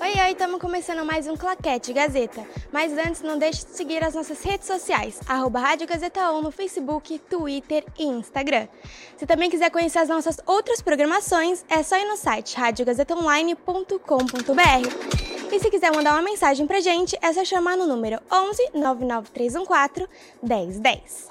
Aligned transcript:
Oi, 0.00 0.10
oi, 0.10 0.30
estamos 0.30 0.60
começando 0.60 1.04
mais 1.04 1.26
um 1.26 1.36
Claquete 1.36 1.92
Gazeta. 1.92 2.46
Mas 2.72 2.96
antes, 2.96 3.20
não 3.20 3.36
deixe 3.36 3.66
de 3.66 3.72
seguir 3.72 4.04
as 4.04 4.14
nossas 4.14 4.40
redes 4.44 4.64
sociais, 4.66 5.18
arroba 5.26 5.58
Rádio 5.58 5.88
Gazeta 5.88 6.30
On 6.30 6.40
no 6.40 6.52
Facebook, 6.52 7.18
Twitter 7.18 7.84
e 7.98 8.04
Instagram. 8.04 8.68
Se 9.16 9.26
também 9.26 9.50
quiser 9.50 9.70
conhecer 9.70 9.98
as 9.98 10.08
nossas 10.08 10.38
outras 10.46 10.80
programações, 10.80 11.64
é 11.68 11.82
só 11.82 11.98
ir 11.98 12.04
no 12.04 12.16
site 12.16 12.56
radiogazetaonline.com.br. 12.56 15.52
E 15.52 15.58
se 15.58 15.70
quiser 15.70 15.92
mandar 15.92 16.12
uma 16.12 16.22
mensagem 16.22 16.64
pra 16.66 16.78
gente, 16.78 17.18
é 17.20 17.32
só 17.32 17.44
chamar 17.44 17.76
no 17.76 17.86
número 17.86 18.20
11 18.30 18.70
99314 18.74 20.08
1010. 20.42 21.26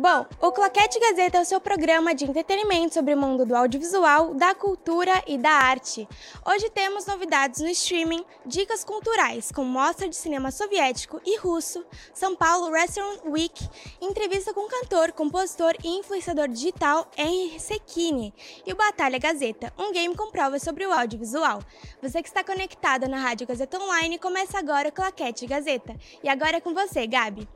Bom, 0.00 0.24
o 0.40 0.50
Claquete 0.50 0.98
Gazeta 0.98 1.36
é 1.36 1.42
o 1.42 1.44
seu 1.44 1.60
programa 1.60 2.14
de 2.14 2.24
entretenimento 2.24 2.94
sobre 2.94 3.12
o 3.12 3.18
mundo 3.18 3.44
do 3.44 3.54
audiovisual, 3.54 4.32
da 4.32 4.54
cultura 4.54 5.12
e 5.26 5.36
da 5.36 5.50
arte. 5.50 6.08
Hoje 6.42 6.70
temos 6.70 7.04
novidades 7.04 7.60
no 7.60 7.68
streaming, 7.68 8.24
dicas 8.46 8.82
culturais, 8.82 9.52
com 9.52 9.62
mostra 9.62 10.08
de 10.08 10.16
cinema 10.16 10.50
soviético 10.50 11.20
e 11.22 11.36
russo, 11.36 11.84
São 12.14 12.34
Paulo 12.34 12.72
Restaurant 12.72 13.20
Week, 13.26 13.68
entrevista 14.00 14.54
com 14.54 14.66
cantor, 14.68 15.12
compositor 15.12 15.74
e 15.84 15.88
influenciador 15.98 16.48
digital 16.48 17.06
Henry 17.14 17.60
Secchini 17.60 18.32
e 18.64 18.72
o 18.72 18.76
Batalha 18.76 19.18
Gazeta, 19.18 19.70
um 19.78 19.92
game 19.92 20.16
com 20.16 20.30
provas 20.30 20.62
sobre 20.62 20.86
o 20.86 20.94
audiovisual. 20.94 21.60
Você 22.00 22.22
que 22.22 22.28
está 22.28 22.42
conectada 22.42 23.06
na 23.06 23.18
Rádio 23.18 23.46
Gazeta 23.46 23.78
Online, 23.78 24.18
começa 24.18 24.58
agora 24.58 24.88
o 24.88 24.92
Claquete 24.92 25.46
Gazeta. 25.46 25.94
E 26.24 26.28
agora 26.30 26.56
é 26.56 26.60
com 26.62 26.72
você, 26.72 27.06
Gabi. 27.06 27.46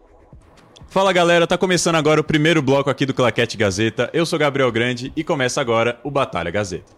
Fala 0.88 1.12
galera, 1.12 1.46
tá 1.46 1.58
começando 1.58 1.96
agora 1.96 2.20
o 2.20 2.24
primeiro 2.24 2.62
bloco 2.62 2.88
aqui 2.88 3.04
do 3.04 3.12
Claquete 3.12 3.56
Gazeta. 3.56 4.10
Eu 4.12 4.24
sou 4.24 4.38
Gabriel 4.38 4.70
Grande 4.70 5.12
e 5.16 5.24
começa 5.24 5.60
agora 5.60 5.98
o 6.04 6.10
Batalha 6.10 6.50
Gazeta. 6.50 6.92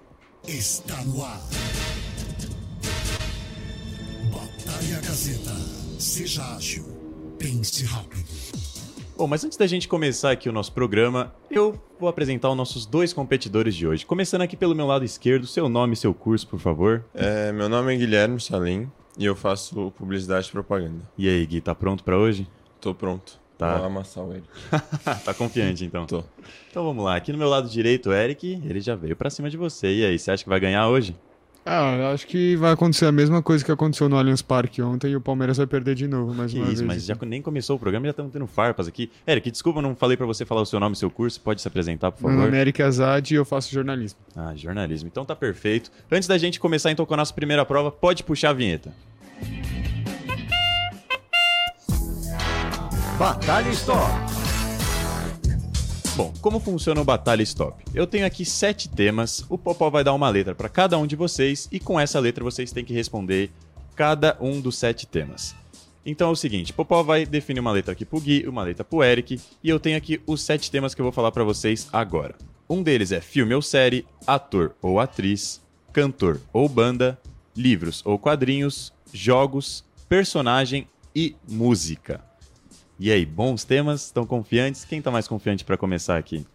Está 0.46 1.02
no 1.05 1.24
ar. 1.24 1.41
Batalha 4.30 5.00
Gazeta. 5.00 5.54
Seja 5.98 6.42
ágil. 6.54 6.84
Pense 7.38 7.84
rápido. 7.84 8.24
Bom, 9.16 9.27
mas 9.27 9.42
antes 9.44 9.56
da 9.56 9.66
gente 9.66 9.88
começar 9.88 10.30
aqui 10.30 10.47
o 10.47 10.52
nosso 10.52 10.72
programa, 10.72 11.34
eu 11.50 11.80
vou 11.98 12.06
apresentar 12.06 12.50
os 12.50 12.56
nossos 12.56 12.84
dois 12.84 13.14
competidores 13.14 13.74
de 13.74 13.86
hoje. 13.86 14.04
Começando 14.04 14.42
aqui 14.42 14.58
pelo 14.58 14.74
meu 14.74 14.86
lado 14.86 15.06
esquerdo, 15.06 15.47
seu 15.47 15.70
nome 15.70 15.94
e 15.94 15.97
seu 15.97 16.12
curso, 16.12 16.47
por 16.47 16.60
favor. 16.60 17.02
É, 17.14 17.50
meu 17.50 17.66
nome 17.66 17.94
é 17.94 17.97
Guilherme 17.97 18.38
Salim 18.38 18.91
e 19.16 19.24
eu 19.24 19.34
faço 19.34 19.91
publicidade 19.97 20.48
e 20.48 20.52
propaganda. 20.52 21.00
E 21.16 21.30
aí, 21.30 21.47
Gui, 21.47 21.62
tá 21.62 21.74
pronto 21.74 22.04
pra 22.04 22.19
hoje? 22.19 22.47
Tô 22.78 22.94
pronto. 22.94 23.41
Tá. 23.58 23.76
Vou 23.78 23.86
amassar 23.86 24.24
o 24.24 24.32
Eric. 24.32 24.46
tá 25.24 25.32
confiante 25.32 25.84
então? 25.84 26.04
Tô. 26.06 26.22
Então 26.70 26.84
vamos 26.84 27.04
lá, 27.04 27.16
aqui 27.16 27.32
no 27.32 27.38
meu 27.38 27.48
lado 27.48 27.68
direito, 27.68 28.10
o 28.10 28.12
Eric, 28.12 28.60
ele 28.64 28.80
já 28.80 28.94
veio 28.94 29.16
pra 29.16 29.30
cima 29.30 29.48
de 29.48 29.56
você. 29.56 29.86
E 29.94 30.04
aí, 30.04 30.18
você 30.18 30.30
acha 30.30 30.42
que 30.44 30.48
vai 30.50 30.60
ganhar 30.60 30.86
hoje? 30.88 31.16
Ah, 31.68 31.96
eu 31.96 32.06
acho 32.08 32.28
que 32.28 32.54
vai 32.54 32.70
acontecer 32.72 33.06
a 33.06 33.10
mesma 33.12 33.42
coisa 33.42 33.64
que 33.64 33.72
aconteceu 33.72 34.08
no 34.08 34.16
Allianz 34.16 34.40
Parque 34.40 34.80
ontem 34.80 35.10
e 35.10 35.16
o 35.16 35.20
Palmeiras 35.20 35.56
vai 35.56 35.66
perder 35.66 35.96
de 35.96 36.06
novo, 36.06 36.32
mais 36.32 36.52
Que 36.52 36.58
uma 36.58 36.66
isso, 36.66 36.76
vez. 36.76 36.86
mas 36.86 37.04
já 37.04 37.16
nem 37.26 37.42
começou 37.42 37.74
o 37.74 37.78
programa 37.78 38.06
e 38.06 38.08
já 38.08 38.10
estamos 38.10 38.32
tendo 38.32 38.46
farpas 38.46 38.86
aqui. 38.86 39.10
Eric, 39.26 39.50
desculpa, 39.50 39.78
eu 39.80 39.82
não 39.82 39.96
falei 39.96 40.16
pra 40.16 40.26
você 40.26 40.44
falar 40.44 40.60
o 40.60 40.66
seu 40.66 40.78
nome 40.78 40.94
e 40.94 40.98
seu 40.98 41.10
curso. 41.10 41.41
Pode 41.41 41.60
se 41.60 41.66
apresentar, 41.66 42.12
por 42.12 42.20
Meu 42.22 42.30
favor? 42.30 42.44
nome 42.44 42.56
é 42.56 42.60
Eric 42.60 42.80
Azad 42.82 43.28
e 43.32 43.34
eu 43.34 43.44
faço 43.44 43.72
jornalismo. 43.72 44.20
Ah, 44.36 44.52
jornalismo. 44.54 45.08
Então 45.08 45.25
tá 45.25 45.34
perfeito. 45.34 45.91
Antes 46.12 46.28
da 46.28 46.38
gente 46.38 46.60
começar 46.60 46.92
então 46.92 47.04
com 47.04 47.14
a 47.14 47.16
nossa 47.16 47.34
primeira 47.34 47.64
prova, 47.64 47.91
pode 47.91 48.22
puxar 48.22 48.50
a 48.50 48.52
vinheta. 48.52 48.92
Batalha 53.19 53.71
Stop. 53.71 54.12
Bom, 56.15 56.34
como 56.43 56.60
funciona 56.60 57.00
o 57.00 57.04
Batalha 57.04 57.43
Stop? 57.43 57.82
Eu 57.94 58.06
tenho 58.06 58.27
aqui 58.27 58.44
sete 58.44 58.91
temas, 58.91 59.43
o 59.49 59.56
Popó 59.56 59.88
vai 59.88 60.04
dar 60.04 60.12
uma 60.12 60.28
letra 60.28 60.54
para 60.54 60.69
cada 60.69 60.99
um 60.99 61.06
de 61.06 61.16
vocês 61.16 61.66
e 61.72 61.81
com 61.81 61.99
essa 61.99 62.21
letra 62.21 62.44
vocês 62.44 62.72
têm 62.72 62.84
que 62.84 62.93
responder 62.93 63.50
cada 63.94 64.37
um 64.38 64.60
dos 64.60 64.76
sete 64.76 65.06
temas. 65.06 65.55
Então 66.05 66.28
é 66.28 66.32
o 66.32 66.37
seguinte, 66.37 66.75
Popó 66.75 67.03
vai 67.03 67.25
definir 67.25 67.60
uma 67.60 67.72
letra 67.72 67.93
aqui 67.93 68.05
pro 68.05 68.21
Gui, 68.21 68.47
uma 68.47 68.62
letra 68.62 68.84
pro 68.84 69.03
Eric 69.03 69.41
e 69.65 69.69
eu 69.71 69.81
tenho 69.81 69.97
aqui 69.97 70.21
os 70.26 70.43
sete 70.43 70.71
temas 70.71 70.94
que 70.94 71.00
eu 71.00 71.05
vou 71.05 71.12
falar 71.12 71.32
para 71.32 71.43
vocês 71.43 71.88
agora. 71.91 72.34
Um 72.69 72.82
deles 72.82 73.12
é 73.12 73.21
filme 73.22 73.55
ou 73.55 73.62
série, 73.62 74.06
ator 74.26 74.75
ou 74.82 75.00
atriz, 75.00 75.62
cantor 75.91 76.38
ou 76.53 76.69
banda, 76.69 77.19
livros 77.56 78.03
ou 78.05 78.19
quadrinhos, 78.19 78.93
jogos, 79.10 79.82
personagem 80.06 80.87
e 81.15 81.34
música. 81.49 82.22
E 82.98 83.10
aí, 83.12 83.24
bons 83.26 83.64
temas? 83.64 84.04
Estão 84.06 84.24
confiantes? 84.26 84.84
Quem 84.84 85.02
tá 85.02 85.10
mais 85.10 85.28
confiante 85.28 85.64
para 85.64 85.76
começar 85.76 86.16
aqui? 86.16 86.46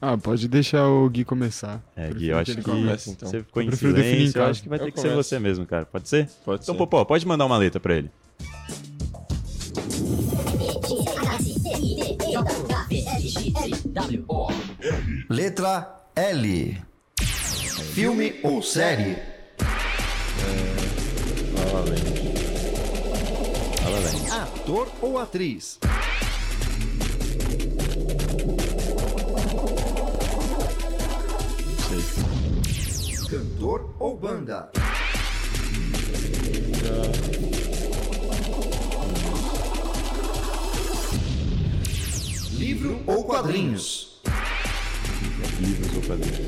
Ah, 0.00 0.16
pode 0.16 0.48
deixar 0.48 0.88
o 0.88 1.08
Gui 1.10 1.24
começar. 1.24 1.82
É, 1.94 2.08
Gui, 2.10 2.28
eu 2.28 2.38
acho 2.38 2.52
ele 2.52 2.62
que 2.62 2.70
comece, 2.70 3.10
então. 3.10 3.28
você 3.28 3.42
ficou 3.42 3.62
Eu 3.62 3.68
em 3.68 3.76
silêncio, 3.76 4.38
eu 4.40 4.46
acho 4.46 4.62
que 4.62 4.68
vai 4.70 4.78
ter 4.78 4.86
Eu 4.88 4.92
que 4.92 5.00
ser 5.00 5.10
começo. 5.10 5.28
você 5.28 5.38
mesmo, 5.38 5.66
cara. 5.66 5.84
Pode 5.84 6.08
ser? 6.08 6.26
Pode 6.44 6.62
Então, 6.62 6.74
ser. 6.74 6.78
Popó, 6.78 7.04
pode 7.04 7.26
mandar 7.26 7.44
uma 7.44 7.58
letra 7.58 7.78
pra 7.78 7.94
ele. 7.96 8.10
Letra 15.28 15.88
L. 16.16 16.76
Filme 17.94 18.34
ou 18.42 18.62
série? 18.62 19.16
Fala, 21.54 21.82
velho. 21.86 22.39
Ator 24.30 24.88
ou 25.02 25.18
atriz? 25.18 25.80
Sei. 31.88 32.04
Cantor 33.28 33.92
ou 33.98 34.16
banda? 34.16 34.70
Livro 42.52 43.02
ou 43.08 43.24
quadrinhos? 43.24 44.20
Livros 45.58 45.96
ou 45.96 46.02
quadrinhos? 46.02 46.38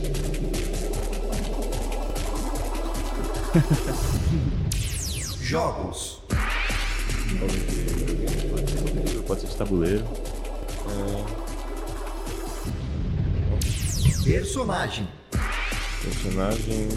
Jogos. 5.41 6.23
Pode 9.27 9.41
ser 9.41 9.47
de 9.49 9.57
tabuleiro. 9.57 10.05
Personagem. 14.25 15.09
Personagem. 16.03 16.89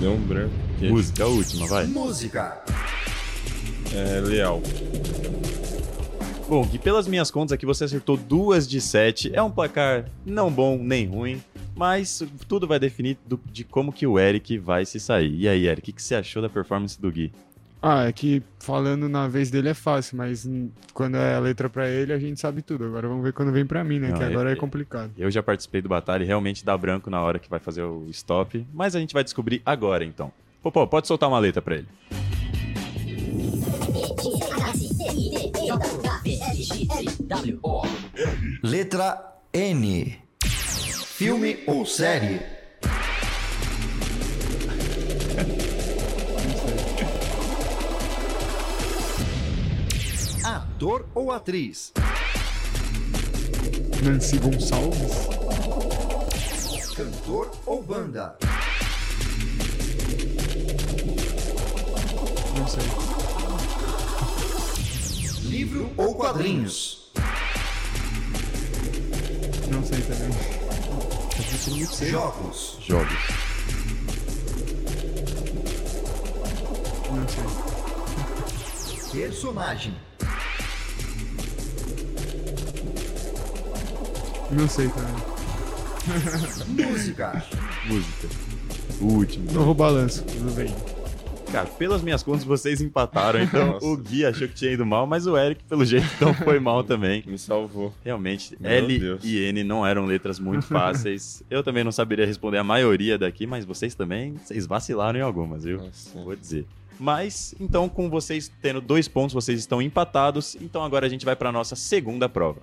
Deu 0.00 0.12
um 0.12 0.20
branco. 0.20 0.54
aqui. 0.78 0.88
Música, 0.88 1.24
a 1.24 1.26
última, 1.26 1.66
vai. 1.66 1.86
Música. 1.86 2.62
É 3.92 4.20
leal. 4.20 4.62
Bom, 6.48 6.64
Gui, 6.64 6.78
pelas 6.78 7.06
minhas 7.06 7.30
contas 7.30 7.52
aqui 7.52 7.66
você 7.66 7.84
acertou 7.84 8.16
duas 8.16 8.66
de 8.66 8.80
sete. 8.80 9.30
É 9.34 9.42
um 9.42 9.50
placar 9.50 10.06
não 10.24 10.50
bom 10.50 10.78
nem 10.78 11.06
ruim, 11.06 11.42
mas 11.78 12.22
tudo 12.48 12.66
vai 12.66 12.78
definir 12.80 13.16
do- 13.26 13.40
de 13.50 13.62
como 13.64 13.92
que 13.92 14.06
o 14.06 14.18
Eric 14.18 14.58
vai 14.58 14.84
se 14.84 14.98
sair. 14.98 15.32
E 15.34 15.48
aí, 15.48 15.66
Eric, 15.66 15.80
o 15.80 15.84
que, 15.84 15.92
que 15.92 16.02
você 16.02 16.16
achou 16.16 16.42
da 16.42 16.48
performance 16.48 17.00
do 17.00 17.10
Gui? 17.10 17.32
Ah, 17.80 18.06
é 18.06 18.12
que 18.12 18.42
falando 18.58 19.08
na 19.08 19.28
vez 19.28 19.52
dele 19.52 19.68
é 19.68 19.74
fácil, 19.74 20.16
mas 20.16 20.44
quando 20.92 21.16
é 21.16 21.36
a 21.36 21.38
letra 21.38 21.70
pra 21.70 21.88
ele 21.88 22.12
a 22.12 22.18
gente 22.18 22.40
sabe 22.40 22.60
tudo. 22.60 22.84
Agora 22.84 23.06
vamos 23.06 23.22
ver 23.22 23.32
quando 23.32 23.52
vem 23.52 23.64
pra 23.64 23.84
mim, 23.84 24.00
né? 24.00 24.08
Não, 24.10 24.18
que 24.18 24.24
é- 24.24 24.26
agora 24.26 24.50
é 24.50 24.54
é- 24.54 24.56
complicado. 24.56 25.12
Eu 25.16 25.30
já 25.30 25.40
participei 25.44 25.80
do 25.80 25.88
batalha 25.88 26.24
e 26.24 26.26
realmente 26.26 26.64
dá 26.64 26.76
branco 26.76 27.08
na 27.08 27.20
hora 27.22 27.38
que 27.38 27.48
vai 27.48 27.60
fazer 27.60 27.82
o 27.82 28.04
stop, 28.10 28.66
mas 28.74 28.96
a 28.96 28.98
gente 29.00 29.14
vai 29.14 29.22
descobrir 29.22 29.62
agora 29.64 30.04
então. 30.04 30.32
Popó, 30.60 30.84
pode 30.86 31.06
soltar 31.06 31.28
uma 31.28 31.38
letra 31.38 31.62
pra 31.62 31.76
ele. 31.76 31.86
Letra 38.62 39.18
N. 39.52 40.18
Filme 41.18 41.64
ou 41.66 41.84
série? 41.84 42.40
Ator 50.44 51.08
ou 51.16 51.32
atriz? 51.32 51.92
Nancy 54.04 54.38
Gonçalves? 54.38 55.26
Cantor 56.94 57.50
ou 57.66 57.82
banda? 57.82 58.38
sei. 62.68 62.84
Livro 65.50 65.90
ou 65.96 66.14
quadrinhos? 66.14 67.10
Não 69.68 69.82
sei 69.82 70.00
também. 70.02 70.67
Jogos. 71.38 72.78
Jogos. 72.80 73.12
Não 77.12 77.28
sei. 77.28 79.20
Personagem. 79.22 79.94
Não 84.50 84.68
sei 84.68 84.88
também. 84.88 85.14
Música. 86.88 87.44
Música. 87.86 88.28
O 89.00 89.04
último. 89.04 89.52
Novo 89.52 89.74
balanço, 89.74 90.24
tudo 90.24 90.50
bem. 90.56 90.74
Cara, 91.50 91.66
pelas 91.66 92.02
minhas 92.02 92.22
contas, 92.22 92.44
vocês 92.44 92.80
empataram. 92.80 93.40
Então 93.42 93.66
Nossa. 93.72 93.86
o 93.86 93.96
Gui 93.96 94.24
achou 94.24 94.46
que 94.46 94.54
tinha 94.54 94.70
ido 94.72 94.84
mal, 94.84 95.06
mas 95.06 95.26
o 95.26 95.36
Eric, 95.36 95.64
pelo 95.64 95.84
jeito, 95.84 96.06
não 96.20 96.34
foi 96.34 96.60
mal 96.60 96.84
também. 96.84 97.22
Me 97.26 97.38
salvou. 97.38 97.92
Realmente, 98.04 98.54
Meu 98.60 98.70
L 98.70 98.98
Deus. 98.98 99.24
e 99.24 99.38
N 99.38 99.64
não 99.64 99.86
eram 99.86 100.04
letras 100.04 100.38
muito 100.38 100.62
fáceis. 100.68 101.42
Eu 101.50 101.62
também 101.62 101.82
não 101.82 101.90
saberia 101.92 102.26
responder 102.26 102.58
a 102.58 102.64
maioria 102.64 103.16
daqui, 103.16 103.46
mas 103.46 103.64
vocês 103.64 103.94
também, 103.94 104.34
vocês 104.34 104.66
vacilaram 104.66 105.18
em 105.18 105.22
algumas, 105.22 105.64
viu? 105.64 105.78
Nossa. 105.78 106.18
Vou 106.22 106.36
dizer. 106.36 106.66
Mas, 107.00 107.54
então, 107.60 107.88
com 107.88 108.10
vocês 108.10 108.50
tendo 108.60 108.80
dois 108.80 109.06
pontos, 109.08 109.32
vocês 109.32 109.58
estão 109.58 109.80
empatados. 109.80 110.56
Então 110.60 110.82
agora 110.82 111.06
a 111.06 111.08
gente 111.08 111.24
vai 111.24 111.34
para 111.36 111.50
nossa 111.52 111.74
segunda 111.76 112.28
prova. 112.28 112.60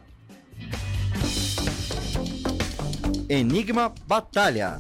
Enigma 3.27 3.91
Batalha. 4.05 4.77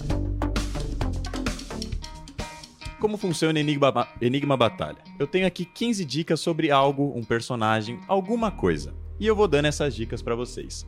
Como 3.05 3.17
funciona 3.17 3.59
Enigma, 3.59 4.07
Enigma 4.19 4.57
Batalha? 4.57 4.97
Eu 5.19 5.27
tenho 5.27 5.45
aqui 5.45 5.63
15 5.63 6.03
dicas 6.03 6.39
sobre 6.39 6.71
algo, 6.71 7.13
um 7.15 7.23
personagem, 7.23 7.99
alguma 8.07 8.49
coisa. 8.49 8.95
E 9.19 9.27
eu 9.27 9.35
vou 9.35 9.47
dando 9.47 9.67
essas 9.67 9.93
dicas 9.93 10.23
pra 10.23 10.33
vocês. 10.33 10.87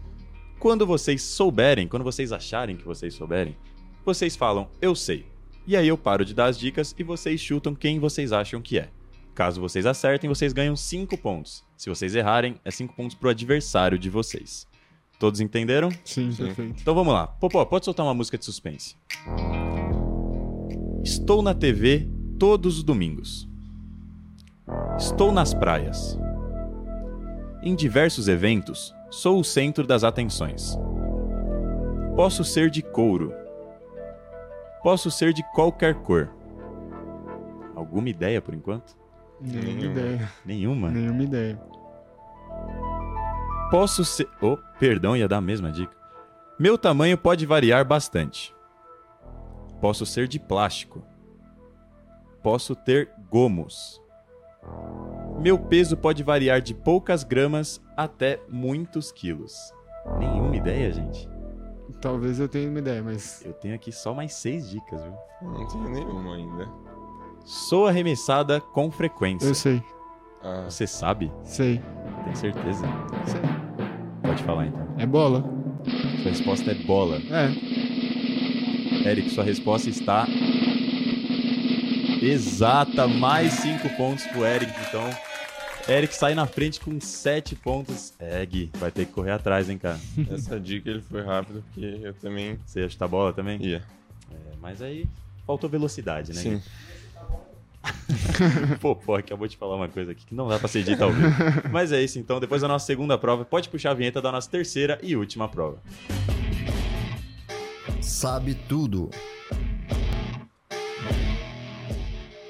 Quando 0.57 0.83
vocês 0.83 1.21
souberem, 1.21 1.87
quando 1.87 2.01
vocês 2.01 2.31
acharem 2.31 2.75
que 2.75 2.83
vocês 2.83 3.13
souberem, 3.13 3.55
vocês 4.03 4.35
falam, 4.35 4.67
eu 4.81 4.95
sei. 4.95 5.27
E 5.67 5.77
aí 5.77 5.87
eu 5.87 5.95
paro 5.95 6.25
de 6.25 6.33
dar 6.33 6.45
as 6.45 6.57
dicas 6.57 6.95
e 6.97 7.03
vocês 7.03 7.39
chutam 7.39 7.75
quem 7.75 7.99
vocês 7.99 8.31
acham 8.33 8.63
que 8.63 8.79
é. 8.79 8.89
Caso 9.35 9.61
vocês 9.61 9.85
acertem, 9.85 10.27
vocês 10.27 10.53
ganham 10.53 10.75
5 10.75 11.15
pontos. 11.19 11.63
Se 11.77 11.87
vocês 11.87 12.15
errarem, 12.15 12.55
é 12.65 12.71
5 12.71 12.95
pontos 12.95 13.15
pro 13.15 13.29
adversário 13.29 13.99
de 13.99 14.09
vocês. 14.09 14.65
Todos 15.19 15.39
entenderam? 15.39 15.91
Sim, 16.03 16.33
perfeito. 16.33 16.81
Então 16.81 16.95
vamos 16.95 17.13
lá. 17.13 17.27
Popó, 17.27 17.63
pode 17.63 17.85
soltar 17.85 18.03
uma 18.03 18.15
música 18.15 18.39
de 18.39 18.45
suspense. 18.45 18.95
Estou 21.07 21.41
na 21.41 21.53
TV 21.53 22.05
todos 22.37 22.79
os 22.79 22.83
domingos. 22.83 23.47
Estou 24.97 25.31
nas 25.31 25.53
praias. 25.53 26.19
Em 27.63 27.73
diversos 27.77 28.27
eventos, 28.27 28.93
sou 29.09 29.39
o 29.39 29.43
centro 29.43 29.87
das 29.87 30.03
atenções. 30.03 30.77
Posso 32.13 32.43
ser 32.43 32.69
de 32.69 32.81
couro. 32.81 33.33
Posso 34.83 35.09
ser 35.09 35.31
de 35.31 35.41
qualquer 35.53 35.95
cor. 35.95 36.29
Alguma 37.73 38.09
ideia 38.09 38.41
por 38.41 38.53
enquanto? 38.53 38.93
Nenhuma 39.39 39.63
Nenhuma. 39.63 39.85
ideia. 39.85 40.31
Nenhuma? 40.45 40.91
Nenhuma 40.91 41.23
ideia. 41.23 41.61
Posso 43.71 44.03
ser. 44.03 44.27
Oh, 44.41 44.57
perdão, 44.77 45.15
ia 45.15 45.25
dar 45.25 45.37
a 45.37 45.41
mesma 45.41 45.71
dica. 45.71 45.95
Meu 46.59 46.77
tamanho 46.77 47.17
pode 47.17 47.45
variar 47.45 47.85
bastante. 47.85 48.53
Posso 49.81 50.05
ser 50.05 50.27
de 50.27 50.39
plástico. 50.39 51.03
Posso 52.41 52.75
ter 52.75 53.09
gomos. 53.29 54.01
Meu 55.39 55.57
peso 55.59 55.95
pode 55.95 56.23
variar 56.23 56.61
de 56.61 56.73
poucas 56.73 57.23
gramas 57.23 57.81
até 57.95 58.39
muitos 58.49 59.11
quilos. 59.11 59.53
Nenhuma 60.17 60.55
ideia, 60.55 60.91
gente. 60.91 61.29
Talvez 62.01 62.39
eu 62.39 62.47
tenha 62.49 62.69
uma 62.69 62.79
ideia, 62.79 63.01
mas. 63.03 63.43
Eu 63.45 63.53
tenho 63.53 63.75
aqui 63.75 63.91
só 63.91 64.13
mais 64.13 64.33
seis 64.33 64.69
dicas, 64.69 65.01
viu? 65.01 65.13
Não 65.41 65.67
tenho 65.67 65.89
nenhuma 65.89 66.35
ainda. 66.35 66.67
Sou 67.45 67.87
arremessada 67.87 68.59
com 68.59 68.91
frequência. 68.91 69.47
Eu 69.47 69.55
sei. 69.55 69.81
Ah, 70.43 70.65
Você 70.69 70.85
sabe? 70.85 71.31
Sei. 71.43 71.81
Tem 72.25 72.35
certeza? 72.35 72.85
Sei. 73.25 73.41
Pode 74.21 74.43
falar 74.43 74.67
então. 74.67 74.87
É 74.97 75.05
bola? 75.05 75.43
Sua 76.21 76.29
resposta 76.31 76.71
é 76.71 76.75
bola. 76.75 77.17
É. 77.17 77.86
Eric, 79.05 79.29
sua 79.29 79.43
resposta 79.43 79.89
está 79.89 80.27
exata. 82.21 83.07
Mais 83.07 83.53
cinco 83.53 83.89
pontos 83.95 84.25
pro 84.27 84.45
Eric, 84.45 84.71
então. 84.87 85.09
Eric 85.87 86.13
sai 86.13 86.35
na 86.35 86.45
frente 86.45 86.79
com 86.81 86.99
sete 86.99 87.55
pontos. 87.55 88.13
É, 88.19 88.45
Gui, 88.45 88.69
vai 88.77 88.91
ter 88.91 89.05
que 89.05 89.13
correr 89.13 89.31
atrás, 89.31 89.69
hein, 89.69 89.77
cara. 89.77 89.99
essa 90.31 90.59
dica 90.59 90.89
ele 90.89 91.01
foi 91.01 91.23
rápido, 91.23 91.63
porque 91.71 91.99
eu 92.03 92.13
também 92.15 92.59
Você 92.65 92.81
ia 92.81 92.89
chutar 92.89 93.07
bola 93.07 93.31
também? 93.31 93.61
ia. 93.63 93.81
É, 94.31 94.55
mas 94.61 94.81
aí 94.81 95.05
faltou 95.45 95.69
velocidade, 95.69 96.33
né? 96.33 96.41
Sim. 96.41 96.61
Pô, 98.81 98.93
pô, 98.93 99.15
acabou 99.15 99.47
de 99.47 99.55
falar 99.55 99.75
uma 99.77 99.87
coisa 99.87 100.11
aqui 100.11 100.25
que 100.25 100.35
não 100.35 100.49
dá 100.49 100.59
pra 100.59 100.67
ser 100.67 100.83
dita 100.83 101.05
ao 101.05 101.11
vivo. 101.11 101.29
Mas 101.71 101.93
é 101.93 102.01
isso, 102.03 102.19
então. 102.19 102.37
Depois 102.37 102.61
da 102.61 102.67
nossa 102.67 102.85
segunda 102.85 103.17
prova, 103.17 103.45
pode 103.45 103.69
puxar 103.69 103.91
a 103.91 103.93
vinheta 103.93 104.21
da 104.21 104.29
nossa 104.29 104.49
terceira 104.49 104.99
e 105.01 105.15
última 105.15 105.47
prova. 105.47 105.81
Sabe 108.07 108.55
tudo. 108.55 109.09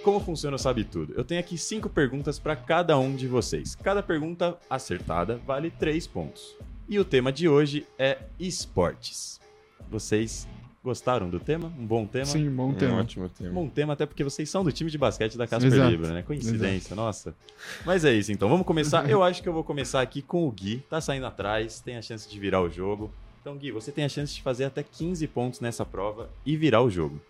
Como 0.03 0.19
funciona 0.19 0.55
o 0.55 0.59
Sabe 0.59 0.83
Tudo? 0.83 1.13
Eu 1.17 1.23
tenho 1.23 1.39
aqui 1.41 1.57
cinco 1.57 1.89
perguntas 1.89 2.37
para 2.37 2.55
cada 2.55 2.95
um 2.99 3.15
de 3.15 3.27
vocês. 3.27 3.75
Cada 3.75 4.03
pergunta 4.03 4.55
acertada 4.69 5.41
vale 5.47 5.71
três 5.71 6.05
pontos. 6.05 6.55
E 6.87 6.99
o 6.99 7.03
tema 7.03 7.33
de 7.33 7.49
hoje 7.49 7.87
é 7.97 8.19
esportes. 8.39 9.41
Vocês 9.89 10.47
gostaram 10.83 11.27
do 11.27 11.39
tema? 11.39 11.73
Um 11.77 11.87
bom 11.87 12.05
tema? 12.05 12.25
Sim, 12.25 12.49
bom 12.51 12.69
Um 12.69 12.73
tema. 12.75 12.99
ótimo 13.01 13.25
Um 13.25 13.29
tema. 13.29 13.51
bom 13.51 13.67
tema, 13.67 13.93
até 13.93 14.05
porque 14.05 14.23
vocês 14.23 14.47
são 14.49 14.63
do 14.63 14.71
time 14.71 14.91
de 14.91 14.97
basquete 14.97 15.37
da 15.39 15.47
Casper 15.47 15.73
Exato. 15.73 15.89
Libra, 15.89 16.13
né? 16.13 16.21
Coincidência, 16.21 16.95
nossa. 16.95 17.35
Mas 17.83 18.05
é 18.05 18.13
isso, 18.13 18.31
então. 18.31 18.47
Vamos 18.47 18.65
começar. 18.65 19.09
Eu 19.09 19.23
acho 19.23 19.41
que 19.41 19.49
eu 19.49 19.53
vou 19.53 19.63
começar 19.63 20.01
aqui 20.01 20.21
com 20.21 20.47
o 20.47 20.51
Gui. 20.51 20.83
Tá 20.87 21.01
saindo 21.01 21.25
atrás, 21.25 21.81
tem 21.81 21.97
a 21.97 22.01
chance 22.01 22.29
de 22.29 22.39
virar 22.39 22.61
o 22.61 22.69
jogo. 22.69 23.11
Então, 23.47 23.57
Gui, 23.57 23.71
você 23.71 23.93
tem 23.93 24.03
a 24.03 24.09
chance 24.09 24.35
de 24.35 24.41
fazer 24.41 24.65
até 24.65 24.83
15 24.83 25.25
pontos 25.27 25.61
nessa 25.61 25.85
prova 25.85 26.29
e 26.45 26.57
virar 26.57 26.81
o 26.81 26.89
jogo. 26.89 27.21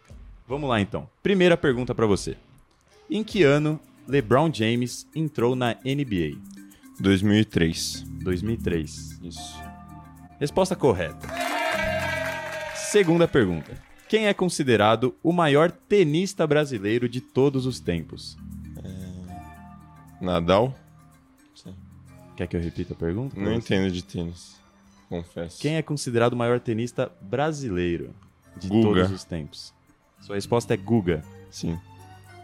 Vamos 0.47 0.67
lá, 0.67 0.81
então. 0.81 1.07
Primeira 1.21 1.55
pergunta 1.55 1.93
para 1.93 2.07
você. 2.07 2.35
Em 3.07 3.23
que 3.23 3.43
ano 3.43 3.79
LeBron 4.07 4.51
James 4.51 5.07
entrou 5.15 5.56
na 5.56 5.75
NBA? 5.85 6.35
2003. 6.99 8.03
2003. 8.23 9.19
Isso. 9.21 9.61
Resposta 10.39 10.75
correta. 10.75 11.27
Segunda 12.73 13.27
pergunta. 13.27 13.80
Quem 14.09 14.25
é 14.25 14.33
considerado 14.33 15.13
o 15.21 15.31
maior 15.31 15.69
tenista 15.69 16.47
brasileiro 16.47 17.07
de 17.07 17.21
todos 17.21 17.68
os 17.68 17.80
tempos? 17.80 18.35
Nadal? 20.19 20.75
Quer 22.35 22.47
que 22.47 22.57
eu 22.57 22.61
repita 22.61 22.94
a 22.94 22.97
pergunta? 22.97 23.39
Não 23.39 23.53
entendo 23.53 23.92
de 23.92 24.03
tênis. 24.03 24.57
Confesso. 25.09 25.59
Quem 25.61 25.76
é 25.76 25.81
considerado 25.81 26.33
o 26.33 26.37
maior 26.37 26.59
tenista 26.59 27.11
brasileiro 27.21 28.14
de 28.57 28.68
Guga. 28.68 29.02
todos 29.04 29.11
os 29.11 29.23
tempos? 29.23 29.73
Sua 30.19 30.35
resposta 30.35 30.73
é 30.73 30.78
Guga. 30.78 31.23
Sim. 31.49 31.80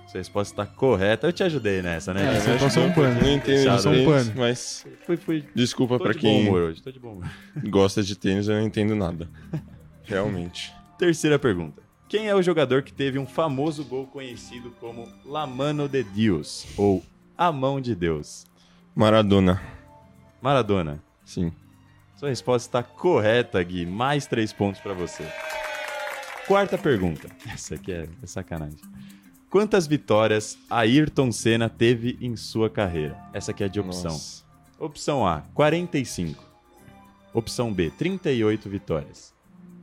Sua 0.08 0.20
resposta 0.20 0.54
está 0.54 0.66
correta. 0.66 1.28
Eu 1.28 1.34
te 1.34 1.44
ajudei 1.44 1.82
nessa, 1.82 2.14
né? 2.14 2.36
É, 2.36 2.40
você 2.40 2.58
passou 2.58 2.84
um 2.84 2.94
pano. 2.94 3.20
Não 3.20 3.30
entendo 3.32 3.46
Deixaram 3.56 3.82
de 3.82 3.88
um 3.88 3.92
tênis, 3.92 4.28
pano. 4.28 4.34
mas 4.40 4.86
Fui, 5.06 5.18
fui. 5.18 5.44
desculpa 5.56 5.98
Tô 5.98 6.04
pra 6.04 6.14
de 6.14 6.20
bom 6.20 6.22
quem 6.22 6.48
humor 6.48 6.62
hoje, 6.62 6.82
tô 6.84 6.92
de 6.92 7.00
bom 7.00 7.14
humor. 7.14 7.30
gosta 7.70 8.02
de 8.04 8.16
tênis, 8.16 8.48
eu 8.48 8.56
não 8.56 8.62
entendo 8.66 8.96
nada. 8.96 9.28
Realmente. 10.04 10.74
Terceira 10.98 11.40
pergunta. 11.40 11.82
Quem 12.08 12.28
é 12.28 12.36
o 12.36 12.42
jogador 12.44 12.84
que 12.84 12.94
teve 12.94 13.18
um 13.18 13.26
famoso 13.26 13.84
gol 13.84 14.06
conhecido 14.06 14.70
como 14.80 15.08
La 15.26 15.48
Mano 15.48 15.90
de 15.90 16.04
Deus, 16.04 16.68
ou 16.78 17.04
A 17.36 17.52
Mão 17.52 17.82
de 17.82 17.96
Deus? 17.96 18.46
Maradona. 18.96 19.60
Maradona. 20.40 21.02
Sim. 21.26 21.52
Sua 22.24 22.30
resposta 22.30 22.70
está 22.70 22.82
correta, 22.82 23.62
Gui. 23.62 23.86
Mais 23.86 24.26
três 24.26 24.54
pontos 24.54 24.80
para 24.80 24.94
você. 24.94 25.26
Quarta 26.48 26.78
pergunta. 26.78 27.28
Essa 27.54 27.76
aqui 27.76 27.92
é, 27.92 28.08
é 28.24 28.26
sacanagem. 28.26 28.80
Quantas 29.50 29.86
vitórias 29.86 30.58
Ayrton 30.70 31.34
Senna 31.34 31.68
teve 31.68 32.18
em 32.22 32.38
sua 32.38 32.70
carreira? 32.70 33.18
Essa 33.34 33.52
aqui 33.52 33.62
é 33.62 33.68
de 33.68 33.78
opção. 33.78 34.14
Nossa. 34.14 34.42
Opção 34.80 35.28
A, 35.28 35.42
45. 35.54 36.42
Opção 37.34 37.74
B, 37.74 37.92
38 37.98 38.70
vitórias. 38.70 39.34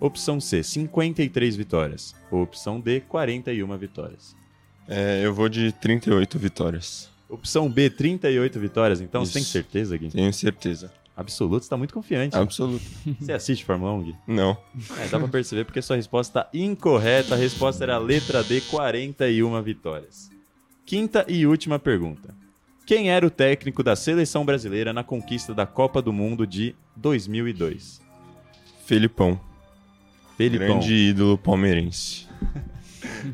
Opção 0.01 0.41
C, 0.41 0.63
53 0.63 1.57
vitórias. 1.57 2.15
Opção 2.31 2.81
D, 2.81 3.03
41 3.03 3.77
vitórias. 3.77 4.35
É, 4.89 5.21
eu 5.23 5.35
vou 5.35 5.51
de 5.51 5.73
38 5.73 6.39
vitórias. 6.39 7.11
Opção 7.29 7.71
B, 7.71 7.91
38 7.91 8.59
vitórias. 8.59 9.03
Então, 9.03 9.27
você 9.27 9.35
tem 9.35 9.43
Isso. 9.43 9.53
certeza, 9.53 9.95
Gui? 9.99 10.09
Tenho 10.09 10.33
certeza. 10.33 10.91
Absoluto, 11.21 11.63
você 11.63 11.69
tá 11.69 11.77
muito 11.77 11.93
confiante. 11.93 12.35
Absoluto. 12.35 12.83
Você 13.21 13.33
assiste 13.33 13.63
Fórmula 13.63 13.93
1, 13.93 14.03
Gui? 14.03 14.17
Não. 14.27 14.57
É, 14.99 15.07
dá 15.09 15.19
pra 15.19 15.29
perceber 15.29 15.67
porque 15.67 15.83
sua 15.83 15.97
resposta 15.97 16.41
está 16.41 16.59
incorreta. 16.59 17.35
A 17.35 17.39
resposta 17.39 17.85
era 17.85 17.97
a 17.97 17.99
letra 17.99 18.43
D, 18.43 18.63
41 18.63 19.63
vitórias. 19.63 20.31
Quinta 20.87 21.27
e 21.29 21.47
última 21.47 21.79
pergunta. 21.79 22.35
Quem 22.87 23.11
era 23.11 23.27
o 23.27 23.31
técnico 23.31 23.83
da 23.83 23.95
seleção 23.95 24.47
brasileira 24.47 24.95
na 24.95 25.05
conquista 25.05 25.55
da 25.55 25.67
Copa 25.67 26.01
do 26.01 26.13
Mundo 26.13 26.47
de 26.47 26.75
2002? 26.97 28.01
Felipão. 28.87 29.39
Felipão. 30.39 30.67
Grande 30.67 30.95
ídolo 30.95 31.37
palmeirense. 31.37 32.27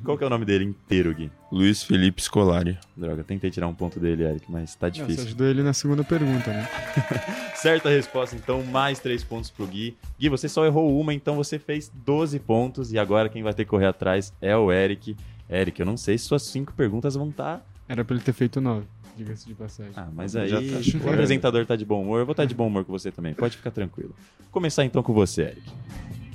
Qual 0.04 0.16
que 0.16 0.25
é 0.25 0.26
o 0.26 0.30
nome 0.30 0.44
dele 0.44 0.64
inteiro, 0.64 1.14
Gui? 1.14 1.30
Luiz 1.50 1.82
Felipe 1.82 2.23
Scolari. 2.23 2.78
Droga, 2.96 3.23
tentei 3.25 3.50
tirar 3.50 3.66
um 3.68 3.75
ponto 3.75 3.99
dele, 4.00 4.25
Eric, 4.25 4.50
mas 4.50 4.75
tá 4.75 4.87
Não, 4.88 4.94
Você 4.94 5.02
difícil. 5.02 5.25
ajudou 5.26 5.46
ele 5.46 5.62
na 5.62 5.73
segunda 5.73 6.02
pergunta, 6.04 6.50
né? 6.50 6.68
Certa 7.56 7.88
resposta, 7.88 8.37
então, 8.37 8.62
mais 8.64 8.99
três 8.99 9.23
pontos 9.25 9.50
pro 9.50 9.66
Gui. 9.66 9.96
Gui, 10.18 10.28
você 10.28 10.49
só 10.49 10.64
errou 10.66 11.00
uma, 11.00 11.12
então 11.14 11.37
você 11.37 11.58
fez 11.58 11.90
12 12.04 12.38
pontos. 12.40 12.92
E 12.92 12.99
agora 12.99 13.28
quem 13.28 13.42
vai 13.42 13.54
ter 13.54 13.64
que 13.64 13.70
correr 13.70 13.87
atrás 13.87 14.32
é 14.40 14.56
o 14.56 14.70
Eric. 14.73 15.16
Eric, 15.49 15.78
eu 15.80 15.87
não 15.87 15.96
sei 15.96 16.18
se 16.18 16.25
suas 16.25 16.42
cinco 16.42 16.73
perguntas 16.73 17.14
vão 17.14 17.28
estar. 17.30 17.64
Era 17.88 18.04
pra 18.04 18.16
ele 18.16 18.25
ter 18.25 18.32
feito 18.32 18.61
nove, 18.61 18.85
diga-se 19.16 19.46
de 19.46 19.54
passagem. 19.54 19.92
Ah, 19.94 20.08
mas 20.12 20.35
aí 20.35 20.50
tá 20.50 21.06
o 21.06 21.08
apresentador 21.11 21.64
tá 21.64 21.76
de 21.76 21.85
bom 21.85 22.02
humor. 22.02 22.18
Eu 22.18 22.26
vou 22.26 22.32
estar 22.32 22.44
de 22.44 22.54
bom 22.54 22.66
humor 22.66 22.85
com 22.85 22.92
você 22.92 23.12
também. 23.12 23.32
Pode 23.32 23.56
ficar 23.56 23.70
tranquilo. 23.70 24.12
Vou 24.40 24.49
começar 24.50 24.85
então 24.85 25.02
com 25.02 25.12
você, 25.12 25.42
Eric. 25.42 25.62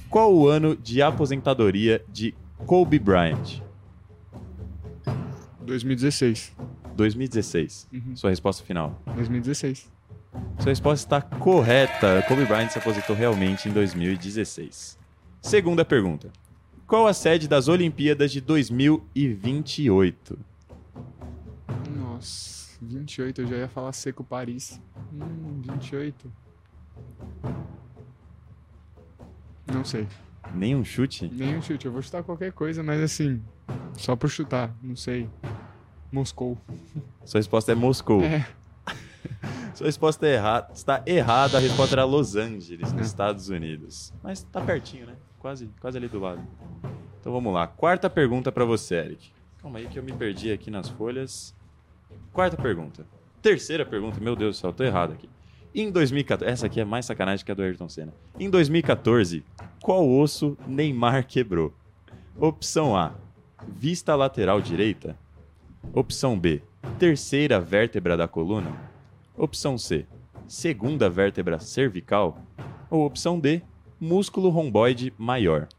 Qual 0.10 0.34
o 0.34 0.48
ano 0.48 0.76
de 0.76 1.02
aposentadoria 1.02 2.02
de 2.10 2.34
Kobe 2.66 3.00
Bryant? 3.00 3.62
2016. 5.62 6.56
2016. 6.96 7.88
Uhum. 7.92 8.16
Sua 8.16 8.30
resposta 8.30 8.64
final. 8.64 9.02
2016. 9.16 9.90
Sua 10.60 10.70
resposta 10.70 11.06
está 11.06 11.22
correta. 11.38 12.24
Kobe 12.28 12.46
Bryant 12.46 12.70
se 12.70 12.78
aposentou 12.78 13.16
realmente 13.16 13.68
em 13.68 13.72
2016. 13.72 14.98
Segunda 15.42 15.84
pergunta. 15.84 16.32
Qual 16.88 17.08
a 17.08 17.14
sede 17.14 17.48
das 17.48 17.68
Olimpíadas 17.68 18.32
de 18.32 18.42
2028? 18.42 20.38
Nossa, 21.96 22.78
28, 22.82 23.42
eu 23.42 23.48
já 23.48 23.56
ia 23.58 23.68
falar 23.68 23.94
seco 23.94 24.24
Paris. 24.24 24.80
Hum, 25.14 25.62
28. 25.62 26.32
Não 29.74 29.86
sei. 29.86 30.08
Nenhum 30.54 30.84
chute? 30.84 31.28
Nenhum 31.34 31.62
chute, 31.62 31.86
eu 31.86 31.92
vou 31.92 32.02
chutar 32.02 32.24
qualquer 32.24 32.52
coisa, 32.52 32.84
mas 32.84 33.02
assim, 33.02 33.42
só 33.94 34.16
por 34.16 34.30
chutar, 34.30 34.76
não 34.82 34.96
sei. 34.96 35.30
Moscou. 36.12 36.58
Sua 37.24 37.40
resposta 37.40 37.72
é 37.72 37.76
Moscou. 37.76 38.22
É, 38.22 38.46
Sua 39.74 39.86
resposta 39.88 40.28
é 40.28 40.34
errada. 40.34 40.72
Está 40.74 41.02
errada. 41.06 41.58
A 41.58 41.62
resposta 41.62 41.96
era 41.96 42.04
Los 42.04 42.36
Angeles, 42.36 42.92
nos 42.92 43.02
É. 43.02 43.06
Estados 43.06 43.48
Unidos. 43.50 44.14
Mas 44.22 44.44
tá 44.44 44.60
pertinho, 44.60 45.06
né? 45.06 45.16
Quase, 45.40 45.70
quase 45.80 45.98
ali 45.98 46.08
do 46.10 46.20
lado. 46.20 46.42
Então 47.20 47.32
vamos 47.32 47.54
lá. 47.54 47.66
Quarta 47.68 48.10
pergunta 48.10 48.52
pra 48.52 48.66
você, 48.66 48.96
Eric. 48.96 49.32
Calma 49.62 49.80
aí 49.80 49.88
que 49.88 49.98
eu 49.98 50.04
me 50.04 50.12
perdi 50.12 50.52
aqui 50.52 50.70
nas 50.70 50.90
folhas. 50.90 51.56
Quarta 52.34 52.58
pergunta. 52.58 53.06
Terceira 53.42 53.86
pergunta. 53.86 54.20
Meu 54.20 54.36
Deus 54.36 54.58
do 54.58 54.60
céu, 54.60 54.74
tô 54.74 54.84
errado 54.84 55.14
aqui. 55.14 55.30
Em 55.74 55.90
2014, 55.90 56.52
essa 56.52 56.66
aqui 56.66 56.82
é 56.82 56.86
mais 56.86 57.06
sacanagem 57.06 57.46
que 57.46 57.52
a 57.52 57.56
do 57.56 57.62
Ayrton 57.62 57.88
Senna. 57.88 58.14
Em 58.38 58.50
2014, 58.50 59.42
qual 59.82 60.06
osso 60.10 60.58
Neymar 60.68 61.26
quebrou? 61.26 61.74
Opção 62.38 62.94
A, 62.94 63.14
vista 63.70 64.14
lateral 64.14 64.60
direita. 64.60 65.18
Opção 65.94 66.38
B, 66.38 66.62
terceira 67.00 67.58
vértebra 67.58 68.18
da 68.18 68.28
coluna. 68.28 68.76
Opção 69.38 69.78
C, 69.78 70.06
segunda 70.46 71.10
vértebra 71.10 71.58
cervical. 71.58 72.38
Ou 72.90 73.06
opção 73.06 73.40
D, 73.40 73.62
músculo 73.98 74.50
romboide 74.50 75.14
maior. 75.18 75.70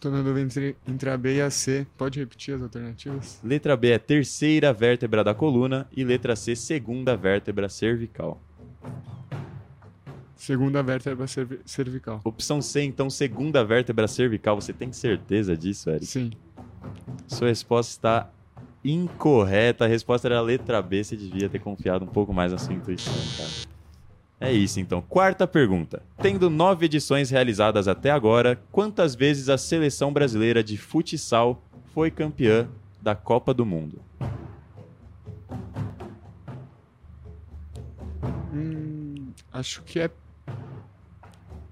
Tô 0.00 0.10
na 0.10 0.22
dúvida 0.22 0.40
entre, 0.40 0.76
entre 0.88 1.10
a 1.10 1.16
B 1.16 1.36
e 1.36 1.40
a 1.42 1.50
C. 1.50 1.86
Pode 1.96 2.18
repetir 2.18 2.54
as 2.54 2.62
alternativas? 2.62 3.38
Letra 3.44 3.76
B 3.76 3.90
é 3.90 3.98
terceira 3.98 4.72
vértebra 4.72 5.22
da 5.22 5.34
coluna 5.34 5.86
e 5.94 6.02
letra 6.02 6.34
C, 6.34 6.56
segunda 6.56 7.14
vértebra 7.16 7.68
cervical. 7.68 8.40
Segunda 10.34 10.82
vértebra 10.82 11.26
cervi- 11.26 11.60
cervical. 11.66 12.22
Opção 12.24 12.62
C, 12.62 12.82
então, 12.82 13.10
segunda 13.10 13.62
vértebra 13.62 14.08
cervical. 14.08 14.58
Você 14.58 14.72
tem 14.72 14.90
certeza 14.90 15.54
disso, 15.54 15.90
Eric? 15.90 16.06
Sim. 16.06 16.30
Sua 17.28 17.48
resposta 17.48 17.92
está 17.92 18.30
incorreta. 18.82 19.84
A 19.84 19.88
resposta 19.88 20.26
era 20.28 20.38
a 20.38 20.40
letra 20.40 20.80
B. 20.80 21.04
Você 21.04 21.14
devia 21.14 21.50
ter 21.50 21.58
confiado 21.58 22.06
um 22.06 22.08
pouco 22.08 22.32
mais 22.32 22.52
na 22.52 22.58
sua 22.58 22.72
intuição, 22.72 23.12
cara. 23.36 23.50
É 24.40 24.50
isso, 24.50 24.80
então. 24.80 25.02
Quarta 25.02 25.46
pergunta. 25.46 26.02
Tendo 26.16 26.48
nove 26.48 26.86
edições 26.86 27.28
realizadas 27.28 27.86
até 27.86 28.10
agora, 28.10 28.58
quantas 28.72 29.14
vezes 29.14 29.50
a 29.50 29.58
seleção 29.58 30.10
brasileira 30.12 30.64
de 30.64 30.78
futsal 30.78 31.62
foi 31.92 32.10
campeã 32.10 32.66
da 33.02 33.14
Copa 33.14 33.52
do 33.52 33.66
Mundo? 33.66 34.00
Hum, 38.52 39.32
acho 39.52 39.82
que 39.82 40.00
é 40.00 40.10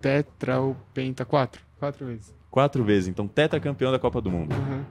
tetra 0.01 0.61
ou 0.61 0.77
penta. 0.93 1.25
Quatro. 1.25 1.63
Quatro 1.79 2.07
vezes. 2.07 2.35
Quatro 2.51 2.85
vezes, 2.85 3.09
então 3.09 3.27
tetracampeão 3.27 3.91
da 3.93 3.99
Copa 3.99 4.21
do 4.21 4.31
Mundo. 4.31 4.53
Aham, 4.55 4.85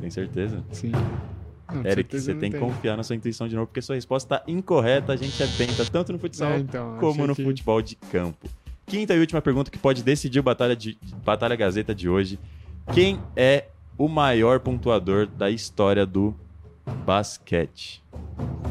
Tem 0.00 0.10
certeza? 0.10 0.62
sim. 0.72 0.92
Não, 1.72 1.84
Eric, 1.84 2.18
você 2.20 2.34
tem 2.34 2.50
que 2.50 2.58
confiar 2.58 2.96
na 2.96 3.02
sua 3.02 3.16
intuição 3.16 3.48
de 3.48 3.54
novo, 3.54 3.66
porque 3.66 3.82
sua 3.82 3.94
resposta 3.96 4.36
está 4.36 4.50
incorreta. 4.50 5.12
A 5.12 5.16
gente 5.16 5.42
é 5.42 5.46
penta 5.58 5.84
tanto 5.84 6.12
no 6.12 6.18
futsal 6.18 6.52
É, 6.52 6.58
então, 6.58 6.96
como 6.98 7.26
no 7.26 7.34
que- 7.34 7.42
futebol 7.44 7.82
de 7.82 7.96
campo. 7.96 8.48
Quinta 8.86 9.14
e 9.14 9.18
última 9.18 9.42
pergunta 9.42 9.68
que 9.70 9.78
pode 9.78 10.02
decidir 10.04 10.38
o 10.38 10.42
Batalha, 10.44 10.76
de, 10.76 10.96
Batalha 11.24 11.56
Gazeta 11.56 11.92
de 11.94 12.08
hoje. 12.08 12.38
Quem 12.94 13.20
é 13.34 13.64
o 13.98 14.06
maior 14.06 14.60
pontuador 14.60 15.26
da 15.26 15.50
história 15.50 16.06
do 16.06 16.32
basquete? 17.04 18.02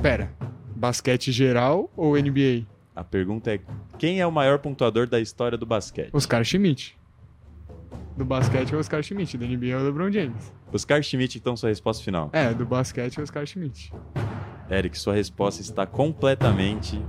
Pera. 0.02 0.32
Basquete 0.76 1.32
geral 1.32 1.90
ou 1.96 2.16
NBA? 2.18 2.64
A 2.96 3.04
pergunta 3.04 3.54
é: 3.54 3.60
quem 3.98 4.20
é 4.22 4.28
o 4.28 4.32
maior 4.32 4.60
pontuador 4.60 5.08
da 5.08 5.20
história 5.20 5.58
do 5.58 5.66
basquete? 5.66 6.12
Oscar 6.14 6.44
Schmidt. 6.44 6.98
Do 8.18 8.24
basquete 8.24 8.72
é 8.74 8.78
o 8.78 8.80
Oscar 8.80 9.04
Schmidt, 9.04 9.38
do 9.38 9.46
NBA 9.46 9.68
é 9.68 9.76
o 9.78 9.84
LeBron 9.84 10.10
James. 10.12 10.54
Oscar 10.72 11.04
Schmidt, 11.04 11.38
então, 11.38 11.58
sua 11.58 11.70
resposta 11.70 12.04
final. 12.04 12.30
É, 12.32 12.54
do 12.54 12.66
basquete 12.66 13.18
é 13.18 13.20
o 13.20 13.24
Oscar 13.24 13.46
Schmidt. 13.46 13.92
Eric, 14.72 14.98
sua 14.98 15.14
resposta 15.14 15.62
está 15.62 15.86
completamente 15.86 17.00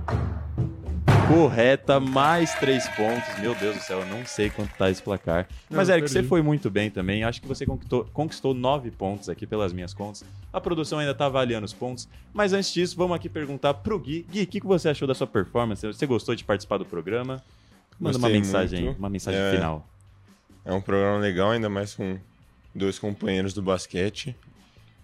correta. 1.27 1.99
Mais 1.99 2.53
três 2.55 2.87
pontos. 2.89 3.39
Meu 3.39 3.55
Deus 3.55 3.77
do 3.77 3.81
céu, 3.81 3.99
eu 3.99 4.05
não 4.05 4.25
sei 4.25 4.49
quanto 4.49 4.73
tá 4.75 4.89
esse 4.89 5.01
placar. 5.01 5.47
Mas, 5.69 5.87
Não, 5.87 5.95
Eric, 5.95 6.09
você 6.11 6.23
foi 6.23 6.41
muito 6.41 6.69
bem 6.69 6.89
também. 6.89 7.23
Acho 7.23 7.41
que 7.41 7.47
você 7.47 7.65
conquistou, 7.65 8.05
conquistou 8.13 8.53
nove 8.53 8.91
pontos 8.91 9.29
aqui 9.29 9.47
pelas 9.47 9.71
minhas 9.73 9.93
contas. 9.93 10.25
A 10.51 10.59
produção 10.59 10.99
ainda 10.99 11.13
tá 11.13 11.25
avaliando 11.25 11.65
os 11.65 11.73
pontos. 11.73 12.07
Mas 12.33 12.51
antes 12.53 12.73
disso, 12.73 12.95
vamos 12.97 13.15
aqui 13.15 13.29
perguntar 13.29 13.73
pro 13.75 13.97
Gui. 13.97 14.25
Gui, 14.29 14.43
o 14.43 14.47
que, 14.47 14.59
que 14.59 14.67
você 14.67 14.89
achou 14.89 15.07
da 15.07 15.13
sua 15.15 15.27
performance? 15.27 15.85
Você 15.87 16.05
gostou 16.05 16.35
de 16.35 16.43
participar 16.43 16.77
do 16.77 16.85
programa? 16.85 17.41
Manda 17.99 18.17
uma 18.17 18.27
Gostei 18.27 18.39
mensagem, 18.39 18.83
muito. 18.85 18.99
uma 18.99 19.09
mensagem 19.09 19.39
É, 19.41 19.51
final. 19.51 19.87
É 20.67 20.73
um 20.73 20.81
programa 20.81 21.17
legal, 21.17 21.51
ainda 21.51 21.69
mais 21.69 21.95
com 21.95 22.19
dois 22.75 22.99
companheiros 22.99 23.53
do 23.53 23.61
basquete. 23.61 24.35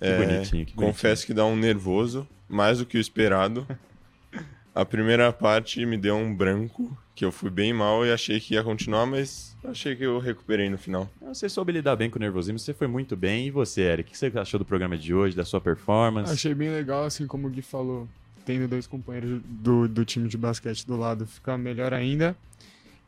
É, 0.01 0.17
Que 0.17 0.25
bonitinho, 0.25 0.65
que 0.65 0.73
Confesso 0.73 1.25
que 1.25 1.33
dá 1.33 1.45
um 1.45 1.55
nervoso, 1.55 2.27
mais 2.49 2.79
do 2.79 2.85
que 2.85 2.97
o 2.97 2.99
esperado. 2.99 3.65
A 4.75 4.83
primeira 4.83 5.31
parte 5.31 5.85
me 5.85 5.97
deu 5.97 6.17
um 6.17 6.35
branco, 6.35 6.97
que 7.15 7.23
eu 7.23 7.31
fui 7.31 7.49
bem 7.49 7.71
mal 7.71 8.05
e 8.05 8.11
achei 8.11 8.39
que 8.39 8.55
ia 8.55 8.63
continuar, 8.63 9.05
mas 9.05 9.55
achei 9.63 9.95
que 9.95 10.03
eu 10.03 10.19
recuperei 10.19 10.67
no 10.67 10.79
final. 10.79 11.07
Você 11.21 11.47
soube 11.47 11.71
lidar 11.71 11.95
bem 11.95 12.09
com 12.09 12.17
o 12.17 12.19
nervosismo, 12.19 12.57
você 12.59 12.73
foi 12.73 12.87
muito 12.87 13.15
bem. 13.15 13.47
E 13.47 13.51
você, 13.51 13.81
Eric, 13.81 14.09
o 14.09 14.11
que 14.11 14.17
você 14.17 14.31
achou 14.35 14.57
do 14.57 14.65
programa 14.65 14.97
de 14.97 15.13
hoje, 15.13 15.35
da 15.35 15.45
sua 15.45 15.61
performance? 15.61 16.33
Achei 16.33 16.53
bem 16.53 16.71
legal, 16.71 17.05
assim 17.05 17.25
como 17.27 17.47
o 17.47 17.51
Gui 17.51 17.61
falou, 17.61 18.07
tendo 18.45 18.67
dois 18.67 18.87
companheiros 18.87 19.41
do, 19.45 19.87
do 19.87 20.03
time 20.03 20.27
de 20.27 20.37
basquete 20.37 20.85
do 20.85 20.97
lado, 20.97 21.25
fica 21.27 21.57
melhor 21.57 21.93
ainda. 21.93 22.35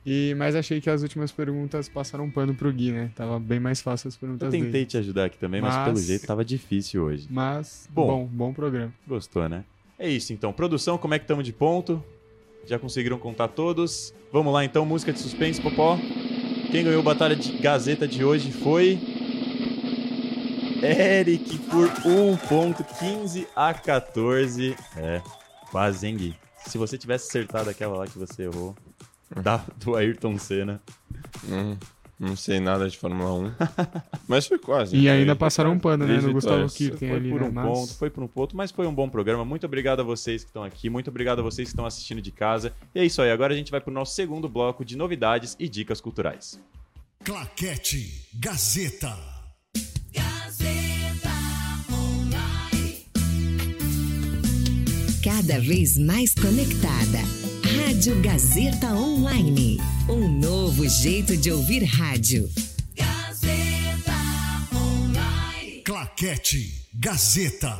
E, 0.05 0.35
mas 0.37 0.55
achei 0.55 0.79
que 0.79 0.89
as 0.89 1.01
últimas 1.01 1.31
perguntas 1.31 1.89
passaram 1.89 2.25
um 2.25 2.29
pano 2.29 2.53
pro 2.53 2.71
Gui, 2.71 2.91
né? 2.91 3.09
Tava 3.15 3.39
bem 3.39 3.59
mais 3.59 3.81
fácil 3.81 4.07
as 4.07 4.13
Eu 4.13 4.19
perguntas 4.19 4.51
tentei 4.51 4.71
dele. 4.71 4.85
te 4.85 4.97
ajudar 4.97 5.25
aqui 5.25 5.37
também, 5.37 5.61
mas, 5.61 5.73
Mas- 5.75 5.85
pelo 5.85 5.97
jeito 5.99 6.27
tava 6.27 6.45
difícil 6.45 7.01
hoje. 7.03 7.27
Mas, 7.29 7.89
Bom. 7.91 8.05
bom, 8.07 8.25
bom, 8.25 8.53
programa. 8.53 8.93
Gostou, 9.07 9.49
né? 9.49 9.63
É 9.97 10.07
isso 10.07 10.31
então. 10.31 10.53
Produção, 10.53 10.97
como 10.97 11.13
é 11.15 11.19
que 11.19 11.23
estamos 11.23 11.43
de 11.43 11.51
ponto? 11.53 12.03
Já 12.67 12.77
conseguiram 12.77 13.17
contar 13.17 13.47
todos? 13.47 14.13
Vamos 14.31 14.53
lá 14.53 14.63
então, 14.63 14.85
música 14.85 15.11
de 15.11 15.19
suspense, 15.19 15.59
Popó. 15.61 15.97
Quem 16.71 16.83
ganhou 16.83 16.99
a 16.99 17.03
batalha 17.03 17.35
de 17.35 17.51
Gazeta 17.57 18.07
de 18.07 18.23
hoje 18.23 18.51
foi. 18.51 18.99
Eric 20.83 21.57
por 21.69 21.87
1.15 21.89 23.47
a 23.55 23.73
14. 23.73 24.75
É, 24.97 25.21
quase, 25.71 26.05
hein, 26.07 26.15
Gui? 26.17 26.35
Se 26.67 26.77
você 26.77 26.97
tivesse 26.97 27.27
acertado 27.29 27.69
aquela 27.69 27.97
lá 27.97 28.05
que 28.07 28.17
você 28.19 28.43
errou, 28.43 28.75
da, 29.41 29.63
do 29.77 29.95
Ayrton 29.95 30.37
Senna. 30.37 30.81
Hum, 31.47 31.77
não 32.17 32.35
sei 32.35 32.59
nada 32.59 32.89
de 32.89 32.97
Fórmula 32.97 33.33
1. 33.33 33.51
mas 34.27 34.47
foi 34.47 34.57
quase. 34.57 34.95
E 34.95 35.03
né? 35.03 35.11
ainda 35.11 35.35
passaram 35.35 35.71
um 35.71 35.79
pano, 35.79 36.07
né? 36.07 36.19
No 36.21 36.31
Gustavo 36.31 36.67
Kirten 36.69 37.09
foi 37.09 37.17
ali, 37.17 37.29
por 37.29 37.41
né, 37.41 37.47
um 37.47 37.51
né? 37.51 37.63
ponto, 37.63 37.93
foi 37.93 38.09
por 38.09 38.23
um 38.23 38.27
ponto, 38.27 38.55
mas 38.55 38.71
foi 38.71 38.87
um 38.87 38.93
bom 38.93 39.09
programa. 39.09 39.43
Muito 39.43 39.65
obrigado 39.65 39.99
a 39.99 40.03
vocês 40.03 40.43
que 40.43 40.49
estão 40.49 40.63
aqui, 40.63 40.89
muito 40.89 41.09
obrigado 41.09 41.39
a 41.39 41.41
vocês 41.41 41.67
que 41.67 41.73
estão 41.73 41.85
assistindo 41.85 42.21
de 42.21 42.31
casa. 42.31 42.73
E 42.93 42.99
é 42.99 43.05
isso 43.05 43.21
aí, 43.21 43.31
agora 43.31 43.53
a 43.53 43.57
gente 43.57 43.71
vai 43.71 43.81
para 43.81 43.91
o 43.91 43.93
nosso 43.93 44.15
segundo 44.15 44.47
bloco 44.47 44.85
de 44.85 44.95
novidades 44.95 45.55
e 45.59 45.67
dicas 45.67 45.99
culturais. 45.99 46.59
Claquete 47.23 48.29
Gazeta. 48.35 49.13
Gazeta 50.13 51.31
Online. 51.91 53.07
Cada 55.21 55.59
vez 55.59 55.97
mais 55.97 56.33
conectada 56.33 57.44
Rádio 57.75 58.21
Gazeta 58.21 58.87
Online. 58.87 59.77
Um 60.07 60.29
novo 60.39 60.87
jeito 60.87 61.35
de 61.35 61.51
ouvir 61.51 61.83
rádio. 61.83 62.47
Claquete 65.83 66.87
Gazeta. 66.93 67.77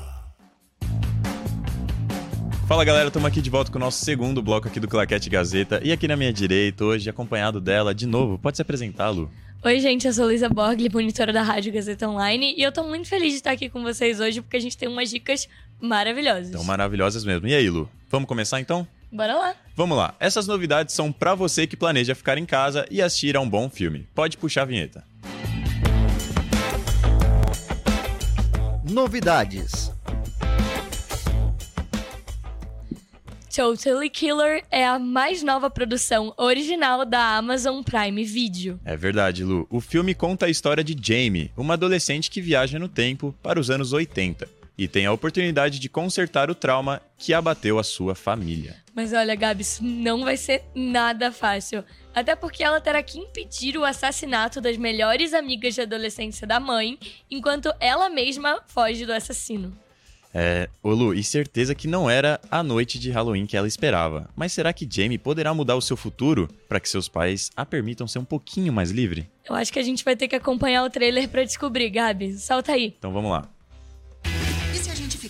Fala 2.68 2.84
galera, 2.84 3.08
estamos 3.08 3.26
aqui 3.26 3.42
de 3.42 3.50
volta 3.50 3.72
com 3.72 3.78
o 3.78 3.80
nosso 3.80 4.04
segundo 4.04 4.42
bloco 4.42 4.68
aqui 4.68 4.82
do 4.82 4.88
Claquete 4.88 5.30
Gazeta. 5.30 5.80
E 5.82 5.94
aqui 5.94 6.10
na 6.10 6.18
minha 6.18 6.34
direita, 6.34 6.84
hoje, 6.84 7.10
acompanhado 7.10 7.62
dela, 7.62 7.96
de 7.96 8.06
novo, 8.06 8.38
pode 8.38 8.58
se 8.58 8.62
apresentar, 8.62 9.12
Lu? 9.12 9.32
Oi, 9.64 9.80
gente, 9.80 10.06
eu 10.06 10.14
sou 10.14 10.26
Luísa 10.26 10.50
Borgli, 10.50 10.90
monitora 10.90 11.32
da 11.32 11.42
Rádio 11.42 11.72
Gazeta 11.72 12.10
Online, 12.10 12.54
e 12.58 12.62
eu 12.62 12.72
tô 12.72 12.84
muito 12.84 13.08
feliz 13.08 13.30
de 13.32 13.38
estar 13.38 13.52
aqui 13.52 13.70
com 13.70 13.82
vocês 13.82 14.20
hoje 14.20 14.42
porque 14.42 14.58
a 14.58 14.60
gente 14.60 14.78
tem 14.78 14.90
umas 14.90 15.10
dicas 15.10 15.48
maravilhosas. 15.80 16.48
Estão 16.48 16.64
maravilhosas 16.66 17.24
mesmo. 17.24 17.48
E 17.48 17.56
aí, 17.56 17.70
Lu? 17.70 17.90
Vamos 18.10 18.28
começar 18.28 18.60
então? 18.60 18.86
Bora 19.16 19.34
lá. 19.34 19.56
Vamos 19.78 19.98
lá. 19.98 20.14
Essas 20.20 20.46
novidades 20.46 20.94
são 20.94 21.10
pra 21.10 21.34
você 21.34 21.66
que 21.66 21.78
planeja 21.78 22.14
ficar 22.14 22.38
em 22.38 22.46
casa 22.46 22.86
e 22.92 23.02
assistir 23.02 23.38
a 23.38 23.40
um 23.40 23.50
bom 23.50 23.70
filme. 23.70 24.10
Pode 24.14 24.38
puxar 24.38 24.64
a 24.64 24.66
vinheta. 24.66 25.06
Novidades. 28.84 29.90
Totally 33.56 34.10
Killer 34.10 34.66
é 34.70 34.86
a 34.86 35.00
mais 35.00 35.42
nova 35.42 35.70
produção 35.70 36.34
original 36.36 37.06
da 37.06 37.38
Amazon 37.38 37.82
Prime 37.84 38.22
Video. 38.26 38.78
É 38.84 38.98
verdade, 38.98 39.46
Lu. 39.46 39.66
O 39.70 39.80
filme 39.80 40.14
conta 40.14 40.48
a 40.48 40.50
história 40.50 40.84
de 40.84 40.94
Jamie, 41.02 41.52
uma 41.56 41.76
adolescente 41.76 42.30
que 42.30 42.42
viaja 42.42 42.78
no 42.78 42.90
tempo 42.90 43.34
para 43.42 43.58
os 43.58 43.70
anos 43.70 43.94
80 43.94 44.65
e 44.78 44.88
tem 44.88 45.06
a 45.06 45.12
oportunidade 45.12 45.80
de 45.80 45.90
consertar 45.90 46.50
o 46.50 46.56
trauma 46.56 47.02
que 47.18 47.34
abateu 47.34 47.80
a 47.80 47.84
sua 47.84 48.16
família. 48.16 48.76
Mas 48.94 49.14
olha, 49.14 49.36
Gabi, 49.36 49.62
isso 49.62 49.84
não 49.84 50.24
vai 50.24 50.38
ser 50.38 50.64
nada 50.74 51.32
fácil. 51.32 51.84
Até 52.14 52.36
porque 52.36 52.64
ela 52.64 52.80
terá 52.80 53.04
que 53.04 53.20
impedir 53.20 53.78
o 53.78 53.84
assassinato 53.84 54.62
das 54.62 54.78
melhores 54.78 55.34
amigas 55.34 55.76
de 55.76 55.82
adolescência 55.82 56.48
da 56.48 56.60
mãe, 56.60 56.98
enquanto 57.30 57.74
ela 57.80 58.10
mesma 58.10 58.62
foge 58.68 59.06
do 59.06 59.12
assassino. 59.12 59.78
É, 60.38 60.70
ô 60.84 60.92
Lu, 60.92 61.14
e 61.14 61.24
certeza 61.24 61.74
que 61.74 61.88
não 61.88 62.10
era 62.10 62.42
a 62.52 62.62
noite 62.62 63.00
de 63.00 63.10
Halloween 63.10 63.46
que 63.46 63.56
ela 63.56 63.70
esperava. 63.70 64.30
Mas 64.36 64.52
será 64.52 64.74
que 64.74 64.86
Jamie 64.90 65.18
poderá 65.18 65.54
mudar 65.54 65.78
o 65.78 65.82
seu 65.82 65.96
futuro 65.96 66.50
para 66.68 66.78
que 66.78 66.90
seus 66.90 67.08
pais 67.08 67.50
a 67.56 67.66
permitam 67.66 68.06
ser 68.06 68.20
um 68.20 68.26
pouquinho 68.26 68.74
mais 68.74 68.92
livre? 68.92 69.30
Eu 69.48 69.56
acho 69.56 69.72
que 69.72 69.80
a 69.80 69.84
gente 69.84 70.04
vai 70.04 70.14
ter 70.14 70.28
que 70.28 70.36
acompanhar 70.36 70.84
o 70.84 70.90
trailer 70.90 71.30
pra 71.30 71.46
descobrir, 71.46 71.90
Gabi. 71.90 72.38
Solta 72.38 72.74
aí. 72.74 72.94
Então 72.98 73.14
vamos 73.14 73.32
lá. 73.32 73.50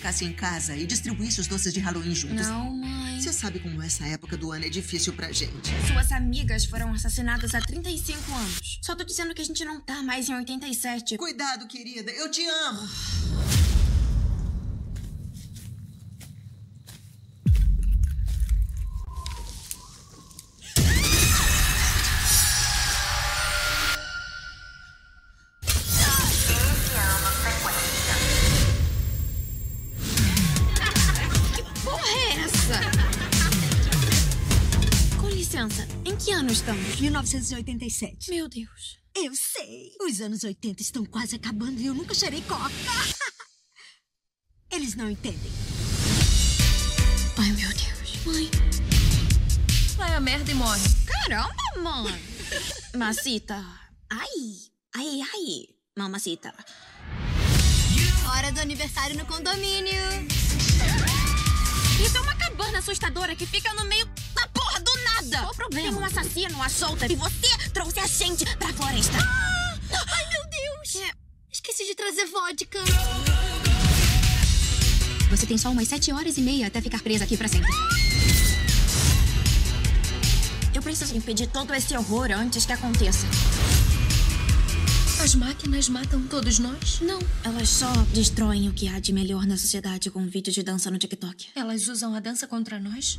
Ficasse 0.06 0.24
em 0.24 0.32
casa 0.32 0.76
e 0.76 0.86
distribuísse 0.86 1.40
os 1.40 1.48
doces 1.48 1.72
de 1.72 1.80
Halloween 1.80 2.14
juntos? 2.14 2.46
Não, 2.46 2.72
mãe. 2.72 3.20
Você 3.20 3.32
sabe 3.32 3.58
como 3.58 3.82
essa 3.82 4.06
época 4.06 4.36
do 4.36 4.52
ano 4.52 4.64
é 4.64 4.68
difícil 4.68 5.12
pra 5.12 5.32
gente. 5.32 5.72
Suas 5.86 6.12
amigas 6.12 6.64
foram 6.64 6.92
assassinadas 6.92 7.54
há 7.54 7.60
35 7.60 8.32
anos. 8.32 8.78
Só 8.82 8.94
tô 8.94 9.02
dizendo 9.02 9.34
que 9.34 9.42
a 9.42 9.44
gente 9.44 9.64
não 9.64 9.80
tá 9.80 10.02
mais 10.02 10.28
em 10.28 10.34
87. 10.34 11.16
Cuidado, 11.16 11.66
querida, 11.66 12.12
eu 12.12 12.30
te 12.30 12.46
amo. 12.46 12.88
Ano 36.46 36.52
estamos? 36.52 37.00
1987. 37.00 38.30
Meu 38.30 38.48
Deus. 38.48 39.00
Eu 39.16 39.32
sei. 39.34 39.90
Os 40.00 40.20
anos 40.20 40.44
80 40.44 40.80
estão 40.80 41.04
quase 41.04 41.34
acabando 41.34 41.80
e 41.80 41.86
eu 41.86 41.94
nunca 41.94 42.14
cheirei 42.14 42.40
coca. 42.42 42.70
Eles 44.70 44.94
não 44.94 45.10
entendem. 45.10 45.50
Ai, 47.36 47.50
meu 47.50 47.68
Deus. 47.70 48.24
Mãe. 48.24 48.50
Vai 49.96 50.14
a 50.14 50.20
merda 50.20 50.48
e 50.52 50.54
morre. 50.54 50.82
Caramba, 51.04 51.80
mãe. 51.82 52.22
Macita. 52.96 53.56
Ai. 54.08 54.70
Ai, 54.94 55.20
ai. 55.22 55.66
Mamacita. 55.98 56.54
Hora 58.30 58.52
do 58.52 58.60
aniversário 58.60 59.16
no 59.16 59.26
condomínio. 59.26 60.00
Isso 62.04 62.16
é 62.16 62.20
uma 62.20 62.36
cabana 62.36 62.78
assustadora 62.78 63.34
que 63.34 63.46
fica 63.46 63.74
no 63.74 63.84
meio 63.86 64.06
da 64.32 64.46
porra 64.48 64.80
nada. 65.26 65.44
Qual 65.44 65.52
o 65.52 65.56
problema? 65.56 65.88
Tem 65.88 65.98
um 65.98 66.04
assassino 66.04 66.62
à 66.62 66.68
solta 66.68 67.10
e 67.10 67.16
você 67.16 67.70
trouxe 67.72 68.00
a 68.00 68.06
gente 68.06 68.44
pra 68.56 68.72
floresta. 68.72 69.18
Ai, 69.18 70.26
meu 70.30 70.42
Deus. 70.48 71.12
Esqueci 71.52 71.84
de 71.84 71.94
trazer 71.94 72.26
vodka. 72.26 72.78
Você 75.30 75.46
tem 75.46 75.58
só 75.58 75.70
umas 75.70 75.88
sete 75.88 76.12
horas 76.12 76.38
e 76.38 76.40
meia 76.40 76.68
até 76.68 76.80
ficar 76.80 77.02
presa 77.02 77.24
aqui 77.24 77.36
pra 77.36 77.48
sempre. 77.48 77.70
Eu 80.74 80.82
preciso 80.82 81.16
impedir 81.16 81.46
todo 81.48 81.74
esse 81.74 81.96
horror 81.96 82.30
antes 82.32 82.64
que 82.64 82.72
aconteça. 82.72 83.26
As 85.22 85.34
máquinas 85.34 85.88
matam 85.88 86.22
todos 86.26 86.58
nós? 86.58 87.00
Não, 87.00 87.18
elas 87.42 87.70
só 87.70 87.90
destroem 88.12 88.68
o 88.68 88.72
que 88.72 88.86
há 88.86 89.00
de 89.00 89.12
melhor 89.12 89.46
na 89.46 89.56
sociedade 89.56 90.10
com 90.10 90.26
vídeos 90.26 90.54
de 90.54 90.62
dança 90.62 90.90
no 90.90 90.98
TikTok. 90.98 91.48
Elas 91.54 91.88
usam 91.88 92.14
a 92.14 92.20
dança 92.20 92.46
contra 92.46 92.78
nós? 92.78 93.18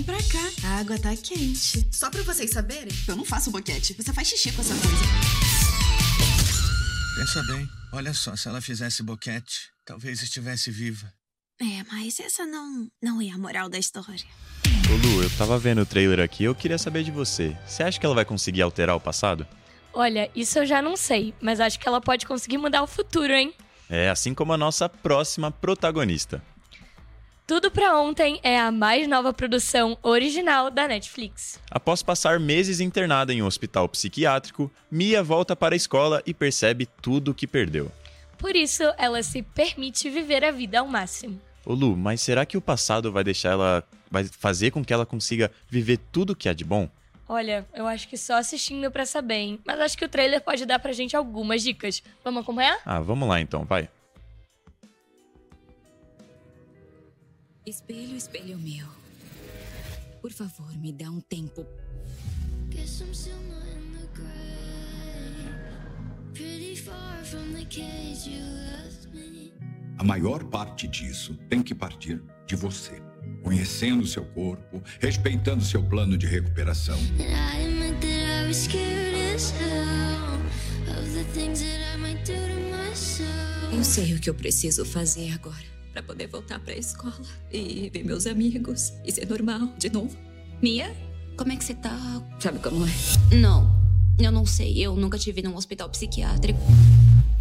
Vem 0.00 0.04
pra 0.04 0.16
cá. 0.16 0.66
A 0.66 0.78
água 0.78 0.98
tá 0.98 1.14
quente. 1.14 1.86
Só 1.92 2.08
pra 2.08 2.22
vocês 2.22 2.50
saberem, 2.50 2.92
eu 3.06 3.14
não 3.14 3.24
faço 3.24 3.50
boquete. 3.50 3.92
Você 3.92 4.14
faz 4.14 4.28
xixi 4.28 4.50
com 4.52 4.62
essa 4.62 4.72
coisa. 4.72 5.04
Pensa 7.18 7.42
bem. 7.42 7.68
Olha 7.92 8.14
só, 8.14 8.34
se 8.34 8.48
ela 8.48 8.62
fizesse 8.62 9.02
boquete, 9.02 9.68
talvez 9.84 10.22
estivesse 10.22 10.70
viva. 10.70 11.12
É, 11.60 11.84
mas 11.92 12.18
essa 12.18 12.46
não, 12.46 12.88
não 13.02 13.20
é 13.20 13.28
a 13.28 13.36
moral 13.36 13.68
da 13.68 13.76
história. 13.76 14.24
Ô 14.90 15.06
Lu, 15.06 15.22
eu 15.22 15.30
tava 15.36 15.58
vendo 15.58 15.82
o 15.82 15.86
trailer 15.86 16.20
aqui, 16.20 16.44
eu 16.44 16.54
queria 16.54 16.78
saber 16.78 17.04
de 17.04 17.10
você. 17.10 17.54
Você 17.66 17.82
acha 17.82 18.00
que 18.00 18.06
ela 18.06 18.14
vai 18.14 18.24
conseguir 18.24 18.62
alterar 18.62 18.96
o 18.96 19.00
passado? 19.00 19.46
Olha, 19.92 20.30
isso 20.34 20.58
eu 20.60 20.64
já 20.64 20.80
não 20.80 20.96
sei, 20.96 21.34
mas 21.42 21.60
acho 21.60 21.78
que 21.78 21.86
ela 21.86 22.00
pode 22.00 22.24
conseguir 22.24 22.56
mudar 22.56 22.82
o 22.82 22.86
futuro, 22.86 23.34
hein? 23.34 23.52
É, 23.90 24.08
assim 24.08 24.32
como 24.32 24.54
a 24.54 24.56
nossa 24.56 24.88
próxima 24.88 25.50
protagonista. 25.50 26.42
Tudo 27.50 27.68
pra 27.68 27.98
Ontem 27.98 28.38
é 28.44 28.60
a 28.60 28.70
mais 28.70 29.08
nova 29.08 29.34
produção 29.34 29.98
original 30.04 30.70
da 30.70 30.86
Netflix. 30.86 31.58
Após 31.68 32.00
passar 32.00 32.38
meses 32.38 32.78
internada 32.78 33.34
em 33.34 33.42
um 33.42 33.46
hospital 33.46 33.88
psiquiátrico, 33.88 34.70
Mia 34.88 35.20
volta 35.20 35.56
para 35.56 35.74
a 35.74 35.76
escola 35.76 36.22
e 36.24 36.32
percebe 36.32 36.86
tudo 37.02 37.32
o 37.32 37.34
que 37.34 37.48
perdeu. 37.48 37.90
Por 38.38 38.54
isso, 38.54 38.84
ela 38.96 39.20
se 39.24 39.42
permite 39.42 40.08
viver 40.08 40.44
a 40.44 40.52
vida 40.52 40.78
ao 40.78 40.86
máximo. 40.86 41.40
Ô 41.66 41.74
Lu, 41.74 41.96
mas 41.96 42.20
será 42.20 42.46
que 42.46 42.56
o 42.56 42.60
passado 42.60 43.10
vai 43.10 43.24
deixar 43.24 43.50
ela. 43.50 43.82
vai 44.08 44.22
fazer 44.22 44.70
com 44.70 44.84
que 44.84 44.92
ela 44.92 45.04
consiga 45.04 45.50
viver 45.68 45.98
tudo 46.12 46.36
que 46.36 46.48
há 46.48 46.52
de 46.52 46.62
bom? 46.62 46.88
Olha, 47.28 47.66
eu 47.74 47.84
acho 47.88 48.06
que 48.06 48.16
só 48.16 48.34
assistindo 48.34 48.92
pra 48.92 49.04
saber, 49.04 49.34
hein? 49.34 49.60
Mas 49.66 49.80
acho 49.80 49.98
que 49.98 50.04
o 50.04 50.08
trailer 50.08 50.40
pode 50.40 50.64
dar 50.64 50.78
pra 50.78 50.92
gente 50.92 51.16
algumas 51.16 51.64
dicas. 51.64 52.00
Vamos 52.22 52.42
acompanhar? 52.42 52.78
Ah, 52.86 53.00
vamos 53.00 53.28
lá 53.28 53.40
então, 53.40 53.64
vai. 53.64 53.88
Espelho, 57.70 58.16
espelho 58.16 58.58
meu. 58.58 58.84
Por 60.20 60.32
favor, 60.32 60.76
me 60.76 60.92
dá 60.92 61.08
um 61.08 61.20
tempo. 61.20 61.64
A 69.96 70.02
maior 70.02 70.42
parte 70.46 70.88
disso 70.88 71.36
tem 71.48 71.62
que 71.62 71.72
partir 71.72 72.20
de 72.44 72.56
você. 72.56 73.00
Conhecendo 73.40 74.04
seu 74.04 74.24
corpo, 74.24 74.82
respeitando 74.98 75.62
seu 75.62 75.80
plano 75.80 76.18
de 76.18 76.26
recuperação. 76.26 76.98
Eu 83.72 83.84
sei 83.84 84.14
o 84.14 84.18
que 84.18 84.28
eu 84.28 84.34
preciso 84.34 84.84
fazer 84.84 85.30
agora 85.30 85.79
para 85.92 86.02
poder 86.02 86.26
voltar 86.28 86.58
para 86.60 86.74
a 86.74 86.76
escola 86.76 87.14
e 87.52 87.90
ver 87.92 88.04
meus 88.04 88.26
amigos 88.26 88.92
e 89.04 89.12
ser 89.12 89.28
normal 89.28 89.72
de 89.78 89.90
novo. 89.90 90.16
Mia, 90.62 90.94
como 91.36 91.52
é 91.52 91.56
que 91.56 91.64
você 91.64 91.74
tá? 91.74 92.22
Sabe 92.38 92.58
como 92.58 92.86
é? 92.86 92.90
Não, 93.34 93.74
eu 94.18 94.30
não 94.30 94.44
sei. 94.46 94.78
Eu 94.78 94.94
nunca 94.94 95.18
tive 95.18 95.42
num 95.42 95.56
hospital 95.56 95.88
psiquiátrico. 95.88 96.60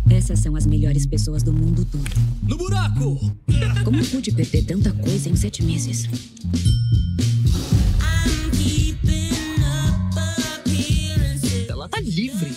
Essas 0.10 0.40
são 0.40 0.56
as 0.56 0.66
melhores 0.66 1.06
pessoas 1.06 1.44
do 1.44 1.54
mundo 1.54 1.86
todo. 1.86 2.10
No 2.42 2.58
buraco! 2.58 3.20
Como 3.84 4.06
pude 4.08 4.32
perder 4.32 4.64
tanta 4.66 4.92
coisa 4.94 5.30
em 5.30 5.36
sete 5.36 5.62
meses? 5.62 6.10
Ela 11.68 11.88
tá 11.88 12.00
livre. 12.00 12.56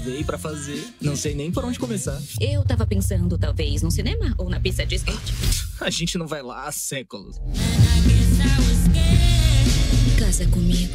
Estudei 0.00 0.24
pra 0.24 0.38
fazer. 0.38 0.82
Não 0.98 1.14
sei 1.14 1.34
nem 1.34 1.52
por 1.52 1.62
onde 1.62 1.78
começar. 1.78 2.18
Eu 2.40 2.64
tava 2.64 2.86
pensando, 2.86 3.36
talvez, 3.36 3.82
no 3.82 3.90
cinema 3.90 4.34
ou 4.38 4.48
na 4.48 4.58
pista 4.58 4.86
de 4.86 4.94
skate. 4.94 5.34
A 5.78 5.90
gente 5.90 6.16
não 6.16 6.26
vai 6.26 6.42
lá 6.42 6.66
há 6.66 6.72
séculos. 6.72 7.36
Casa 10.18 10.46
comigo. 10.46 10.94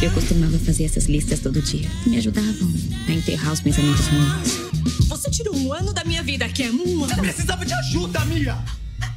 Eu 0.00 0.10
costumava 0.12 0.56
fazer 0.60 0.84
essas 0.84 1.06
listas 1.06 1.40
todo 1.40 1.60
dia. 1.60 1.90
Me 2.06 2.18
ajudavam 2.18 2.72
a 3.08 3.12
enterrar 3.12 3.52
os 3.52 3.60
pensamentos 3.60 4.06
ruins. 4.06 5.08
Você 5.08 5.30
tirou 5.30 5.56
um 5.56 5.72
ano 5.72 5.92
da 5.92 6.04
minha 6.04 6.22
vida, 6.22 6.48
que 6.48 6.62
é 6.62 6.70
uma. 6.70 7.08
Eu 7.10 7.16
precisava 7.16 7.66
de 7.66 7.72
ajuda, 7.74 8.24
Mia! 8.26 8.56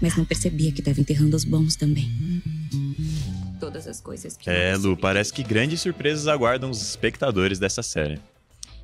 Mas 0.01 0.17
não 0.17 0.25
percebia 0.25 0.71
que 0.71 0.81
tava 0.81 0.99
enterrando 0.99 1.37
os 1.37 1.45
bons 1.45 1.75
também. 1.75 2.11
Todas 3.83 3.87
as 3.87 4.01
coisas 4.01 4.37
que. 4.37 4.49
É, 4.49 4.75
Lu, 4.77 4.95
parece 4.95 5.33
que 5.33 5.43
grandes 5.43 5.81
surpresas 5.81 6.27
aguardam 6.27 6.69
os 6.69 6.81
espectadores 6.81 7.59
dessa 7.59 7.83
série. 7.83 8.19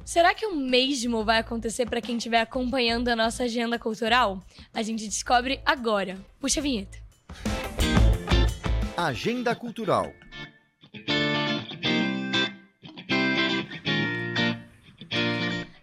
Será 0.04 0.34
que 0.34 0.46
o 0.46 0.56
mesmo 0.56 1.24
vai 1.24 1.38
acontecer 1.38 1.86
para 1.86 2.02
quem 2.02 2.18
estiver 2.18 2.42
acompanhando 2.42 3.08
a 3.10 3.16
nossa 3.16 3.44
agenda 3.44 3.78
cultural? 3.78 4.44
A 4.74 4.82
gente 4.82 5.08
descobre 5.08 5.62
agora. 5.66 6.18
Puxa 6.40 6.60
a 6.60 6.64
vinheta. 6.64 6.98
Agenda 8.98 9.56
Cultural. 9.56 10.12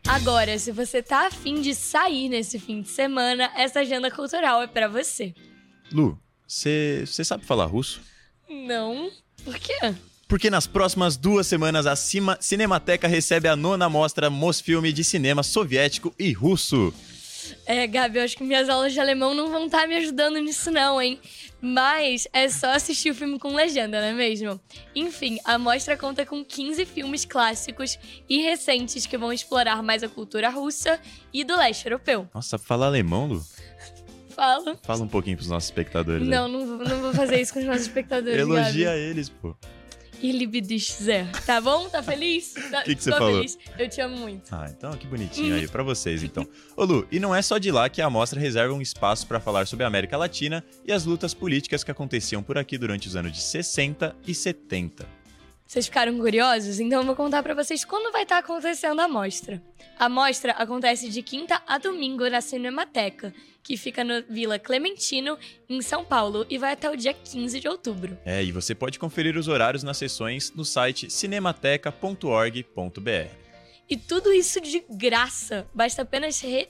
Agora, 0.06 0.58
se 0.58 0.72
você 0.72 1.02
tá 1.02 1.26
afim 1.26 1.60
de 1.62 1.74
sair 1.74 2.28
nesse 2.28 2.58
fim 2.58 2.82
de 2.82 2.88
semana, 2.88 3.50
essa 3.56 3.80
agenda 3.80 4.10
cultural 4.10 4.62
é 4.62 4.66
para 4.66 4.88
você. 4.88 5.34
Lu, 5.92 6.18
você 6.46 7.06
sabe 7.06 7.44
falar 7.44 7.66
russo? 7.66 8.00
Não? 8.48 9.10
Por 9.44 9.58
quê? 9.58 9.94
Porque 10.28 10.50
nas 10.50 10.66
próximas 10.66 11.16
duas 11.16 11.46
semanas 11.46 11.86
a 11.86 11.94
Cima 11.94 12.36
Cinemateca 12.40 13.06
recebe 13.06 13.46
a 13.48 13.54
nona 13.54 13.88
mostra 13.88 14.28
Mosfilme 14.28 14.92
de 14.92 15.04
cinema 15.04 15.42
soviético 15.42 16.12
e 16.18 16.32
russo. 16.32 16.92
É, 17.64 17.86
Gabi, 17.86 18.18
eu 18.18 18.24
acho 18.24 18.36
que 18.36 18.42
minhas 18.42 18.68
aulas 18.68 18.92
de 18.92 19.00
alemão 19.00 19.34
não 19.34 19.48
vão 19.50 19.66
estar 19.66 19.86
me 19.86 19.94
ajudando 19.96 20.38
nisso 20.38 20.70
não, 20.70 21.00
hein? 21.00 21.20
Mas 21.60 22.26
é 22.32 22.48
só 22.48 22.72
assistir 22.74 23.10
o 23.10 23.14
filme 23.14 23.38
com 23.38 23.54
legenda, 23.54 24.00
não 24.00 24.08
é 24.08 24.12
mesmo? 24.12 24.60
Enfim, 24.94 25.38
a 25.44 25.58
mostra 25.58 25.96
conta 25.96 26.26
com 26.26 26.44
15 26.44 26.84
filmes 26.86 27.24
clássicos 27.24 27.98
e 28.28 28.42
recentes 28.42 29.06
que 29.06 29.16
vão 29.16 29.32
explorar 29.32 29.82
mais 29.82 30.02
a 30.02 30.08
cultura 30.08 30.48
russa 30.48 31.00
e 31.32 31.44
do 31.44 31.56
leste 31.56 31.86
europeu. 31.86 32.28
Nossa, 32.34 32.58
fala 32.58 32.86
alemão, 32.86 33.26
Lu? 33.26 33.44
Fala. 34.36 34.76
Fala 34.82 35.02
um 35.02 35.08
pouquinho 35.08 35.36
pros 35.36 35.48
nossos 35.48 35.68
espectadores. 35.70 36.28
Não, 36.28 36.46
não, 36.46 36.66
vou- 36.66 36.86
não 36.86 37.00
vou 37.00 37.12
fazer 37.14 37.40
isso 37.40 37.52
com 37.54 37.58
os 37.60 37.64
nossos 37.64 37.82
espectadores, 37.82 38.38
Elogia 38.38 38.90
Gabi. 38.90 39.00
eles, 39.00 39.28
pô. 39.30 39.56
Sehr. 40.98 41.30
Tá 41.44 41.60
bom? 41.60 41.88
Tá 41.90 42.02
feliz? 42.02 42.54
Tá, 42.70 42.82
Que 42.82 42.94
que 42.94 43.02
você 43.02 43.10
tô 43.10 43.18
falou? 43.18 43.34
feliz. 43.36 43.58
Eu 43.78 43.88
te 43.88 44.00
amo 44.00 44.16
muito. 44.16 44.50
Ah, 44.54 44.66
então 44.70 44.90
que 44.96 45.06
bonitinho 45.06 45.54
aí 45.54 45.68
pra 45.68 45.82
vocês, 45.82 46.22
então. 46.22 46.46
Ô 46.76 46.84
Lu, 46.84 47.06
e 47.12 47.18
não 47.20 47.34
é 47.34 47.42
só 47.42 47.58
de 47.58 47.70
lá 47.70 47.88
que 47.88 48.00
a 48.00 48.08
mostra 48.08 48.40
reserva 48.40 48.72
um 48.74 48.80
espaço 48.80 49.26
pra 49.26 49.38
falar 49.40 49.66
sobre 49.66 49.84
a 49.84 49.86
América 49.86 50.16
Latina 50.16 50.64
e 50.86 50.92
as 50.92 51.04
lutas 51.04 51.34
políticas 51.34 51.84
que 51.84 51.90
aconteciam 51.90 52.42
por 52.42 52.56
aqui 52.58 52.78
durante 52.78 53.08
os 53.08 53.14
anos 53.16 53.32
de 53.32 53.40
60 53.42 54.16
e 54.26 54.34
70. 54.34 55.06
Vocês 55.66 55.86
ficaram 55.86 56.16
curiosos? 56.18 56.78
Então 56.80 57.00
eu 57.00 57.06
vou 57.06 57.16
contar 57.16 57.42
pra 57.42 57.52
vocês 57.52 57.84
quando 57.84 58.12
vai 58.12 58.22
estar 58.22 58.38
acontecendo 58.38 59.00
a 59.00 59.08
mostra. 59.08 59.60
A 59.98 60.08
mostra 60.08 60.52
acontece 60.52 61.08
de 61.10 61.22
quinta 61.22 61.60
a 61.66 61.76
domingo 61.76 62.28
na 62.30 62.40
Cinemateca, 62.40 63.34
que 63.66 63.76
fica 63.76 64.04
na 64.04 64.20
Vila 64.30 64.60
Clementino, 64.60 65.36
em 65.68 65.82
São 65.82 66.04
Paulo, 66.04 66.46
e 66.48 66.56
vai 66.56 66.72
até 66.74 66.88
o 66.88 66.94
dia 66.94 67.12
15 67.12 67.58
de 67.58 67.66
outubro. 67.66 68.16
É, 68.24 68.44
e 68.44 68.52
você 68.52 68.76
pode 68.76 68.96
conferir 68.96 69.36
os 69.36 69.48
horários 69.48 69.82
nas 69.82 69.96
sessões 69.96 70.52
no 70.54 70.64
site 70.64 71.10
cinemateca.org.br. 71.10 73.28
E 73.90 73.96
tudo 73.96 74.32
isso 74.32 74.60
de 74.60 74.84
graça. 74.88 75.66
Basta 75.74 76.02
apenas 76.02 76.40
re- 76.40 76.68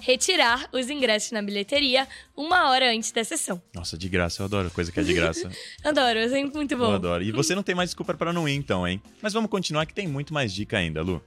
retirar 0.00 0.68
os 0.72 0.88
ingressos 0.90 1.32
na 1.32 1.42
bilheteria 1.42 2.06
uma 2.36 2.70
hora 2.70 2.92
antes 2.92 3.10
da 3.10 3.24
sessão. 3.24 3.60
Nossa, 3.74 3.98
de 3.98 4.08
graça, 4.08 4.42
eu 4.42 4.46
adoro 4.46 4.70
coisa 4.70 4.92
que 4.92 5.00
é 5.00 5.02
de 5.02 5.12
graça. 5.14 5.50
Adoro, 5.82 6.20
é 6.20 6.28
sempre 6.28 6.54
muito 6.56 6.76
bom. 6.76 6.84
Eu 6.90 6.94
adoro. 6.94 7.24
E 7.24 7.32
você 7.32 7.52
não 7.54 7.62
tem 7.64 7.74
mais 7.74 7.90
desculpa 7.90 8.14
pra 8.14 8.32
não 8.32 8.48
ir, 8.48 8.54
então, 8.54 8.86
hein? 8.86 9.02
Mas 9.20 9.32
vamos 9.32 9.50
continuar 9.50 9.86
que 9.86 9.94
tem 9.94 10.06
muito 10.06 10.32
mais 10.32 10.52
dica 10.52 10.78
ainda, 10.78 11.02
Lu. 11.02 11.20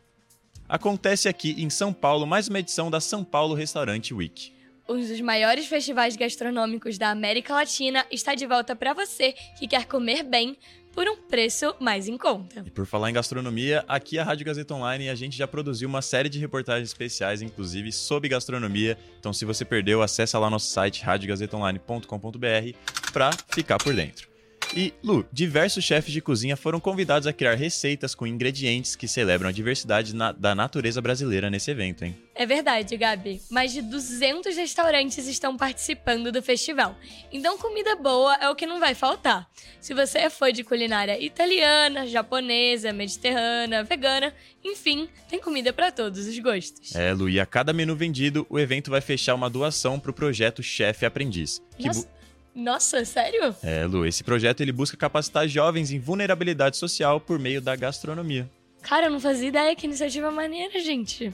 Acontece 0.70 1.28
aqui 1.30 1.62
em 1.62 1.70
São 1.70 1.92
Paulo 1.94 2.26
mais 2.26 2.48
uma 2.48 2.60
edição 2.60 2.90
da 2.90 3.00
São 3.02 3.24
Paulo 3.26 3.54
Restaurante 3.54 4.14
Week. 4.14 4.55
Um 4.88 5.00
dos 5.00 5.20
maiores 5.20 5.66
festivais 5.66 6.16
gastronômicos 6.16 6.98
da 6.98 7.10
América 7.10 7.54
Latina 7.54 8.06
está 8.12 8.36
de 8.36 8.46
volta 8.46 8.76
para 8.76 8.94
você 8.94 9.34
que 9.58 9.68
quer 9.68 9.86
comer 9.86 10.22
bem 10.24 10.56
por 10.94 11.08
um 11.10 11.18
preço 11.18 11.76
mais 11.80 12.08
em 12.08 12.18
conta. 12.18 12.64
E 12.66 12.70
por 12.70 12.86
falar 12.86 13.10
em 13.10 13.14
gastronomia, 13.14 13.84
aqui 13.88 14.20
a 14.20 14.24
Rádio 14.24 14.46
Gazeta 14.46 14.74
Online 14.76 15.10
a 15.10 15.16
gente 15.16 15.36
já 15.36 15.48
produziu 15.48 15.90
uma 15.90 16.02
série 16.02 16.30
de 16.30 16.40
reportagens 16.40 16.88
especiais, 16.88 17.42
inclusive 17.42 17.92
sobre 17.92 18.30
gastronomia. 18.30 18.98
Então, 19.20 19.34
se 19.34 19.44
você 19.44 19.66
perdeu, 19.66 20.02
acessa 20.02 20.40
lá 20.40 20.50
nosso 20.50 20.68
site 20.68 21.04
radiogazetaonline.com.br 21.04 22.78
para 23.12 23.32
ficar 23.50 23.78
por 23.78 23.94
dentro. 23.94 24.35
E, 24.78 24.94
Lu, 25.02 25.26
diversos 25.32 25.86
chefes 25.86 26.12
de 26.12 26.20
cozinha 26.20 26.58
foram 26.58 26.82
convidados 26.82 27.26
a 27.28 27.32
criar 27.32 27.56
receitas 27.56 28.14
com 28.14 28.28
ingredientes 28.28 28.94
que 28.94 29.08
celebram 29.08 29.48
a 29.48 29.52
diversidade 29.54 30.14
na- 30.14 30.34
da 30.34 30.54
natureza 30.54 31.02
brasileira 31.02 31.50
nesse 31.50 31.72
evento, 31.72 32.04
hein? 32.04 32.14
É 32.36 32.46
verdade, 32.46 32.98
Gabi. 32.98 33.42
Mais 33.50 33.72
de 33.72 33.82
200 33.82 34.58
restaurantes 34.58 35.26
estão 35.28 35.56
participando 35.56 36.30
do 36.30 36.44
festival. 36.44 36.94
Então, 37.32 37.58
comida 37.58 37.96
boa 37.96 38.36
é 38.36 38.50
o 38.50 38.56
que 38.56 38.66
não 38.66 38.78
vai 38.78 38.94
faltar. 38.94 39.50
Se 39.80 39.94
você 39.94 40.18
é 40.18 40.30
fã 40.30 40.52
de 40.52 40.62
culinária 40.62 41.18
italiana, 41.24 42.06
japonesa, 42.06 42.92
mediterrânea, 42.92 43.82
vegana, 43.86 44.34
enfim, 44.62 45.08
tem 45.30 45.40
comida 45.40 45.72
para 45.72 45.90
todos 45.90 46.28
os 46.28 46.38
gostos. 46.40 46.94
É, 46.94 47.14
Lu, 47.14 47.30
e 47.30 47.40
a 47.40 47.46
cada 47.46 47.72
menu 47.72 47.96
vendido, 47.96 48.46
o 48.50 48.60
evento 48.60 48.92
vai 48.92 49.00
fechar 49.00 49.36
uma 49.36 49.50
doação 49.50 49.98
para 49.98 50.12
o 50.12 50.14
projeto 50.14 50.62
Chefe 50.62 51.06
Aprendiz. 51.06 51.62
que 51.78 51.88
Nossa, 51.88 52.08
nossa, 52.56 53.04
sério? 53.06 53.56
É, 53.62 53.86
Lu, 53.86 54.06
esse 54.06 54.24
projeto 54.24 54.62
ele 54.62 54.72
busca 54.72 54.96
capacitar 54.98 55.48
jovens 55.48 55.92
em 55.92 56.00
vulnerabilidade 56.00 56.78
social 56.78 57.20
por 57.20 57.38
meio 57.38 57.62
da 57.62 57.76
gastronomia. 57.76 58.50
Cara, 58.82 59.08
eu 59.08 59.12
não 59.12 59.20
fazia 59.20 59.48
ideia 59.50 59.76
que 59.76 59.86
iniciativa 59.88 60.32
maneira, 60.32 60.80
gente. 60.80 61.34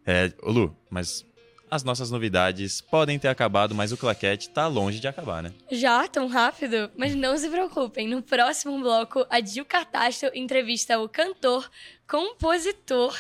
É, 0.05 0.31
Lu, 0.43 0.75
mas 0.89 1.25
as 1.69 1.83
nossas 1.83 2.11
novidades 2.11 2.81
podem 2.81 3.17
ter 3.17 3.27
acabado, 3.27 3.73
mas 3.73 3.91
o 3.91 3.97
claquete 3.97 4.49
tá 4.49 4.67
longe 4.67 4.99
de 4.99 5.07
acabar, 5.07 5.41
né? 5.41 5.51
Já, 5.71 6.07
tão 6.07 6.27
rápido? 6.27 6.89
Mas 6.95 7.15
não 7.15 7.37
se 7.37 7.49
preocupem, 7.49 8.07
no 8.07 8.21
próximo 8.21 8.79
bloco, 8.79 9.25
a 9.29 9.41
Gil 9.41 9.65
Cartacho 9.65 10.27
entrevista 10.33 10.99
o 10.99 11.09
cantor, 11.09 11.69
compositor 12.07 13.17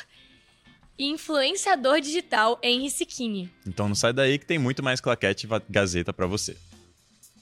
e 0.97 1.05
influenciador 1.05 1.99
digital 1.99 2.59
Henry 2.63 2.89
Sicchini. 2.89 3.51
Então 3.65 3.87
não 3.87 3.95
sai 3.95 4.13
daí 4.13 4.37
que 4.37 4.45
tem 4.45 4.57
muito 4.57 4.81
mais 4.81 5.01
claquete 5.01 5.47
Gazeta 5.69 6.13
pra 6.13 6.27
você. 6.27 6.55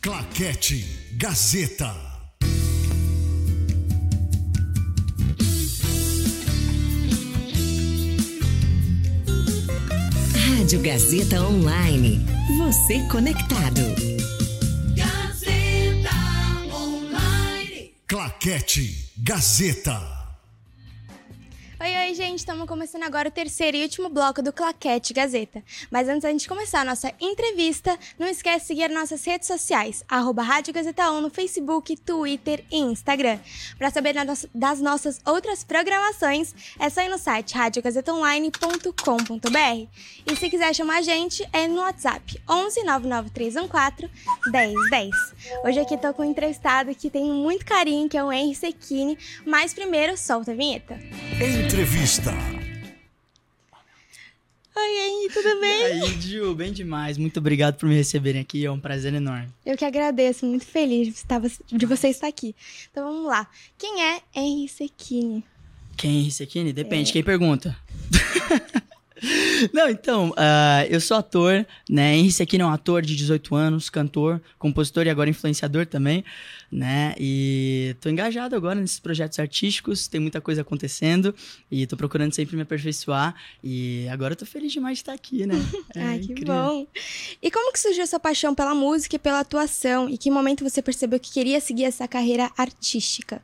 Claquete 0.02 0.84
Gazeta. 1.14 2.13
Rádio 10.58 10.82
Gazeta 10.82 11.42
Online. 11.42 12.24
Você 12.60 13.00
conectado. 13.08 13.82
Gazeta 14.96 16.16
Online. 16.72 17.92
Claquete 18.08 19.10
Gazeta. 19.18 20.23
Oi, 21.84 21.92
oi, 21.98 22.14
gente! 22.14 22.40
Estamos 22.40 22.66
começando 22.66 23.04
agora 23.04 23.28
o 23.28 23.32
terceiro 23.32 23.76
e 23.76 23.84
último 23.84 24.08
bloco 24.08 24.42
do 24.42 24.54
Claquete 24.54 25.14
Gazeta. 25.14 25.62
Mas 25.92 26.08
antes 26.08 26.22
da 26.22 26.32
gente 26.32 26.48
começar 26.48 26.80
a 26.80 26.86
nossa 26.86 27.12
entrevista, 27.20 28.00
não 28.18 28.26
esquece 28.26 28.60
de 28.60 28.68
seguir 28.68 28.90
nossas 28.90 29.26
redes 29.26 29.50
sociais, 29.50 30.02
arroba 30.08 30.44
Rádio 30.44 30.74
Gazeta 30.74 31.12
On 31.12 31.20
no 31.20 31.30
Facebook, 31.30 31.98
Twitter 31.98 32.64
e 32.72 32.78
Instagram. 32.78 33.38
Para 33.78 33.92
saber 33.92 34.16
das 34.56 34.80
nossas 34.80 35.20
outras 35.26 35.66
programações, 35.66 36.56
é 36.80 36.90
só 36.90 37.02
ir 37.02 37.10
no 37.10 37.18
site 37.18 37.54
radiogazetaonline.com.br. 37.54 39.88
E 40.26 40.36
se 40.38 40.50
quiser 40.50 40.74
chamar 40.74 41.00
a 41.00 41.02
gente, 41.02 41.46
é 41.52 41.68
no 41.68 41.82
WhatsApp 41.82 42.42
11 42.50 42.82
99314 42.86 44.10
1010. 44.54 45.14
Hoje 45.66 45.82
aqui 45.82 45.98
tô 45.98 46.14
com 46.14 46.22
um 46.22 46.32
entrevistado 46.32 46.96
que 46.96 47.10
tem 47.10 47.26
muito 47.26 47.66
carinho, 47.66 48.08
que 48.08 48.18
é 48.18 48.24
o 48.24 48.32
Henry 48.32 48.56
Secchini, 48.56 49.18
mas 49.46 49.74
primeiro 49.74 50.16
solta 50.16 50.54
a 50.54 50.56
vinheta. 50.56 50.98
Entrevista. 51.74 52.32
Ai, 54.76 54.92
Oi, 54.92 55.00
Henry, 55.00 55.34
tudo 55.34 55.60
bem? 55.60 55.82
E 55.82 55.86
aí, 56.04 56.22
Gil, 56.22 56.54
bem 56.54 56.72
demais. 56.72 57.18
Muito 57.18 57.40
obrigado 57.40 57.78
por 57.78 57.90
me 57.90 57.96
receberem 57.96 58.42
aqui, 58.42 58.64
é 58.64 58.70
um 58.70 58.80
prazer 58.80 59.12
enorme. 59.12 59.50
Eu 59.66 59.76
que 59.76 59.84
agradeço, 59.84 60.46
muito 60.46 60.68
feliz 60.68 61.08
de, 61.08 61.16
estar, 61.16 61.42
de 61.42 61.86
você 61.88 62.10
estar 62.10 62.28
aqui. 62.28 62.56
Então 62.92 63.12
vamos 63.12 63.26
lá. 63.26 63.50
Quem 63.76 64.04
é 64.04 64.22
Henry 64.36 64.68
Sequini? 64.70 65.44
Quem 65.98 66.12
é 66.12 66.20
Henry 66.20 66.32
Sequini? 66.32 66.74
Depende, 66.74 67.10
é. 67.10 67.14
quem 67.14 67.24
pergunta? 67.24 67.76
Não, 69.74 69.90
então, 69.90 70.30
uh, 70.32 70.86
eu 70.90 71.00
sou 71.00 71.18
ator, 71.18 71.66
né? 71.90 72.16
Henry 72.16 72.32
Sequini 72.32 72.64
é 72.64 72.66
um 72.66 72.70
ator 72.70 73.02
de 73.02 73.16
18 73.16 73.56
anos, 73.56 73.90
cantor, 73.90 74.42
compositor 74.58 75.06
e 75.06 75.10
agora 75.10 75.30
influenciador 75.30 75.86
também, 75.86 76.24
né? 76.72 77.16
E 77.18 77.96
tô 78.02 78.10
engajado 78.10 78.56
agora 78.56 78.80
nesses 78.80 79.00
projetos 79.00 79.40
artísticos, 79.40 80.08
tem 80.08 80.20
muita 80.20 80.42
coisa 80.42 80.62
acontecendo 80.62 81.34
e 81.72 81.88
tô 81.88 81.96
procurando 81.96 82.34
sempre 82.34 82.56
me 82.56 82.64
aperfeiçoar 82.64 83.36
e 83.64 84.08
agora 84.10 84.34
eu 84.34 84.38
tô 84.38 84.46
feliz 84.46 84.72
demais 84.72 84.98
de 84.98 85.04
estar 85.04 85.14
aqui, 85.14 85.46
né? 85.46 85.56
É 85.96 86.02
Ai, 86.02 86.20
que 86.20 86.32
incrível. 86.32 86.56
bom! 86.56 86.88
E 87.42 87.52
como 87.52 87.72
que 87.72 87.80
surgiu 87.80 88.04
a 88.04 88.08
sua 88.08 88.20
paixão 88.20 88.56
pela 88.56 88.74
música 88.74 89.16
e 89.16 89.20
pela 89.20 89.40
atuação? 89.40 90.10
E 90.10 90.18
que 90.18 90.32
momento 90.32 90.64
você 90.64 90.82
percebeu 90.82 91.20
que 91.20 91.32
queria 91.32 91.60
seguir 91.60 91.84
essa 91.84 92.08
carreira 92.08 92.50
artística? 92.58 93.42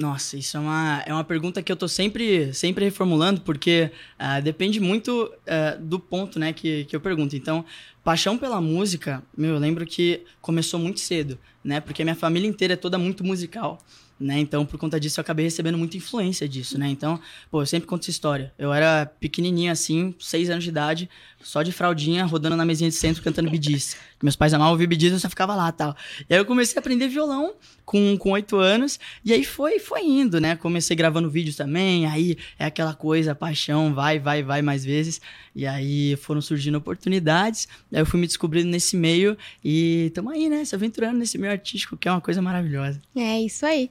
Nossa, 0.00 0.38
isso 0.38 0.56
é 0.56 0.60
uma, 0.60 1.02
é 1.04 1.12
uma 1.12 1.22
pergunta 1.22 1.62
que 1.62 1.70
eu 1.70 1.76
tô 1.76 1.86
sempre, 1.86 2.54
sempre 2.54 2.86
reformulando, 2.86 3.42
porque 3.42 3.90
uh, 4.18 4.40
depende 4.40 4.80
muito 4.80 5.30
uh, 5.30 5.78
do 5.78 6.00
ponto 6.00 6.38
né, 6.38 6.54
que, 6.54 6.86
que 6.86 6.96
eu 6.96 7.00
pergunto. 7.02 7.36
Então, 7.36 7.66
paixão 8.02 8.38
pela 8.38 8.62
música, 8.62 9.22
meu, 9.36 9.50
eu 9.50 9.58
lembro 9.58 9.84
que 9.84 10.24
começou 10.40 10.80
muito 10.80 11.00
cedo, 11.00 11.38
né? 11.62 11.80
Porque 11.80 12.02
minha 12.02 12.16
família 12.16 12.48
inteira 12.48 12.72
é 12.72 12.76
toda 12.78 12.96
muito 12.96 13.22
musical. 13.22 13.78
Né? 14.18 14.38
Então, 14.38 14.64
por 14.64 14.78
conta 14.78 14.98
disso, 14.98 15.20
eu 15.20 15.22
acabei 15.22 15.44
recebendo 15.44 15.76
muita 15.76 15.98
influência 15.98 16.48
disso, 16.48 16.78
né? 16.78 16.88
Então, 16.88 17.20
pô, 17.50 17.60
eu 17.60 17.66
sempre 17.66 17.86
conto 17.86 18.02
essa 18.02 18.10
história. 18.10 18.54
Eu 18.58 18.72
era 18.72 19.04
pequenininho 19.04 19.70
assim, 19.70 20.14
seis 20.18 20.48
anos 20.48 20.64
de 20.64 20.70
idade, 20.70 21.10
só 21.42 21.62
de 21.62 21.72
fraldinha, 21.72 22.24
rodando 22.24 22.56
na 22.56 22.64
mesinha 22.64 22.90
de 22.90 22.96
centro, 22.96 23.22
cantando 23.22 23.50
bidis. 23.50 23.96
Meus 24.22 24.36
pais 24.36 24.52
amavam 24.52 24.72
ouvir 24.72 24.86
bidis, 24.86 25.12
eu 25.12 25.18
só 25.18 25.28
ficava 25.28 25.54
lá 25.54 25.72
tal. 25.72 25.96
E 26.28 26.34
aí 26.34 26.40
eu 26.40 26.44
comecei 26.44 26.76
a 26.76 26.80
aprender 26.80 27.08
violão 27.08 27.54
com 27.84 28.30
oito 28.30 28.56
anos, 28.56 29.00
e 29.24 29.32
aí 29.32 29.44
foi, 29.44 29.80
foi 29.80 30.02
indo, 30.04 30.40
né? 30.40 30.54
Comecei 30.54 30.94
gravando 30.94 31.28
vídeos 31.28 31.56
também, 31.56 32.06
aí 32.06 32.36
é 32.56 32.66
aquela 32.66 32.94
coisa, 32.94 33.34
paixão, 33.34 33.92
vai, 33.92 34.18
vai, 34.18 34.44
vai 34.44 34.62
mais 34.62 34.84
vezes. 34.84 35.20
E 35.56 35.66
aí 35.66 36.14
foram 36.16 36.40
surgindo 36.40 36.78
oportunidades, 36.78 37.66
aí 37.92 37.98
eu 37.98 38.06
fui 38.06 38.20
me 38.20 38.28
descobrindo 38.28 38.68
nesse 38.68 38.96
meio 38.96 39.36
e 39.64 40.06
estamos 40.06 40.32
aí, 40.32 40.48
né? 40.48 40.64
Se 40.64 40.74
aventurando 40.74 41.18
nesse 41.18 41.36
meio 41.36 41.52
artístico, 41.52 41.96
que 41.96 42.06
é 42.06 42.12
uma 42.12 42.20
coisa 42.20 42.40
maravilhosa. 42.40 43.00
É, 43.16 43.40
isso 43.40 43.66
aí. 43.66 43.90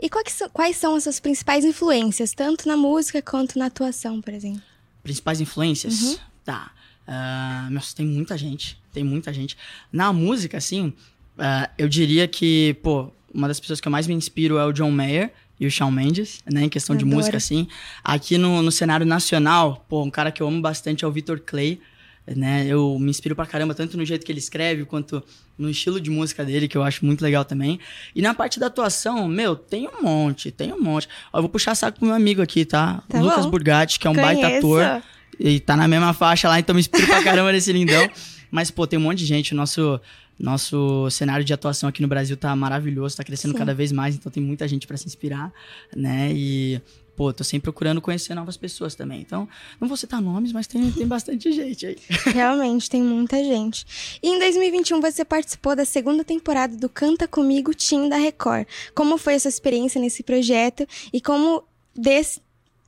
E 0.00 0.08
quais 0.08 0.76
são 0.76 0.94
as 0.94 1.02
suas 1.02 1.18
principais 1.18 1.64
influências, 1.64 2.32
tanto 2.32 2.68
na 2.68 2.76
música 2.76 3.20
quanto 3.20 3.58
na 3.58 3.66
atuação, 3.66 4.20
por 4.20 4.32
exemplo? 4.32 4.62
Principais 5.02 5.40
influências? 5.40 6.02
Uhum. 6.02 6.18
Tá. 6.44 6.70
Uh, 7.10 7.70
nossa, 7.70 7.96
tem 7.96 8.06
muita 8.06 8.38
gente. 8.38 8.80
Tem 8.92 9.02
muita 9.02 9.32
gente. 9.32 9.56
Na 9.92 10.12
música, 10.12 10.58
assim, 10.58 10.92
uh, 11.36 11.68
eu 11.76 11.88
diria 11.88 12.28
que, 12.28 12.74
pô, 12.84 13.10
uma 13.34 13.48
das 13.48 13.58
pessoas 13.58 13.80
que 13.80 13.88
eu 13.88 13.92
mais 13.92 14.06
me 14.06 14.14
inspiro 14.14 14.58
é 14.58 14.64
o 14.64 14.72
John 14.72 14.92
Mayer 14.92 15.32
e 15.58 15.66
o 15.66 15.70
Shawn 15.70 15.90
Mendes, 15.90 16.40
né? 16.50 16.64
Em 16.64 16.68
questão 16.68 16.94
de 16.94 17.04
música, 17.04 17.36
assim. 17.36 17.66
Aqui 18.04 18.38
no, 18.38 18.62
no 18.62 18.70
cenário 18.70 19.04
nacional, 19.04 19.84
pô, 19.88 20.04
um 20.04 20.10
cara 20.10 20.30
que 20.30 20.40
eu 20.40 20.46
amo 20.46 20.60
bastante 20.60 21.04
é 21.04 21.08
o 21.08 21.10
Victor 21.10 21.40
Clay. 21.40 21.80
Né? 22.26 22.66
Eu 22.68 22.96
me 22.98 23.10
inspiro 23.10 23.34
pra 23.34 23.44
caramba, 23.44 23.74
tanto 23.74 23.96
no 23.96 24.04
jeito 24.04 24.24
que 24.24 24.30
ele 24.30 24.38
escreve, 24.38 24.84
quanto 24.84 25.22
no 25.58 25.68
estilo 25.68 26.00
de 26.00 26.10
música 26.10 26.44
dele, 26.44 26.68
que 26.68 26.78
eu 26.78 26.82
acho 26.82 27.04
muito 27.04 27.22
legal 27.22 27.44
também. 27.44 27.80
E 28.14 28.22
na 28.22 28.32
parte 28.32 28.60
da 28.60 28.66
atuação, 28.66 29.26
meu, 29.26 29.56
tem 29.56 29.88
um 29.88 30.02
monte, 30.02 30.50
tem 30.50 30.72
um 30.72 30.80
monte. 30.80 31.08
Ó, 31.32 31.38
eu 31.38 31.42
vou 31.42 31.48
puxar 31.48 31.74
saco 31.74 31.98
pro 31.98 32.06
meu 32.06 32.14
amigo 32.14 32.40
aqui, 32.40 32.64
tá? 32.64 33.02
tá 33.08 33.20
Lucas 33.20 33.44
bom. 33.44 33.50
Burgatti, 33.50 33.98
que 33.98 34.06
é 34.06 34.10
um 34.10 34.14
Conheço. 34.14 34.40
baita 34.40 34.58
ator. 34.58 35.02
E 35.38 35.60
tá 35.60 35.76
na 35.76 35.88
mesma 35.88 36.12
faixa 36.12 36.48
lá, 36.48 36.58
então 36.58 36.74
me 36.74 36.80
inspiro 36.80 37.06
pra 37.06 37.22
caramba 37.22 37.52
nesse 37.52 37.72
lindão. 37.72 38.08
Mas, 38.50 38.70
pô, 38.70 38.86
tem 38.86 38.98
um 38.98 39.02
monte 39.02 39.18
de 39.18 39.26
gente. 39.26 39.52
O 39.52 39.56
nosso, 39.56 40.00
nosso 40.38 41.08
cenário 41.10 41.44
de 41.44 41.52
atuação 41.52 41.88
aqui 41.88 42.02
no 42.02 42.08
Brasil 42.08 42.36
tá 42.36 42.54
maravilhoso, 42.56 43.16
tá 43.16 43.24
crescendo 43.24 43.52
Sim. 43.52 43.58
cada 43.58 43.74
vez 43.74 43.92
mais, 43.92 44.16
então 44.16 44.30
tem 44.30 44.42
muita 44.42 44.66
gente 44.66 44.86
para 44.86 44.96
se 44.96 45.06
inspirar, 45.06 45.52
né? 45.94 46.32
E, 46.32 46.80
pô, 47.14 47.32
tô 47.32 47.44
sempre 47.44 47.64
procurando 47.64 48.00
conhecer 48.00 48.34
novas 48.34 48.56
pessoas 48.56 48.94
também. 48.94 49.20
Então, 49.20 49.48
não 49.80 49.86
vou 49.86 49.96
citar 49.96 50.20
nomes, 50.20 50.52
mas 50.52 50.66
tem, 50.66 50.90
tem 50.90 51.06
bastante 51.06 51.52
gente 51.52 51.86
aí. 51.86 51.96
Realmente, 52.32 52.90
tem 52.90 53.02
muita 53.02 53.36
gente. 53.44 53.86
E 54.22 54.28
em 54.28 54.38
2021 54.38 55.00
você 55.00 55.24
participou 55.24 55.76
da 55.76 55.84
segunda 55.84 56.24
temporada 56.24 56.76
do 56.76 56.88
Canta 56.88 57.28
Comigo 57.28 57.74
Team 57.74 58.08
da 58.08 58.16
Record. 58.16 58.66
Como 58.94 59.16
foi 59.18 59.34
a 59.34 59.40
sua 59.40 59.50
experiência 59.50 60.00
nesse 60.00 60.22
projeto 60.22 60.86
e 61.12 61.20
como 61.20 61.62
desse 61.94 62.40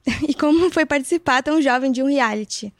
e 0.28 0.34
como 0.34 0.70
foi 0.70 0.84
participar 0.84 1.42
tão 1.42 1.60
jovem 1.60 1.92
de 1.92 2.02
um 2.02 2.06
reality? 2.06 2.72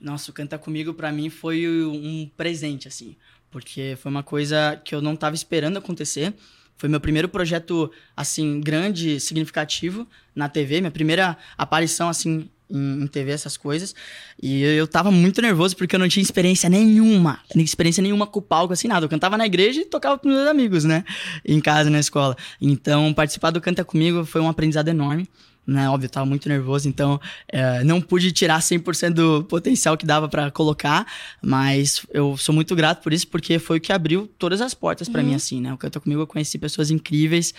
Nossa, 0.00 0.30
o 0.30 0.34
Canta 0.34 0.58
Comigo 0.58 0.94
para 0.94 1.10
mim 1.10 1.28
foi 1.28 1.66
um 1.66 2.30
presente, 2.36 2.86
assim. 2.86 3.16
Porque 3.50 3.96
foi 4.00 4.10
uma 4.10 4.22
coisa 4.22 4.80
que 4.84 4.94
eu 4.94 5.02
não 5.02 5.14
estava 5.14 5.34
esperando 5.34 5.78
acontecer. 5.78 6.34
Foi 6.76 6.88
meu 6.88 7.00
primeiro 7.00 7.28
projeto, 7.28 7.90
assim, 8.16 8.60
grande, 8.60 9.18
significativo 9.18 10.06
na 10.34 10.48
TV. 10.48 10.80
Minha 10.80 10.92
primeira 10.92 11.36
aparição, 11.56 12.08
assim, 12.08 12.48
em, 12.70 13.06
TV, 13.08 13.32
essas 13.32 13.56
coisas. 13.56 13.94
E 14.40 14.62
eu, 14.62 14.86
tava 14.86 15.10
muito 15.10 15.42
nervoso 15.42 15.76
porque 15.76 15.96
eu 15.96 15.98
não 15.98 16.08
tinha 16.08 16.22
experiência 16.22 16.68
nenhuma. 16.68 17.40
Experiência 17.56 18.02
nenhuma 18.02 18.26
com 18.26 18.38
o 18.38 18.42
palco, 18.42 18.72
assim, 18.72 18.86
nada. 18.86 19.06
Eu 19.06 19.10
cantava 19.10 19.36
na 19.36 19.46
igreja 19.46 19.80
e 19.80 19.84
tocava 19.84 20.18
com 20.18 20.28
meus 20.28 20.46
amigos, 20.46 20.84
né? 20.84 21.04
Em 21.44 21.60
casa, 21.60 21.90
na 21.90 21.98
escola. 21.98 22.36
Então, 22.60 23.12
participar 23.12 23.50
do 23.50 23.60
Canta 23.60 23.84
Comigo 23.84 24.24
foi 24.24 24.40
um 24.40 24.48
aprendizado 24.48 24.86
enorme 24.86 25.28
né? 25.68 25.88
Óbvio, 25.90 26.06
eu 26.06 26.10
tava 26.10 26.24
muito 26.24 26.48
nervoso, 26.48 26.88
então 26.88 27.20
é, 27.46 27.84
não 27.84 28.00
pude 28.00 28.32
tirar 28.32 28.58
100% 28.58 29.10
do 29.10 29.44
potencial 29.44 29.98
que 29.98 30.06
dava 30.06 30.26
para 30.26 30.50
colocar, 30.50 31.06
mas 31.42 32.06
eu 32.10 32.38
sou 32.38 32.54
muito 32.54 32.74
grato 32.74 33.02
por 33.02 33.12
isso, 33.12 33.28
porque 33.28 33.58
foi 33.58 33.76
o 33.76 33.80
que 33.80 33.92
abriu 33.92 34.26
todas 34.38 34.62
as 34.62 34.72
portas 34.72 35.10
para 35.10 35.20
uhum. 35.20 35.28
mim, 35.28 35.34
assim, 35.34 35.60
né? 35.60 35.70
O 35.74 35.76
Canta 35.76 36.00
Comigo 36.00 36.22
eu 36.22 36.26
conheci 36.26 36.56
pessoas 36.56 36.90
incríveis, 36.90 37.52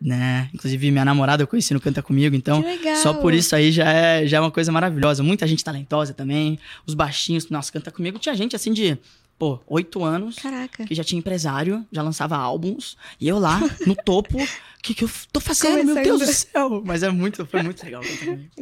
né? 0.00 0.48
Inclusive 0.54 0.90
minha 0.90 1.04
namorada 1.04 1.42
eu 1.42 1.46
conheci 1.46 1.74
no 1.74 1.80
Canta 1.80 2.02
Comigo, 2.02 2.34
então 2.34 2.64
só 3.02 3.12
por 3.12 3.34
isso 3.34 3.54
aí 3.54 3.70
já 3.70 3.92
é, 3.92 4.26
já 4.26 4.38
é 4.38 4.40
uma 4.40 4.50
coisa 4.50 4.72
maravilhosa. 4.72 5.22
Muita 5.22 5.46
gente 5.46 5.62
talentosa 5.62 6.14
também, 6.14 6.58
os 6.86 6.94
baixinhos, 6.94 7.50
nossa, 7.50 7.70
Canta 7.70 7.90
Comigo 7.90 8.18
tinha 8.18 8.34
gente 8.34 8.56
assim 8.56 8.72
de 8.72 8.96
pô, 9.40 9.58
oito 9.68 10.04
anos. 10.04 10.36
Caraca. 10.36 10.84
Que 10.84 10.94
já 10.94 11.02
tinha 11.02 11.18
empresário, 11.18 11.86
já 11.90 12.02
lançava 12.02 12.36
álbuns. 12.36 12.94
E 13.18 13.26
eu 13.26 13.38
lá, 13.38 13.58
no 13.86 13.96
topo, 13.96 14.36
o 14.36 14.46
que, 14.82 14.92
que 14.92 15.04
eu 15.04 15.10
tô 15.32 15.40
fazendo? 15.40 15.78
Começando. 15.78 15.94
Meu 15.94 16.04
Deus 16.04 16.20
do 16.20 16.26
céu! 16.34 16.82
Mas 16.84 17.02
é 17.02 17.08
muito, 17.08 17.46
foi 17.46 17.62
muito 17.62 17.82
legal. 17.82 18.02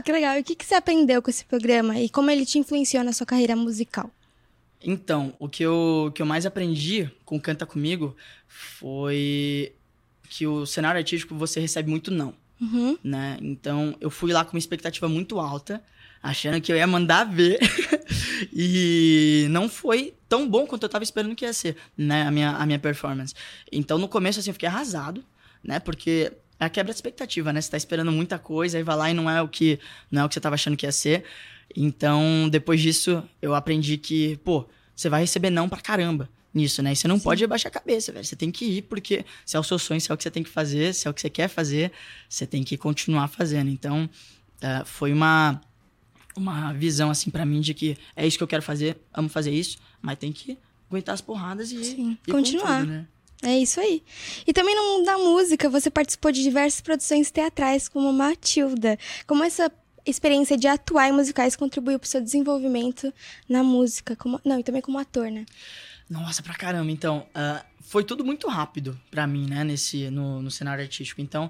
que 0.05 0.13
legal. 0.13 0.37
E 0.37 0.41
o 0.41 0.45
que, 0.45 0.55
que 0.55 0.65
você 0.65 0.77
aprendeu 0.77 1.21
com 1.21 1.31
esse 1.31 1.45
programa? 1.45 1.99
E 1.99 2.09
como 2.09 2.31
ele 2.31 2.47
te 2.47 2.61
influenciou 2.61 3.03
na 3.03 3.13
sua 3.13 3.27
carreira 3.27 3.57
musical? 3.57 4.09
Então, 4.81 5.35
o 5.41 5.49
que 5.49 5.65
eu, 5.65 6.05
o 6.07 6.13
que 6.13 6.23
eu 6.23 6.27
mais 6.27 6.47
aprendi 6.47 7.11
com 7.25 7.41
Canta 7.41 7.67
Comigo 7.67 8.15
foi 8.47 9.73
que 10.31 10.47
o 10.47 10.65
cenário 10.65 10.99
artístico 10.99 11.35
você 11.35 11.59
recebe 11.59 11.91
muito 11.91 12.13
não. 12.13 12.33
Uhum. 12.61 12.97
Né? 13.03 13.37
Então, 13.43 13.97
eu 14.01 14.11
fui 14.11 14.33
lá 14.33 14.45
com 14.45 14.53
uma 14.53 14.61
expectativa 14.61 15.09
muito 15.09 15.41
alta 15.41 15.83
achando 16.23 16.61
que 16.61 16.73
eu 16.73 16.77
ia 16.77 16.87
mandar 16.87 17.25
ver. 17.25 17.59
e 18.53 19.47
não 19.51 19.69
foi 19.69 20.15
tão 20.29 20.49
bom 20.49 20.67
quanto 20.67 20.83
eu 20.83 20.89
tava 20.89 21.05
esperando 21.05 21.35
que 21.35 21.45
ia 21.45 21.53
ser, 21.53 21.77
né, 21.97 22.23
a 22.23 22.31
minha, 22.31 22.51
a 22.51 22.67
minha 22.67 22.79
performance. 22.79 23.35
Então, 23.71 23.99
no 23.99 24.09
começo, 24.09 24.41
assim, 24.41 24.51
eu 24.51 24.55
fiquei 24.55 24.69
arrasado, 24.69 25.25
né, 25.63 25.81
porque 25.81 26.33
é 26.61 26.65
a 26.65 26.69
quebra 26.69 26.93
de 26.93 26.97
expectativa, 26.97 27.53
né? 27.53 27.61
Você 27.61 27.71
tá 27.71 27.77
esperando 27.77 28.11
muita 28.11 28.39
coisa, 28.39 28.79
aí 28.79 28.83
vai 28.83 28.97
lá 28.97 29.11
e 29.11 29.15
não 29.15 29.31
é 29.31 29.41
o 29.41 29.49
que, 29.49 29.79
não 30.11 30.23
é 30.23 30.25
o 30.25 30.29
que 30.29 30.35
você 30.35 30.41
tava 30.41 30.55
achando 30.55 30.77
que 30.77 30.87
ia 30.87 30.93
ser. 30.93 31.25
Então, 31.77 32.49
depois 32.51 32.81
disso, 32.81 33.23
eu 33.41 33.55
aprendi 33.55 33.97
que, 33.97 34.37
pô, 34.39 34.67
você 34.95 35.09
vai 35.09 35.21
receber 35.21 35.51
não 35.51 35.69
pra 35.69 35.81
caramba 35.81 36.29
nisso, 36.53 36.83
né? 36.83 36.93
E 36.93 36.97
você 36.97 37.07
não 37.07 37.19
Sim. 37.19 37.25
pode 37.25 37.45
abaixar 37.45 37.71
a 37.71 37.73
cabeça, 37.73 38.11
velho. 38.11 38.25
Você 38.25 38.35
tem 38.35 38.51
que 38.51 38.65
ir, 38.65 38.83
porque 38.83 39.25
se 39.47 39.57
é 39.57 39.61
o 39.61 39.63
seu 39.63 39.79
sonho, 39.79 40.01
se 40.01 40.11
é 40.11 40.15
o 40.15 40.17
que 40.17 40.25
você 40.25 40.31
tem 40.31 40.43
que 40.43 40.51
fazer, 40.51 40.93
se 40.95 41.07
é 41.07 41.11
o 41.11 41.15
que 41.15 41.21
você 41.21 41.31
quer 41.31 41.49
fazer, 41.49 41.93
você 42.29 42.47
tem 42.47 42.65
que 42.65 42.77
continuar 42.77 43.29
fazendo. 43.29 43.71
Então, 43.71 44.11
uh, 44.57 44.85
foi 44.85 45.13
uma 45.13 45.61
uma 46.39 46.73
visão 46.73 47.11
assim 47.11 47.31
para 47.31 47.45
mim 47.45 47.61
de 47.61 47.75
que 47.75 47.97
é 48.17 48.27
isso 48.27 48.37
que 48.37 48.43
eu 48.43 48.49
quero 48.49 48.63
fazer, 48.63 48.97
amo 49.13 49.29
fazer 49.29 49.51
isso, 49.51 49.79
mas 50.01 50.19
tem 50.19 50.33
que 50.33 50.59
aguentar 50.89 51.15
as 51.15 51.21
porradas 51.21 51.71
e, 51.71 51.85
Sim, 51.85 52.19
e 52.27 52.31
continuar. 52.31 52.81
Tudo, 52.81 52.93
né? 52.93 53.07
É 53.43 53.57
isso 53.57 53.79
aí. 53.79 54.03
E 54.47 54.53
também 54.53 54.75
no 54.75 54.83
mundo 54.83 55.07
da 55.07 55.17
música, 55.17 55.71
você 55.71 55.91
participou 55.91 56.33
de 56.33 56.43
diversas 56.43 56.81
produções 56.81 57.31
teatrais, 57.31 57.89
como 57.89 58.13
Matilda. 58.13 58.99
Como 59.29 59.45
essa 59.45 59.71
experiência 60.05 60.57
de 60.57 60.67
atuar 60.67 61.09
em 61.09 61.13
musicais 61.13 61.55
contribuiu 61.55 62.01
para 62.01 62.07
o 62.07 62.09
seu 62.09 62.21
desenvolvimento 62.21 63.13
na 63.49 63.63
música? 63.63 64.17
Como... 64.17 64.41
Não, 64.45 64.59
e 64.59 64.65
também 64.65 64.83
como 64.83 64.99
ator, 64.99 65.31
né? 65.31 65.47
Nossa, 66.11 66.43
pra 66.43 66.55
caramba. 66.55 66.91
Então, 66.91 67.27
uh, 67.29 67.65
foi 67.81 68.03
tudo 68.03 68.25
muito 68.25 68.49
rápido 68.49 68.99
para 69.09 69.27
mim, 69.27 69.47
né, 69.47 69.63
nesse, 69.63 70.11
no, 70.11 70.43
no 70.43 70.51
cenário 70.51 70.83
artístico. 70.83 71.21
Então, 71.21 71.49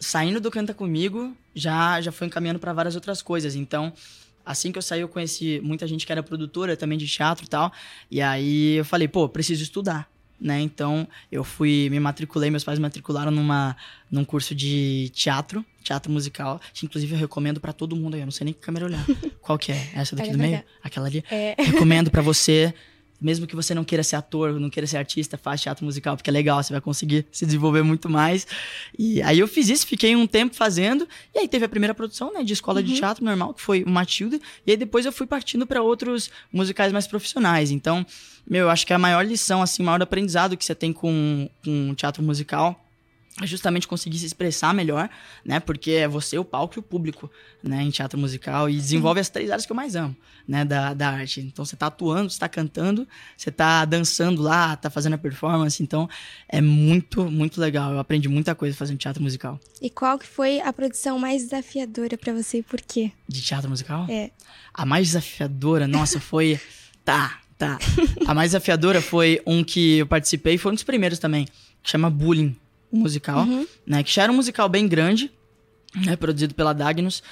saindo 0.00 0.40
do 0.40 0.50
Canta 0.50 0.72
Comigo, 0.72 1.36
já, 1.54 2.00
já 2.00 2.10
foi 2.10 2.26
encaminhando 2.26 2.58
para 2.58 2.72
várias 2.72 2.94
outras 2.94 3.20
coisas. 3.20 3.54
Então, 3.54 3.92
assim 4.44 4.72
que 4.72 4.78
eu 4.78 4.82
saí, 4.82 5.02
eu 5.02 5.08
conheci 5.08 5.60
muita 5.62 5.86
gente 5.86 6.06
que 6.06 6.10
era 6.10 6.22
produtora 6.22 6.76
também 6.76 6.98
de 6.98 7.06
teatro 7.06 7.44
e 7.44 7.48
tal. 7.48 7.70
E 8.10 8.20
aí 8.20 8.76
eu 8.76 8.84
falei, 8.84 9.06
pô, 9.06 9.28
preciso 9.28 9.62
estudar. 9.62 10.10
Né? 10.40 10.58
Então, 10.62 11.06
eu 11.30 11.44
fui, 11.44 11.88
me 11.90 12.00
matriculei, 12.00 12.50
meus 12.50 12.64
pais 12.64 12.78
me 12.78 12.82
matricularam 12.84 13.30
numa, 13.30 13.76
num 14.10 14.24
curso 14.24 14.54
de 14.54 15.10
teatro, 15.12 15.62
teatro 15.84 16.10
musical, 16.10 16.58
que 16.72 16.86
inclusive 16.86 17.14
eu 17.14 17.18
recomendo 17.18 17.60
para 17.60 17.74
todo 17.74 17.94
mundo 17.94 18.14
aí, 18.14 18.22
eu 18.22 18.26
não 18.26 18.32
sei 18.32 18.46
nem 18.46 18.54
que 18.54 18.60
câmera 18.60 18.86
olhar. 18.86 19.04
Qual 19.42 19.58
que 19.58 19.70
é? 19.70 19.90
Essa 19.94 20.16
daqui 20.16 20.30
do 20.30 20.38
meio? 20.38 20.64
Aquela 20.82 21.08
ali? 21.08 21.22
É. 21.30 21.54
Recomendo 21.58 22.10
pra 22.10 22.22
você, 22.22 22.72
mesmo 23.20 23.46
que 23.46 23.54
você 23.54 23.74
não 23.74 23.84
queira 23.84 24.02
ser 24.02 24.16
ator, 24.16 24.58
não 24.58 24.70
queira 24.70 24.86
ser 24.86 24.96
artista, 24.96 25.36
faz 25.36 25.60
teatro 25.60 25.84
musical, 25.84 26.16
porque 26.16 26.30
é 26.30 26.32
legal, 26.32 26.62
você 26.62 26.72
vai 26.72 26.80
conseguir 26.80 27.26
se 27.30 27.44
desenvolver 27.44 27.82
muito 27.82 28.08
mais. 28.08 28.46
E 28.98 29.20
aí 29.22 29.38
eu 29.38 29.46
fiz 29.48 29.68
isso, 29.68 29.86
fiquei 29.86 30.16
um 30.16 30.26
tempo 30.26 30.54
fazendo, 30.54 31.06
e 31.34 31.38
aí 31.40 31.48
teve 31.48 31.64
a 31.64 31.68
primeira 31.68 31.94
produção, 31.94 32.32
né, 32.32 32.42
de 32.42 32.52
escola 32.52 32.82
de 32.82 32.92
Uhum. 32.92 32.98
teatro 32.98 33.24
normal, 33.24 33.54
que 33.54 33.60
foi 33.62 33.82
o 33.82 33.90
Matilda, 33.90 34.38
e 34.66 34.70
aí 34.70 34.76
depois 34.76 35.04
eu 35.04 35.12
fui 35.12 35.26
partindo 35.26 35.66
pra 35.66 35.82
outros 35.82 36.30
musicais 36.52 36.92
mais 36.92 37.06
profissionais. 37.06 37.70
Então, 37.70 38.04
meu, 38.48 38.62
eu 38.62 38.70
acho 38.70 38.86
que 38.86 38.92
a 38.92 38.98
maior 38.98 39.24
lição, 39.24 39.62
assim, 39.62 39.82
o 39.82 39.86
maior 39.86 40.00
aprendizado 40.02 40.56
que 40.56 40.64
você 40.64 40.74
tem 40.74 40.92
com, 40.92 41.48
com 41.64 41.94
teatro 41.94 42.22
musical 42.22 42.70
é 42.70 42.89
justamente 43.44 43.86
conseguir 43.86 44.18
se 44.18 44.26
expressar 44.26 44.74
melhor, 44.74 45.08
né? 45.44 45.60
Porque 45.60 45.92
é 45.92 46.08
você, 46.08 46.38
o 46.38 46.44
palco 46.44 46.78
e 46.78 46.80
o 46.80 46.82
público, 46.82 47.30
né? 47.62 47.82
Em 47.82 47.90
teatro 47.90 48.18
musical. 48.18 48.68
E 48.68 48.74
desenvolve 48.74 49.20
as 49.20 49.28
três 49.28 49.50
áreas 49.50 49.64
que 49.64 49.72
eu 49.72 49.76
mais 49.76 49.94
amo, 49.94 50.16
né? 50.46 50.64
Da, 50.64 50.94
da 50.94 51.10
arte. 51.10 51.40
Então, 51.40 51.64
você 51.64 51.76
tá 51.76 51.86
atuando, 51.86 52.30
você 52.30 52.38
tá 52.38 52.48
cantando, 52.48 53.06
você 53.36 53.50
tá 53.50 53.84
dançando 53.84 54.42
lá, 54.42 54.76
tá 54.76 54.90
fazendo 54.90 55.14
a 55.14 55.18
performance. 55.18 55.82
Então, 55.82 56.08
é 56.48 56.60
muito, 56.60 57.30
muito 57.30 57.60
legal. 57.60 57.92
Eu 57.92 57.98
aprendi 57.98 58.28
muita 58.28 58.54
coisa 58.54 58.76
fazendo 58.76 58.98
teatro 58.98 59.22
musical. 59.22 59.58
E 59.80 59.88
qual 59.88 60.18
que 60.18 60.26
foi 60.26 60.60
a 60.60 60.72
produção 60.72 61.18
mais 61.18 61.44
desafiadora 61.44 62.18
pra 62.18 62.32
você 62.32 62.58
e 62.58 62.62
por 62.62 62.80
quê? 62.80 63.12
De 63.28 63.40
teatro 63.40 63.70
musical? 63.70 64.06
É. 64.08 64.30
A 64.74 64.84
mais 64.84 65.08
desafiadora, 65.08 65.86
nossa, 65.86 66.20
foi... 66.20 66.60
tá, 67.04 67.38
tá. 67.56 67.78
A 68.26 68.34
mais 68.34 68.50
desafiadora 68.50 69.00
foi 69.00 69.40
um 69.46 69.64
que 69.64 69.98
eu 69.98 70.06
participei, 70.06 70.58
foi 70.58 70.72
um 70.72 70.74
dos 70.74 70.84
primeiros 70.84 71.18
também, 71.18 71.46
que 71.82 71.90
chama 71.90 72.10
Bullying, 72.10 72.56
o 72.90 72.96
musical, 72.96 73.44
Uhum. 73.46 73.66
né? 73.86 74.02
Que 74.02 74.12
já 74.12 74.22
era 74.24 74.32
um 74.32 74.36
musical 74.36 74.68
bem 74.68 74.86
grande, 74.88 75.30
né? 75.94 76.16
Produzido 76.16 76.54
pela 76.54 76.72
Dagnus. 76.72 77.22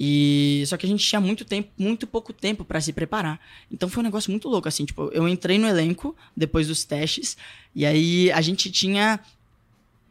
E 0.00 0.64
só 0.66 0.76
que 0.76 0.84
a 0.86 0.88
gente 0.88 1.06
tinha 1.06 1.20
muito 1.20 1.44
tempo, 1.44 1.70
muito 1.78 2.06
pouco 2.06 2.32
tempo 2.32 2.64
pra 2.64 2.80
se 2.80 2.92
preparar. 2.92 3.38
Então 3.70 3.88
foi 3.88 4.00
um 4.00 4.04
negócio 4.04 4.30
muito 4.30 4.48
louco 4.48 4.66
assim, 4.66 4.84
tipo, 4.84 5.08
eu 5.12 5.28
entrei 5.28 5.58
no 5.58 5.66
elenco 5.68 6.16
depois 6.36 6.66
dos 6.66 6.82
testes 6.82 7.36
e 7.74 7.84
aí 7.86 8.32
a 8.32 8.40
gente 8.40 8.70
tinha 8.70 9.20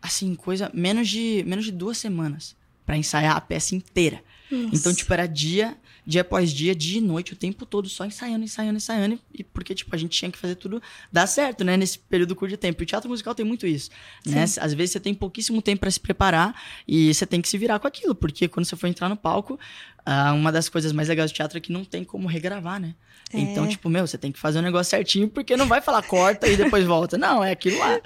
assim, 0.02 0.34
coisa 0.36 0.72
menos 0.74 1.10
de 1.10 1.44
menos 1.46 1.66
de 1.66 1.72
duas 1.72 1.98
semanas 1.98 2.56
pra 2.86 2.96
ensaiar 2.98 3.36
a 3.36 3.42
peça 3.42 3.76
inteira. 3.76 4.24
Nossa. 4.50 4.76
Então, 4.76 4.94
tipo, 4.94 5.12
era 5.14 5.26
dia, 5.28 5.78
dia 6.06 6.22
após 6.22 6.52
dia, 6.52 6.74
dia 6.74 6.98
e 6.98 7.02
noite, 7.02 7.34
o 7.34 7.36
tempo 7.36 7.66
todo, 7.66 7.88
só 7.88 8.06
ensaiando, 8.06 8.44
ensaiando, 8.44 8.78
ensaiando. 8.78 9.20
E 9.34 9.44
porque, 9.44 9.76
tipo, 9.76 9.94
a 9.96 9.98
gente 9.98 10.18
tinha 10.18 10.32
que 10.32 10.38
fazer 10.38 10.56
tudo 10.56 10.82
dar 11.12 11.28
certo, 11.28 11.64
né? 11.64 11.78
Nesse 11.78 12.00
período 12.00 12.36
curto 12.36 12.50
de 12.52 12.58
tempo. 12.58 12.82
E 12.82 12.84
o 12.84 12.88
teatro 12.88 13.10
musical 13.10 13.36
tem 13.36 13.46
muito 13.46 13.68
isso, 13.68 13.90
né? 14.26 14.44
Às 14.44 14.74
vezes 14.74 14.92
você 14.94 15.00
tem 15.00 15.14
pouquíssimo 15.14 15.62
tempo 15.62 15.82
pra 15.82 15.92
se 15.92 16.00
preparar 16.00 16.60
e 16.88 17.14
você 17.14 17.26
tem 17.26 17.42
que 17.42 17.48
se 17.50 17.58
virar 17.58 17.80
com 17.80 17.88
aquilo. 17.88 18.16
Porque 18.16 18.48
quando 18.48 18.66
você 18.66 18.76
for 18.76 18.88
entrar 18.88 19.10
no 19.10 19.16
palco, 19.18 19.60
ah, 20.06 20.34
uma 20.34 20.52
das 20.52 20.68
coisas 20.70 20.92
mais 20.92 21.08
legais 21.08 21.32
do 21.32 21.36
teatro 21.36 21.58
é 21.58 21.62
que 21.62 21.72
não 21.72 21.86
tem 21.86 22.04
como 22.04 22.28
regravar, 22.28 22.80
né? 22.80 22.96
É. 23.34 23.40
Então, 23.40 23.66
tipo, 23.68 23.88
meu, 23.88 24.06
você 24.06 24.18
tem 24.18 24.32
que 24.32 24.40
fazer 24.40 24.60
o 24.60 24.62
negócio 24.62 24.90
certinho, 24.90 25.30
porque 25.30 25.56
não 25.56 25.68
vai 25.68 25.80
falar 25.82 26.02
corta 26.02 26.48
e 26.48 26.58
depois 26.58 26.84
volta. 26.86 27.18
Não, 27.18 27.42
é 27.44 27.52
aquilo 27.52 27.78
lá. 27.80 28.02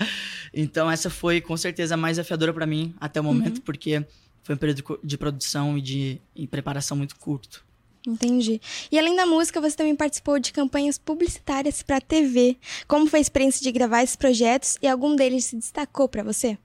Então, 0.53 0.91
essa 0.91 1.10
foi 1.10 1.41
com 1.41 1.58
certeza 1.58 1.95
a 1.95 1.97
mais 1.97 2.17
desafiadora 2.17 2.53
pra 2.53 2.65
mim 2.67 2.93
até 2.99 3.19
o 3.19 3.23
momento, 3.23 3.58
Uhum. 3.58 3.63
porque 3.63 4.05
foi 4.43 4.53
um 4.53 4.58
período 4.58 4.99
de 5.03 5.17
produção 5.17 5.77
e 5.77 5.81
de 5.81 6.21
e 6.36 6.45
preparação 6.45 6.95
muito 6.95 7.15
curto. 7.15 7.64
Entendi. 8.08 8.62
E 8.91 9.00
além 9.00 9.15
da 9.15 9.26
música, 9.26 9.60
você 9.60 9.76
também 9.76 9.96
participou 9.96 10.39
de 10.39 10.54
campanhas 10.54 10.98
publicitárias 10.98 11.82
pra 11.82 12.00
TV. 12.00 12.58
Como 12.88 13.08
foi 13.08 13.20
a 13.20 13.22
experiência 13.22 13.63
de 13.63 13.72
gravar 13.72 14.04
esses 14.04 14.15
projetos 14.15 14.78
e 14.82 14.88
algum 14.88 15.15
deles 15.15 15.46
se 15.46 15.56
destacou 15.56 16.08
pra 16.08 16.24
você? 16.24 16.58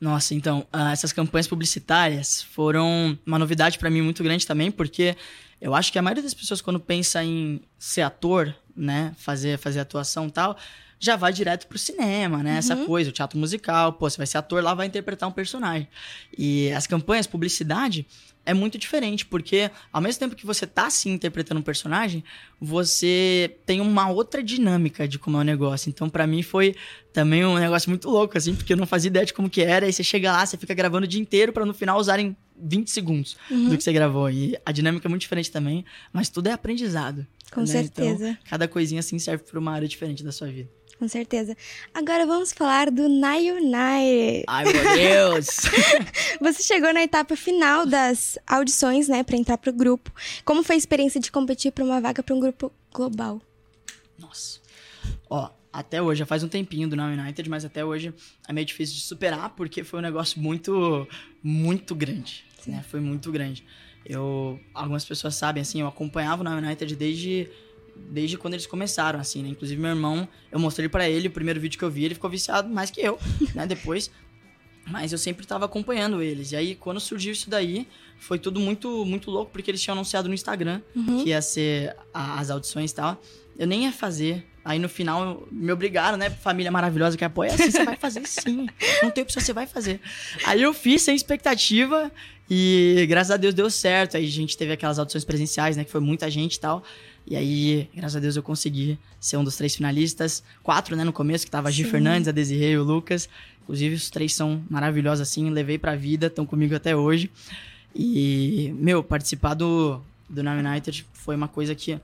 Nossa, 0.00 0.34
então, 0.34 0.66
ah, 0.72 0.92
essas 0.92 1.12
campanhas 1.12 1.46
publicitárias 1.46 2.42
foram 2.42 3.18
uma 3.24 3.38
novidade 3.38 3.78
pra 3.78 3.90
mim 3.90 4.02
muito 4.02 4.22
grande 4.22 4.46
também, 4.46 4.70
porque 4.70 5.16
eu 5.60 5.74
acho 5.74 5.90
que 5.90 5.98
a 5.98 6.02
maioria 6.02 6.22
das 6.22 6.34
pessoas, 6.34 6.60
quando 6.60 6.78
pensa 6.78 7.24
em 7.24 7.60
ser 7.78 8.02
ator, 8.02 8.54
né, 8.76 9.14
fazer, 9.16 9.58
fazer 9.58 9.80
atuação 9.80 10.26
e 10.26 10.30
tal, 10.30 10.56
já 10.98 11.14
vai 11.16 11.32
direto 11.32 11.66
pro 11.66 11.78
cinema, 11.78 12.42
né? 12.42 12.56
Essa 12.58 12.74
Uhum. 12.74 12.86
coisa, 12.86 13.10
o 13.10 13.12
teatro 13.12 13.38
musical, 13.38 13.92
pô, 13.92 14.08
você 14.08 14.16
vai 14.16 14.26
ser 14.26 14.38
ator 14.38 14.62
lá, 14.62 14.72
vai 14.74 14.86
interpretar 14.86 15.28
um 15.28 15.32
personagem. 15.32 15.88
E 16.36 16.70
as 16.72 16.86
campanhas, 16.86 17.26
publicidade, 17.26 18.06
é 18.46 18.54
muito 18.54 18.78
diferente, 18.78 19.26
porque 19.26 19.70
ao 19.92 20.00
mesmo 20.00 20.20
tempo 20.20 20.36
que 20.36 20.46
você 20.46 20.66
tá 20.66 20.86
assim 20.86 21.10
interpretando 21.12 21.58
um 21.58 21.62
personagem, 21.62 22.22
você 22.60 23.56
tem 23.66 23.80
uma 23.80 24.08
outra 24.10 24.42
dinâmica 24.42 25.06
de 25.06 25.18
como 25.18 25.36
é 25.36 25.40
o 25.40 25.44
negócio. 25.44 25.88
Então, 25.90 26.08
pra 26.08 26.26
mim 26.26 26.42
foi 26.42 26.74
também 27.12 27.44
um 27.44 27.56
negócio 27.58 27.90
muito 27.90 28.08
louco 28.08 28.36
assim, 28.38 28.54
porque 28.54 28.72
eu 28.72 28.76
não 28.76 28.86
fazia 28.86 29.08
ideia 29.08 29.26
de 29.26 29.32
como 29.34 29.48
que 29.50 29.62
era, 29.62 29.88
e 29.88 29.92
você 29.92 30.02
chega 30.04 30.30
lá, 30.32 30.44
você 30.46 30.56
fica 30.56 30.74
gravando 30.74 31.04
o 31.04 31.08
dia 31.08 31.20
inteiro 31.20 31.52
pra 31.52 31.64
no 31.66 31.74
final 31.74 31.98
usarem 31.98 32.36
20 32.58 32.90
segundos 32.90 33.36
Uhum. 33.50 33.68
do 33.70 33.76
que 33.76 33.82
você 33.82 33.92
gravou. 33.92 34.30
E 34.30 34.56
a 34.64 34.72
dinâmica 34.72 35.06
é 35.06 35.10
muito 35.10 35.22
diferente 35.22 35.50
também, 35.50 35.84
mas 36.12 36.28
tudo 36.28 36.48
é 36.48 36.52
aprendizado. 36.52 37.26
Com 37.52 37.60
né? 37.60 37.66
certeza. 37.66 38.28
Então, 38.30 38.38
cada 38.48 38.66
coisinha 38.68 39.00
assim 39.00 39.18
serve 39.18 39.44
pra 39.44 39.58
uma 39.58 39.72
área 39.72 39.86
diferente 39.88 40.22
da 40.24 40.32
sua 40.32 40.48
vida. 40.48 40.68
Com 40.98 41.06
certeza. 41.08 41.54
Agora 41.92 42.26
vamos 42.26 42.52
falar 42.52 42.90
do 42.90 43.06
Nai 43.08 43.50
United. 43.50 44.44
Ai, 44.46 44.64
meu 44.64 44.94
Deus! 44.94 45.46
Você 46.40 46.62
chegou 46.62 46.92
na 46.94 47.02
etapa 47.02 47.36
final 47.36 47.84
das 47.84 48.38
audições, 48.46 49.06
né, 49.06 49.22
pra 49.22 49.36
entrar 49.36 49.58
pro 49.58 49.72
grupo. 49.72 50.10
Como 50.44 50.62
foi 50.62 50.76
a 50.76 50.78
experiência 50.78 51.20
de 51.20 51.30
competir 51.30 51.70
pra 51.70 51.84
uma 51.84 52.00
vaga 52.00 52.22
pra 52.22 52.34
um 52.34 52.40
grupo 52.40 52.72
global? 52.94 53.42
Nossa. 54.18 54.60
Ó, 55.28 55.50
até 55.70 56.00
hoje, 56.00 56.20
já 56.20 56.26
faz 56.26 56.42
um 56.42 56.48
tempinho 56.48 56.88
do 56.88 56.96
Now 56.96 57.08
United, 57.08 57.50
mas 57.50 57.62
até 57.62 57.84
hoje 57.84 58.14
é 58.48 58.52
meio 58.52 58.66
difícil 58.66 58.94
de 58.94 59.02
superar, 59.02 59.50
porque 59.50 59.84
foi 59.84 59.98
um 59.98 60.02
negócio 60.02 60.40
muito, 60.40 61.06
muito 61.42 61.94
grande, 61.94 62.46
né? 62.66 62.82
Foi 62.88 63.00
muito 63.00 63.30
grande. 63.30 63.62
Eu, 64.02 64.58
algumas 64.72 65.04
pessoas 65.04 65.34
sabem, 65.34 65.60
assim, 65.60 65.82
eu 65.82 65.86
acompanhava 65.86 66.40
o 66.40 66.44
Now 66.44 66.56
United 66.56 66.96
desde, 66.96 67.50
desde 68.10 68.36
quando 68.38 68.54
eles 68.54 68.66
começaram, 68.66 69.18
assim, 69.20 69.42
né? 69.42 69.48
Inclusive, 69.48 69.80
meu 69.80 69.90
irmão, 69.90 70.28
eu 70.50 70.58
mostrei 70.58 70.88
pra 70.88 71.08
ele 71.08 71.28
o 71.28 71.30
primeiro 71.30 71.58
vídeo 71.60 71.78
que 71.78 71.84
eu 71.84 71.90
vi, 71.90 72.04
ele 72.04 72.14
ficou 72.14 72.30
viciado 72.30 72.68
mais 72.68 72.90
que 72.90 73.00
eu, 73.00 73.18
né? 73.54 73.66
Depois... 73.66 74.10
Mas 74.88 75.10
eu 75.10 75.18
sempre 75.18 75.44
tava 75.44 75.64
acompanhando 75.64 76.22
eles. 76.22 76.52
E 76.52 76.56
aí, 76.56 76.76
quando 76.76 77.00
surgiu 77.00 77.32
isso 77.32 77.50
daí, 77.50 77.88
foi 78.20 78.38
tudo 78.38 78.60
muito, 78.60 79.04
muito 79.04 79.32
louco, 79.32 79.50
porque 79.50 79.68
eles 79.68 79.82
tinham 79.82 79.94
anunciado 79.96 80.28
no 80.28 80.34
Instagram 80.34 80.80
Uhum. 80.94 81.24
que 81.24 81.30
ia 81.30 81.42
ser 81.42 81.96
a- 82.14 82.38
as 82.38 82.50
audições 82.50 82.92
e 82.92 82.94
tal. 82.94 83.20
Eu 83.58 83.66
nem 83.66 83.82
ia 83.82 83.90
fazer. 83.90 84.46
Aí 84.64 84.78
no 84.78 84.88
final 84.88 85.44
me 85.50 85.72
obrigaram, 85.72 86.16
né? 86.16 86.30
Família 86.30 86.70
maravilhosa 86.70 87.16
que 87.16 87.24
apoia. 87.24 87.52
Assim, 87.52 87.68
você 87.68 87.84
vai 87.84 87.96
fazer 87.96 88.24
sim. 88.28 88.68
Não 89.02 89.10
tem 89.10 89.24
opção, 89.24 89.42
você 89.42 89.52
vai 89.52 89.66
fazer. 89.66 90.00
Aí 90.44 90.62
eu 90.62 90.72
fiz 90.72 91.02
sem 91.02 91.16
expectativa 91.16 92.08
e 92.48 93.04
graças 93.08 93.32
a 93.32 93.36
Deus 93.36 93.54
deu 93.54 93.68
certo. 93.68 94.16
Aí 94.16 94.24
a 94.24 94.30
gente 94.30 94.56
teve 94.56 94.70
aquelas 94.72 95.00
audições 95.00 95.24
presenciais, 95.24 95.76
né? 95.76 95.82
Que 95.82 95.90
foi 95.90 96.00
muita 96.00 96.30
gente 96.30 96.54
e 96.54 96.60
tal. 96.60 96.84
E 97.26 97.34
aí, 97.34 97.90
graças 97.94 98.16
a 98.16 98.20
Deus, 98.20 98.36
eu 98.36 98.42
consegui 98.42 98.98
ser 99.18 99.36
um 99.36 99.42
dos 99.42 99.56
três 99.56 99.74
finalistas. 99.74 100.44
Quatro, 100.62 100.94
né, 100.94 101.02
no 101.02 101.12
começo, 101.12 101.44
que 101.44 101.50
tava 101.50 101.68
a 101.68 101.70
Gi 101.72 101.84
Sim. 101.84 101.90
Fernandes, 101.90 102.28
a 102.28 102.32
Desirê 102.32 102.72
e 102.72 102.78
o 102.78 102.84
Lucas. 102.84 103.28
Inclusive, 103.62 103.96
os 103.96 104.08
três 104.10 104.32
são 104.32 104.62
maravilhosos, 104.70 105.28
assim. 105.28 105.50
Levei 105.50 105.76
pra 105.76 105.96
vida, 105.96 106.28
estão 106.28 106.46
comigo 106.46 106.74
até 106.76 106.94
hoje. 106.94 107.30
E, 107.92 108.72
meu, 108.78 109.02
participar 109.02 109.54
do, 109.54 110.00
do 110.30 110.42
Now 110.42 110.56
United 110.56 111.04
foi 111.12 111.34
uma 111.34 111.48
coisa 111.48 111.74
que... 111.74 111.98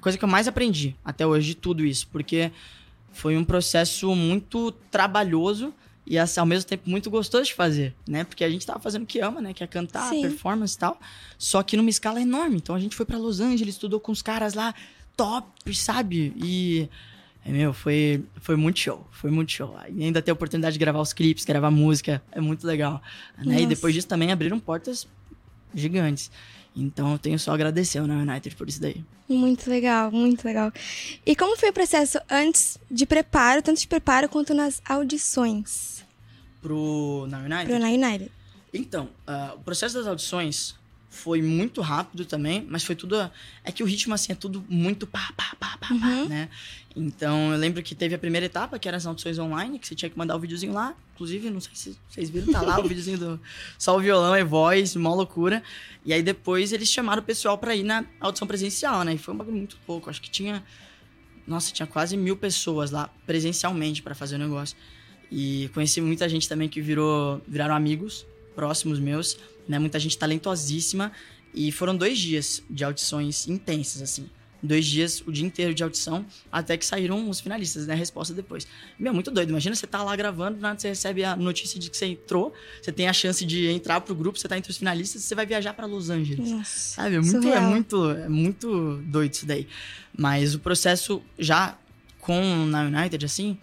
Coisa 0.00 0.18
que 0.18 0.24
eu 0.24 0.28
mais 0.28 0.48
aprendi 0.48 0.96
até 1.04 1.24
hoje 1.24 1.48
de 1.48 1.54
tudo 1.54 1.84
isso. 1.86 2.08
Porque 2.08 2.50
foi 3.12 3.36
um 3.36 3.44
processo 3.44 4.12
muito 4.16 4.72
trabalhoso 4.90 5.72
e 6.06 6.18
assim, 6.18 6.38
ao 6.38 6.46
mesmo 6.46 6.68
tempo 6.68 6.88
muito 6.88 7.10
gostoso 7.10 7.44
de 7.44 7.54
fazer, 7.54 7.94
né? 8.06 8.24
Porque 8.24 8.44
a 8.44 8.50
gente 8.50 8.66
tava 8.66 8.78
fazendo 8.78 9.04
o 9.04 9.06
que 9.06 9.20
ama, 9.20 9.40
né? 9.40 9.54
Que 9.54 9.64
é 9.64 9.66
cantar, 9.66 10.10
Sim. 10.10 10.20
performance 10.20 10.76
e 10.76 10.78
tal. 10.78 11.00
Só 11.38 11.62
que 11.62 11.76
numa 11.76 11.88
escala 11.88 12.20
enorme. 12.20 12.56
Então 12.56 12.74
a 12.74 12.80
gente 12.80 12.94
foi 12.94 13.06
pra 13.06 13.16
Los 13.16 13.40
Angeles, 13.40 13.74
estudou 13.74 13.98
com 13.98 14.12
os 14.12 14.20
caras 14.20 14.52
lá 14.54 14.74
top, 15.16 15.74
sabe? 15.74 16.34
E 16.36 16.88
é, 17.44 17.50
meu, 17.50 17.72
foi, 17.72 18.24
foi 18.36 18.56
muito 18.56 18.78
show, 18.78 19.06
foi 19.10 19.30
muito 19.30 19.52
show. 19.52 19.76
E 19.94 20.04
ainda 20.04 20.20
ter 20.20 20.30
a 20.30 20.34
oportunidade 20.34 20.74
de 20.74 20.78
gravar 20.78 21.00
os 21.00 21.12
clipes, 21.12 21.44
gravar 21.44 21.70
música, 21.70 22.22
é 22.32 22.40
muito 22.40 22.66
legal. 22.66 23.02
Né? 23.38 23.62
E 23.62 23.66
depois 23.66 23.94
disso 23.94 24.06
também 24.06 24.30
abriram 24.30 24.60
portas 24.60 25.06
gigantes. 25.74 26.30
Então 26.76 27.12
eu 27.12 27.18
tenho 27.18 27.38
só 27.38 27.52
a 27.52 27.54
agradecer 27.54 27.98
ao 27.98 28.04
United 28.04 28.56
por 28.56 28.68
isso 28.68 28.80
daí. 28.80 29.04
Muito 29.28 29.70
legal, 29.70 30.10
muito 30.10 30.44
legal. 30.44 30.72
E 31.24 31.34
como 31.34 31.56
foi 31.56 31.70
o 31.70 31.72
processo 31.72 32.18
antes 32.30 32.78
de 32.90 33.06
preparo, 33.06 33.62
tanto 33.62 33.80
de 33.80 33.86
preparo 33.86 34.28
quanto 34.28 34.52
nas 34.52 34.82
audições 34.84 36.03
Pro 36.64 37.26
Now 37.30 37.40
United? 37.40 37.66
pro 37.66 37.78
Nai 37.78 37.94
United? 37.94 38.30
Então, 38.72 39.08
ah, 39.26 39.52
o 39.54 39.60
processo 39.60 39.94
das 39.94 40.06
audições 40.06 40.74
foi 41.10 41.40
muito 41.42 41.80
rápido 41.80 42.24
também, 42.24 42.66
mas 42.68 42.82
foi 42.82 42.96
tudo. 42.96 43.30
É 43.62 43.70
que 43.70 43.82
o 43.82 43.86
ritmo, 43.86 44.14
assim, 44.14 44.32
é 44.32 44.34
tudo 44.34 44.64
muito 44.68 45.06
pá, 45.06 45.30
pá, 45.36 45.54
pá, 45.60 45.76
pá, 45.78 45.88
pá, 45.88 45.94
Uhum. 45.94 46.28
né? 46.28 46.48
Então, 46.96 47.52
eu 47.52 47.58
lembro 47.58 47.82
que 47.82 47.94
teve 47.94 48.14
a 48.14 48.18
primeira 48.18 48.46
etapa, 48.46 48.78
que 48.78 48.88
eram 48.88 48.96
as 48.96 49.04
audições 49.06 49.38
online, 49.38 49.78
que 49.78 49.86
você 49.86 49.94
tinha 49.94 50.08
que 50.10 50.16
mandar 50.16 50.34
o 50.36 50.40
videozinho 50.40 50.72
lá. 50.72 50.94
Inclusive, 51.14 51.50
não 51.50 51.60
sei 51.60 51.72
se 51.74 51.98
vocês 52.08 52.30
viram, 52.30 52.52
tá 52.52 52.62
lá 52.62 52.80
o 52.80 52.82
videozinho 52.88 53.18
do. 53.18 53.40
Só 53.78 53.96
o 53.96 54.00
violão 54.00 54.36
e 54.36 54.42
voz, 54.42 54.96
mó 54.96 55.14
loucura. 55.14 55.62
E 56.04 56.12
aí 56.12 56.22
depois 56.22 56.72
eles 56.72 56.88
chamaram 56.88 57.20
o 57.20 57.24
pessoal 57.24 57.58
pra 57.58 57.76
ir 57.76 57.82
na 57.84 58.04
audição 58.20 58.46
presencial, 58.48 59.04
né? 59.04 59.14
E 59.14 59.18
foi 59.18 59.34
um 59.34 59.36
bagulho 59.36 59.56
muito 59.56 59.76
pouco. 59.86 60.08
Acho 60.10 60.20
que 60.22 60.30
tinha. 60.30 60.64
Nossa, 61.46 61.72
tinha 61.72 61.86
quase 61.86 62.16
mil 62.16 62.36
pessoas 62.36 62.90
lá 62.90 63.08
presencialmente 63.26 64.02
pra 64.02 64.14
fazer 64.14 64.36
o 64.36 64.38
negócio. 64.38 64.76
E 65.36 65.68
conheci 65.74 66.00
muita 66.00 66.28
gente 66.28 66.48
também 66.48 66.68
que 66.68 66.80
virou, 66.80 67.42
viraram 67.48 67.74
amigos 67.74 68.24
próximos 68.54 69.00
meus, 69.00 69.36
né? 69.66 69.80
Muita 69.80 69.98
gente 69.98 70.16
talentosíssima 70.16 71.10
E 71.52 71.72
foram 71.72 71.96
dois 71.96 72.16
dias 72.20 72.62
de 72.70 72.84
audições 72.84 73.48
intensas, 73.48 74.00
assim. 74.00 74.30
Dois 74.62 74.86
dias, 74.86 75.20
o 75.26 75.32
dia 75.32 75.44
inteiro 75.44 75.74
de 75.74 75.82
audição, 75.82 76.24
até 76.50 76.76
que 76.76 76.86
saíram 76.86 77.28
os 77.28 77.40
finalistas, 77.40 77.84
né? 77.88 77.94
A 77.94 77.96
resposta 77.96 78.32
depois. 78.32 78.64
Meu, 78.96 79.12
muito 79.12 79.28
doido. 79.32 79.50
Imagina 79.50 79.74
você 79.74 79.88
tá 79.88 80.04
lá 80.04 80.14
gravando, 80.14 80.56
do 80.58 80.62
nada 80.62 80.78
você 80.78 80.88
recebe 80.88 81.24
a 81.24 81.34
notícia 81.34 81.80
de 81.80 81.90
que 81.90 81.96
você 81.96 82.06
entrou, 82.06 82.54
você 82.80 82.92
tem 82.92 83.08
a 83.08 83.12
chance 83.12 83.44
de 83.44 83.66
entrar 83.66 84.00
pro 84.02 84.14
grupo, 84.14 84.38
você 84.38 84.46
tá 84.46 84.56
entre 84.56 84.70
os 84.70 84.78
finalistas, 84.78 85.22
você 85.22 85.34
vai 85.34 85.44
viajar 85.44 85.74
para 85.74 85.84
Los 85.84 86.10
Angeles. 86.10 86.48
Nossa, 86.48 86.94
Sabe? 86.94 87.16
É 87.16 87.20
muito, 87.20 87.48
é 87.48 87.60
muito, 87.60 88.10
é 88.10 88.28
muito 88.28 89.02
doido 89.04 89.32
isso 89.34 89.46
daí. 89.46 89.66
Mas 90.16 90.54
o 90.54 90.60
processo 90.60 91.20
já 91.36 91.76
com 92.20 92.66
na 92.66 92.84
United, 92.84 93.26
assim, 93.26 93.58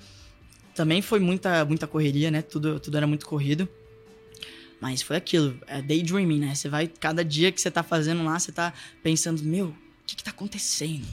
também 0.76 1.02
foi 1.02 1.20
muita, 1.20 1.64
muita 1.66 1.88
correria, 1.88 2.32
né? 2.32 2.42
Tudo, 2.42 2.80
tudo 2.80 2.98
era 2.98 3.08
muito 3.08 3.26
corrido. 3.26 3.68
Mas 4.80 5.02
foi 5.02 5.16
aquilo, 5.16 5.60
é 5.68 5.80
daydreaming, 5.82 6.40
né? 6.40 6.56
Você 6.56 6.68
vai, 6.68 6.88
cada 6.88 7.24
dia 7.24 7.52
que 7.52 7.62
você 7.62 7.70
tá 7.70 7.84
fazendo 7.84 8.24
lá, 8.24 8.40
você 8.40 8.52
tá 8.52 8.74
pensando, 9.04 9.44
meu, 9.44 9.68
o 9.68 9.76
que 10.08 10.16
que 10.16 10.24
tá 10.24 10.32
acontecendo? 10.32 11.06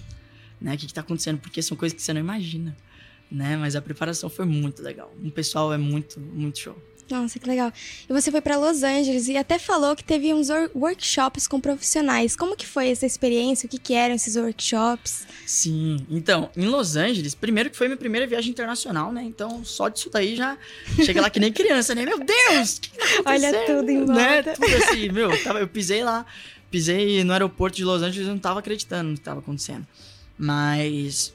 Né? 0.58 0.74
O 0.74 0.78
que 0.78 0.86
que 0.86 0.94
tá 0.94 1.02
acontecendo? 1.02 1.38
Porque 1.38 1.60
são 1.60 1.76
coisas 1.76 1.94
que 1.94 2.02
você 2.02 2.14
não 2.14 2.20
imagina, 2.20 2.74
né? 3.30 3.58
Mas 3.58 3.76
a 3.76 3.82
preparação 3.82 4.30
foi 4.30 4.46
muito 4.46 4.82
legal. 4.82 5.14
O 5.22 5.30
pessoal 5.30 5.72
é 5.72 5.76
muito, 5.76 6.18
muito 6.18 6.58
show. 6.58 6.82
Nossa, 7.10 7.38
que 7.38 7.48
legal. 7.48 7.72
E 8.08 8.12
você 8.12 8.30
foi 8.30 8.40
para 8.42 8.56
Los 8.58 8.82
Angeles 8.82 9.28
e 9.28 9.36
até 9.36 9.58
falou 9.58 9.96
que 9.96 10.04
teve 10.04 10.34
uns 10.34 10.50
wor- 10.50 10.70
workshops 10.74 11.46
com 11.48 11.58
profissionais. 11.58 12.36
Como 12.36 12.54
que 12.54 12.66
foi 12.66 12.90
essa 12.90 13.06
experiência? 13.06 13.66
O 13.66 13.70
que, 13.70 13.78
que 13.78 13.94
eram 13.94 14.14
esses 14.14 14.36
workshops? 14.36 15.26
Sim, 15.46 16.04
então, 16.10 16.50
em 16.54 16.66
Los 16.66 16.96
Angeles, 16.96 17.34
primeiro 17.34 17.70
que 17.70 17.76
foi 17.78 17.86
minha 17.88 17.96
primeira 17.96 18.26
viagem 18.26 18.50
internacional, 18.50 19.10
né? 19.10 19.22
Então, 19.24 19.64
só 19.64 19.88
disso 19.88 20.10
daí 20.12 20.36
já 20.36 20.58
chega 21.02 21.22
lá 21.22 21.30
que 21.30 21.40
nem 21.40 21.50
criança, 21.52 21.94
né? 21.94 22.04
Meu 22.04 22.18
Deus! 22.18 22.78
que 22.78 22.90
que 22.90 22.98
tá 23.22 23.22
Olha 23.32 23.64
tudo 23.64 23.90
em 23.90 24.04
Né? 24.04 24.42
volta. 24.42 24.52
Tudo 24.60 24.76
assim, 24.76 25.08
meu, 25.08 25.30
eu 25.32 25.68
pisei 25.68 26.04
lá, 26.04 26.26
pisei 26.70 27.24
no 27.24 27.32
aeroporto 27.32 27.76
de 27.78 27.84
Los 27.84 28.02
Angeles 28.02 28.26
e 28.28 28.30
não 28.30 28.38
tava 28.38 28.58
acreditando 28.60 29.10
no 29.10 29.16
que 29.16 29.22
tava 29.22 29.40
acontecendo. 29.40 29.86
Mas 30.38 31.32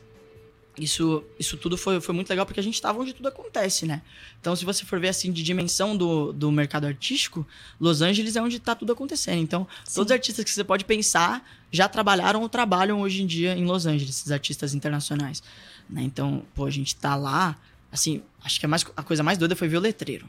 isso, 0.78 1.24
isso 1.39 1.55
tudo 1.57 1.78
foi, 1.78 2.01
foi 2.01 2.15
muito 2.15 2.30
legal 2.30 2.45
porque 2.45 2.59
a 2.59 2.63
gente 2.63 2.82
tava 2.82 2.99
onde 2.99 3.13
tudo 3.13 3.28
acontece, 3.28 3.86
né? 3.86 4.01
Então, 4.39 4.55
se 4.55 4.65
você 4.65 4.84
for 4.84 4.99
ver 4.99 5.09
assim 5.09 5.32
de 5.32 5.43
dimensão 5.43 5.95
do, 5.95 6.34
do 6.34 6.51
mercado 6.51 6.86
artístico, 6.86 7.45
Los 7.80 8.01
Angeles 8.01 8.36
é 8.36 8.41
onde 8.41 8.59
tá 8.59 8.74
tudo 8.74 8.91
acontecendo. 8.91 9.39
Então, 9.39 9.67
todos 9.93 10.09
os 10.09 10.11
artistas 10.11 10.43
que 10.43 10.51
você 10.51 10.63
pode 10.63 10.86
pensar 10.86 11.47
já 11.71 11.88
trabalharam 11.88 12.41
ou 12.41 12.49
trabalham 12.49 13.01
hoje 13.01 13.21
em 13.21 13.28
dia 13.28 13.55
em 13.55 13.65
Los 13.65 13.86
Angeles, 13.86 14.17
esses 14.17 14.32
artistas 14.32 14.74
internacionais. 14.74 15.43
né? 15.89 16.01
Então, 16.01 16.43
pô, 16.55 16.65
a 16.65 16.71
gente 16.71 16.95
tá 16.95 17.15
lá, 17.15 17.55
assim, 17.91 18.24
acho 18.43 18.59
que 18.59 18.65
a, 18.65 18.69
mais, 18.69 18.86
a 18.97 19.03
coisa 19.03 19.21
mais 19.21 19.38
doida 19.38 19.55
foi 19.55 19.67
ver 19.67 19.78
o 19.78 19.82
letreiro. 19.82 20.28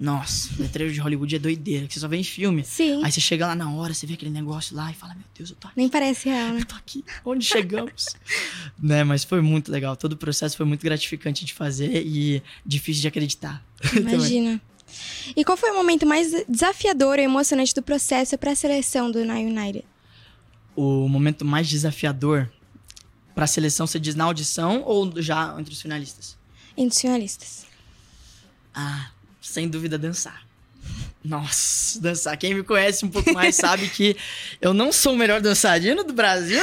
Nossa, 0.00 0.48
o 0.58 0.62
letreiro 0.62 0.90
de 0.94 0.98
Hollywood 0.98 1.36
é 1.36 1.38
doideira, 1.38 1.86
que 1.86 1.92
você 1.92 2.00
só 2.00 2.08
vê 2.08 2.16
em 2.16 2.24
filme. 2.24 2.64
Sim. 2.64 3.04
Aí 3.04 3.12
você 3.12 3.20
chega 3.20 3.46
lá 3.46 3.54
na 3.54 3.70
hora, 3.70 3.92
você 3.92 4.06
vê 4.06 4.14
aquele 4.14 4.30
negócio 4.30 4.74
lá 4.74 4.90
e 4.90 4.94
fala, 4.94 5.12
meu 5.12 5.24
Deus, 5.36 5.50
eu 5.50 5.56
tô 5.56 5.68
aqui. 5.68 5.76
Nem 5.76 5.90
parece 5.90 6.26
real, 6.26 6.54
né? 6.54 6.62
aqui. 6.74 7.04
Onde 7.22 7.44
chegamos? 7.44 8.06
né, 8.80 9.04
mas 9.04 9.24
foi 9.24 9.42
muito 9.42 9.70
legal. 9.70 9.94
Todo 9.94 10.14
o 10.14 10.16
processo 10.16 10.56
foi 10.56 10.64
muito 10.64 10.82
gratificante 10.82 11.44
de 11.44 11.52
fazer 11.52 12.02
e 12.06 12.42
difícil 12.64 13.02
de 13.02 13.08
acreditar. 13.08 13.62
Imagina. 13.94 14.58
E 15.36 15.44
qual 15.44 15.58
foi 15.58 15.70
o 15.70 15.74
momento 15.74 16.06
mais 16.06 16.32
desafiador 16.48 17.18
ou 17.18 17.24
emocionante 17.24 17.74
do 17.74 17.82
processo 17.82 18.38
para 18.38 18.52
a 18.52 18.56
seleção 18.56 19.10
do 19.10 19.22
Na 19.22 19.34
United? 19.34 19.84
O 20.74 21.06
momento 21.08 21.44
mais 21.44 21.68
desafiador 21.68 22.50
pra 23.34 23.46
seleção, 23.46 23.86
você 23.86 24.00
diz 24.00 24.14
na 24.14 24.24
audição 24.24 24.82
ou 24.82 25.20
já 25.20 25.54
entre 25.60 25.74
os 25.74 25.82
finalistas? 25.82 26.38
Entre 26.74 26.94
os 26.94 27.00
finalistas. 27.00 27.66
Ah, 28.74 29.10
sem 29.40 29.68
dúvida 29.68 29.98
dançar. 29.98 30.50
Nossa, 31.22 32.00
dançar. 32.00 32.36
Quem 32.36 32.54
me 32.54 32.62
conhece 32.62 33.04
um 33.04 33.10
pouco 33.10 33.32
mais 33.32 33.54
sabe 33.54 33.88
que 33.88 34.16
eu 34.60 34.72
não 34.72 34.90
sou 34.90 35.12
o 35.12 35.16
melhor 35.16 35.40
dançarino 35.40 36.02
do 36.02 36.14
Brasil. 36.14 36.60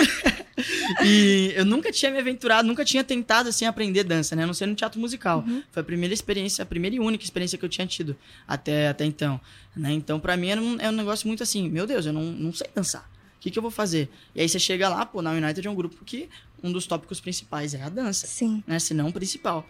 e 1.06 1.54
eu 1.56 1.64
nunca 1.64 1.92
tinha 1.92 2.12
me 2.12 2.18
aventurado, 2.18 2.68
nunca 2.68 2.84
tinha 2.84 3.04
tentado 3.04 3.50
assim 3.50 3.66
aprender 3.66 4.04
dança, 4.04 4.36
né? 4.36 4.44
A 4.44 4.48
não 4.48 4.56
ser 4.56 4.66
no 4.66 4.74
teatro 4.74 5.00
musical. 5.00 5.46
Foi 5.72 5.82
a 5.82 5.84
primeira 5.84 6.14
experiência, 6.14 6.64
a 6.64 6.66
primeira 6.66 6.96
e 6.96 7.00
única 7.00 7.24
experiência 7.24 7.58
que 7.58 7.64
eu 7.64 7.70
tinha 7.70 7.86
tido 7.86 8.16
até, 8.48 8.88
até 8.88 9.06
então. 9.06 9.40
Né? 9.76 9.92
Então, 9.94 10.20
pra 10.20 10.36
mim, 10.36 10.50
era 10.50 10.62
um, 10.62 10.78
é 10.80 10.90
um 10.90 10.94
negócio 10.94 11.28
muito 11.28 11.44
assim: 11.44 11.70
meu 11.70 11.86
Deus, 11.86 12.08
eu 12.08 12.14
não, 12.14 12.24
não 12.24 12.52
sei 12.52 12.68
dançar. 12.74 13.08
O 13.38 13.40
que, 13.40 13.52
que 13.52 13.60
eu 13.60 13.62
vou 13.62 13.70
fazer? 13.70 14.10
E 14.34 14.42
aí 14.42 14.50
você 14.50 14.58
chega 14.58 14.90
lá, 14.90 15.06
pô, 15.06 15.22
na 15.22 15.32
United 15.32 15.66
é 15.66 15.70
um 15.70 15.76
grupo 15.76 16.04
que 16.04 16.28
um 16.64 16.72
dos 16.72 16.88
tópicos 16.88 17.20
principais 17.20 17.76
é 17.76 17.84
a 17.84 17.90
dança. 17.90 18.26
Sim. 18.26 18.64
Né? 18.66 18.80
Se 18.80 18.96
não 18.96 19.10
o 19.10 19.14
principal. 19.14 19.70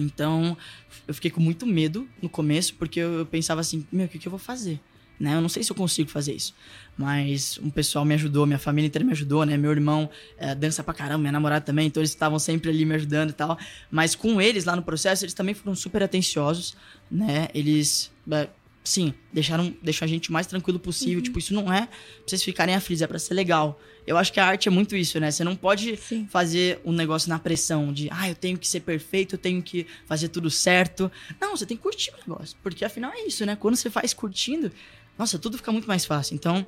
Então, 0.00 0.56
eu 1.06 1.14
fiquei 1.14 1.30
com 1.30 1.40
muito 1.40 1.66
medo 1.66 2.08
no 2.20 2.28
começo, 2.28 2.74
porque 2.74 3.00
eu, 3.00 3.18
eu 3.18 3.26
pensava 3.26 3.60
assim, 3.60 3.86
meu, 3.90 4.06
o 4.06 4.08
que, 4.08 4.18
que 4.18 4.28
eu 4.28 4.30
vou 4.30 4.38
fazer? 4.38 4.80
Né? 5.18 5.34
Eu 5.34 5.40
não 5.40 5.48
sei 5.48 5.64
se 5.64 5.72
eu 5.72 5.76
consigo 5.76 6.08
fazer 6.08 6.34
isso. 6.34 6.54
Mas 6.96 7.58
um 7.62 7.70
pessoal 7.70 8.04
me 8.04 8.14
ajudou, 8.14 8.46
minha 8.46 8.58
família 8.58 8.86
inteira 8.86 9.04
me 9.04 9.12
ajudou, 9.12 9.44
né? 9.44 9.56
Meu 9.56 9.70
irmão 9.72 10.08
eh, 10.36 10.54
dança 10.54 10.82
pra 10.82 10.94
caramba, 10.94 11.18
minha 11.18 11.32
namorada 11.32 11.64
também, 11.64 11.88
então 11.88 12.00
eles 12.00 12.10
estavam 12.10 12.38
sempre 12.38 12.70
ali 12.70 12.84
me 12.84 12.94
ajudando 12.94 13.30
e 13.30 13.32
tal. 13.32 13.58
Mas 13.90 14.14
com 14.14 14.40
eles 14.40 14.64
lá 14.64 14.76
no 14.76 14.82
processo, 14.82 15.24
eles 15.24 15.34
também 15.34 15.54
foram 15.54 15.74
super 15.74 16.02
atenciosos, 16.02 16.76
né? 17.10 17.48
Eles, 17.52 18.12
eh, 18.30 18.48
sim, 18.88 19.14
deixaram, 19.32 19.74
deixaram 19.82 20.10
a 20.10 20.14
gente 20.14 20.30
o 20.30 20.32
mais 20.32 20.46
tranquilo 20.46 20.78
possível. 20.78 21.16
Uhum. 21.16 21.22
Tipo, 21.22 21.38
isso 21.38 21.54
não 21.54 21.72
é 21.72 21.86
pra 21.86 21.96
vocês 22.26 22.42
ficarem 22.42 22.74
aflitos, 22.74 23.02
é 23.02 23.06
pra 23.06 23.18
ser 23.18 23.34
legal. 23.34 23.80
Eu 24.06 24.16
acho 24.16 24.32
que 24.32 24.40
a 24.40 24.46
arte 24.46 24.68
é 24.68 24.70
muito 24.70 24.96
isso, 24.96 25.20
né? 25.20 25.30
Você 25.30 25.44
não 25.44 25.54
pode 25.54 25.96
fazer 26.30 26.80
um 26.84 26.92
negócio 26.92 27.28
na 27.28 27.38
pressão 27.38 27.92
de, 27.92 28.08
ah, 28.10 28.28
eu 28.28 28.34
tenho 28.34 28.56
que 28.56 28.66
ser 28.66 28.80
perfeito, 28.80 29.34
eu 29.34 29.38
tenho 29.38 29.62
que 29.62 29.86
fazer 30.06 30.28
tudo 30.28 30.50
certo. 30.50 31.12
Não, 31.38 31.56
você 31.56 31.66
tem 31.66 31.76
que 31.76 31.82
curtir 31.82 32.10
o 32.10 32.30
negócio. 32.30 32.56
Porque 32.62 32.84
afinal 32.84 33.12
é 33.12 33.26
isso, 33.26 33.44
né? 33.44 33.54
Quando 33.54 33.76
você 33.76 33.90
faz 33.90 34.14
curtindo, 34.14 34.72
nossa, 35.18 35.38
tudo 35.38 35.58
fica 35.58 35.70
muito 35.70 35.86
mais 35.86 36.06
fácil. 36.06 36.34
Então, 36.34 36.66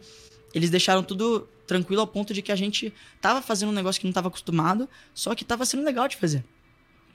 eles 0.53 0.69
deixaram 0.69 1.03
tudo 1.03 1.49
tranquilo 1.67 2.03
ao 2.03 2.07
ponto 2.07 2.35
de 2.35 2.43
que 2.43 2.53
a 2.53 2.57
gente 2.57 2.93
tava 3.21 3.41
fazendo 3.41 3.71
um 3.71 3.75
negócio 3.75 4.01
que 4.01 4.07
não 4.07 4.13
tava 4.13 4.29
acostumado, 4.29 4.89
só 5.15 5.35
que 5.35 5.45
tava 5.45 5.65
sendo 5.65 5.85
legal 5.85 6.09
de 6.09 6.17
fazer. 6.17 6.45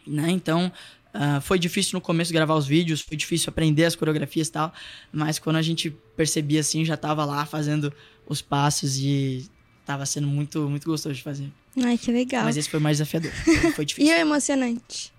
Né? 0.07 0.31
Então, 0.31 0.71
ah, 1.17 1.39
foi 1.41 1.57
difícil 1.57 1.91
no 1.93 2.01
começo 2.01 2.33
gravar 2.33 2.55
os 2.55 2.67
vídeos, 2.67 2.99
foi 3.01 3.15
difícil 3.15 3.49
aprender 3.49 3.85
as 3.85 3.95
coreografias 3.95 4.49
e 4.49 4.51
tal, 4.51 4.73
mas 5.13 5.39
quando 5.39 5.55
a 5.55 5.61
gente 5.61 5.89
percebia 6.15 6.59
assim, 6.59 6.83
já 6.83 6.97
tava 6.97 7.23
lá 7.23 7.45
fazendo 7.45 7.93
os 8.27 8.41
passos 8.41 8.97
e 8.97 9.49
tava 9.85 10.05
sendo 10.05 10.27
muito, 10.27 10.69
muito 10.69 10.85
gostoso 10.85 11.15
de 11.15 11.23
fazer. 11.23 11.49
Ai, 11.81 11.97
que 11.97 12.11
legal. 12.11 12.43
Mas 12.43 12.57
esse 12.57 12.69
foi 12.69 12.79
mais 12.79 12.97
desafiador. 12.97 13.31
Foi 13.75 13.83
E 13.83 13.87
difícil. 13.87 14.13
o 14.13 14.17
emocionante? 14.17 15.13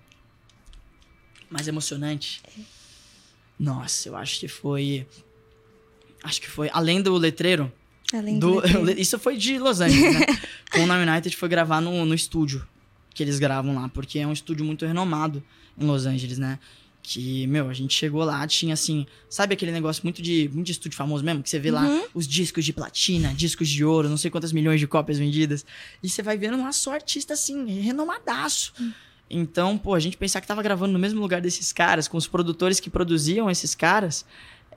mais 1.49 1.67
emocionante. 1.67 2.41
Nossa, 3.59 4.09
eu 4.09 4.15
acho 4.15 4.39
que 4.39 4.47
foi. 4.47 5.07
Acho 6.23 6.41
que 6.41 6.49
foi. 6.49 6.69
Além 6.73 7.01
do 7.01 7.15
letreiro. 7.15 7.71
Além 8.13 8.37
do, 8.37 8.55
do 8.55 8.59
letreiro. 8.81 8.99
Isso 8.99 9.17
foi 9.17 9.37
de 9.37 9.57
Los 9.57 9.79
Angeles, 9.79 10.19
né? 10.19 10.25
Com 10.71 10.79
o 10.79 10.83
United 10.91 11.35
foi 11.37 11.47
gravar 11.49 11.79
no, 11.81 12.05
no 12.05 12.13
estúdio 12.13 12.67
que 13.17 13.23
eles 13.23 13.39
gravam 13.39 13.73
lá, 13.75 13.89
porque 13.89 14.19
é 14.19 14.27
um 14.27 14.31
estúdio 14.31 14.63
muito 14.63 14.85
renomado 14.85 15.43
em 15.77 15.85
Los 15.85 16.05
Angeles, 16.05 16.37
né? 16.37 16.59
Que, 17.01 17.47
meu, 17.47 17.69
a 17.69 17.73
gente 17.73 17.93
chegou 17.93 18.23
lá, 18.23 18.45
tinha 18.45 18.73
assim, 18.73 19.05
sabe 19.29 19.53
aquele 19.53 19.71
negócio 19.71 20.01
muito 20.03 20.21
de, 20.21 20.49
muito 20.53 20.65
de 20.67 20.73
estúdio 20.73 20.97
famoso 20.97 21.23
mesmo? 21.23 21.41
Que 21.41 21.49
você 21.49 21.57
vê 21.57 21.71
lá 21.71 21.81
Uhum. 21.83 22.03
os 22.13 22.27
discos 22.27 22.63
de 22.65 22.73
platina, 22.73 23.33
discos 23.33 23.69
de 23.69 23.83
ouro, 23.83 24.09
não 24.09 24.17
sei 24.17 24.29
quantas 24.29 24.51
milhões 24.51 24.79
de 24.79 24.87
cópias 24.87 25.17
vendidas. 25.17 25.65
E 26.03 26.09
você 26.09 26.21
vai 26.21 26.37
vendo 26.37 26.57
lá 26.61 26.71
só 26.71 26.93
artista 26.93 27.33
assim, 27.33 27.79
renomadaço. 27.79 28.73
Então, 29.29 29.77
pô, 29.77 29.93
a 29.93 29.99
gente 29.99 30.15
pensar 30.17 30.39
que 30.41 30.47
tava 30.47 30.61
gravando 30.61 30.93
no 30.93 30.99
mesmo 30.99 31.19
lugar 31.21 31.41
desses 31.41 31.73
caras, 31.73 32.07
com 32.07 32.17
os 32.17 32.27
produtores 32.27 32.79
que 32.79 32.89
produziam 32.89 33.49
esses 33.49 33.73
caras, 33.73 34.25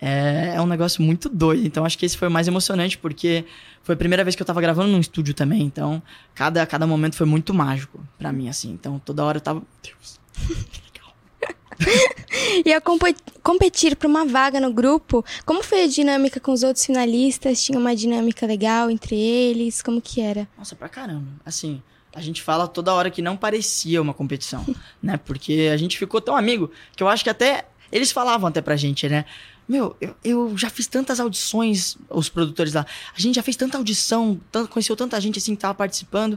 é, 0.01 0.55
é 0.57 0.61
um 0.61 0.67
negócio 0.67 1.03
muito 1.03 1.29
doido. 1.29 1.67
Então, 1.67 1.85
acho 1.85 1.99
que 1.99 2.07
esse 2.07 2.17
foi 2.17 2.29
o 2.29 2.31
mais 2.31 2.49
emocionante, 2.49 2.97
porque 2.99 3.45
foi 3.83 3.95
a 3.95 3.99
primeira 3.99 4.25
vez 4.25 4.35
que 4.37 4.43
eu 4.43 4.47
tava 4.47 4.61
gravando 4.61 4.89
num 4.93 5.01
estúdio 5.01 5.35
também. 5.35 5.63
Então, 5.63 6.03
cada, 6.35 6.65
cada 6.67 6.87
momento 6.87 7.17
foi 7.17 7.27
muito 7.27 7.53
mágico 7.53 8.01
pra 8.19 8.33
mim, 8.33 8.49
assim. 8.49 8.71
Então, 8.73 8.99
toda 8.99 9.25
hora 9.25 9.39
eu 9.39 9.43
tava. 9.43 9.63
Deus. 9.83 10.19
E 12.65 12.81
compe- 12.81 13.17
competir 13.43 13.97
por 13.97 14.07
uma 14.07 14.27
vaga 14.27 14.61
no 14.61 14.73
grupo, 14.73 15.25
como 15.47 15.63
foi 15.63 15.85
a 15.85 15.87
dinâmica 15.87 16.39
com 16.39 16.53
os 16.53 16.63
outros 16.63 16.85
finalistas? 16.85 17.63
Tinha 17.65 17.79
uma 17.79 17.97
dinâmica 17.97 18.47
legal 18.47 18.91
entre 18.91 19.17
eles? 19.19 19.81
Como 19.81 20.01
que 20.01 20.21
era? 20.21 20.47
Nossa, 20.59 20.77
pra 20.77 20.89
caramba. 20.89 21.27
Assim, 21.45 21.83
a 22.15 22.21
gente 22.21 22.43
fala 22.43 22.69
toda 22.69 22.93
hora 22.93 23.11
que 23.11 23.23
não 23.23 23.37
parecia 23.37 24.01
uma 24.03 24.13
competição, 24.13 24.67
né? 25.03 25.19
Porque 25.25 25.71
a 25.73 25.77
gente 25.77 25.97
ficou 25.99 26.21
tão 26.21 26.37
amigo 26.37 26.71
que 26.95 27.03
eu 27.03 27.09
acho 27.09 27.25
que 27.25 27.31
até. 27.31 27.65
Eles 27.91 28.13
falavam 28.13 28.49
até 28.49 28.61
pra 28.61 28.77
gente, 28.77 29.09
né? 29.09 29.25
Meu, 29.71 29.97
eu, 30.01 30.17
eu 30.25 30.59
já 30.59 30.69
fiz 30.69 30.89
tantas 30.89 31.21
audições, 31.21 31.97
os 32.09 32.29
produtores 32.29 32.75
lá. 32.75 32.85
A 33.17 33.21
gente 33.21 33.37
já 33.37 33.43
fez 33.43 33.57
tanta 33.57 33.79
audição, 33.79 34.41
tanto, 34.51 34.69
conheceu 34.69 34.97
tanta 34.97 35.21
gente 35.21 35.39
assim 35.39 35.55
que 35.55 35.61
tava 35.61 35.75
participando. 35.75 36.37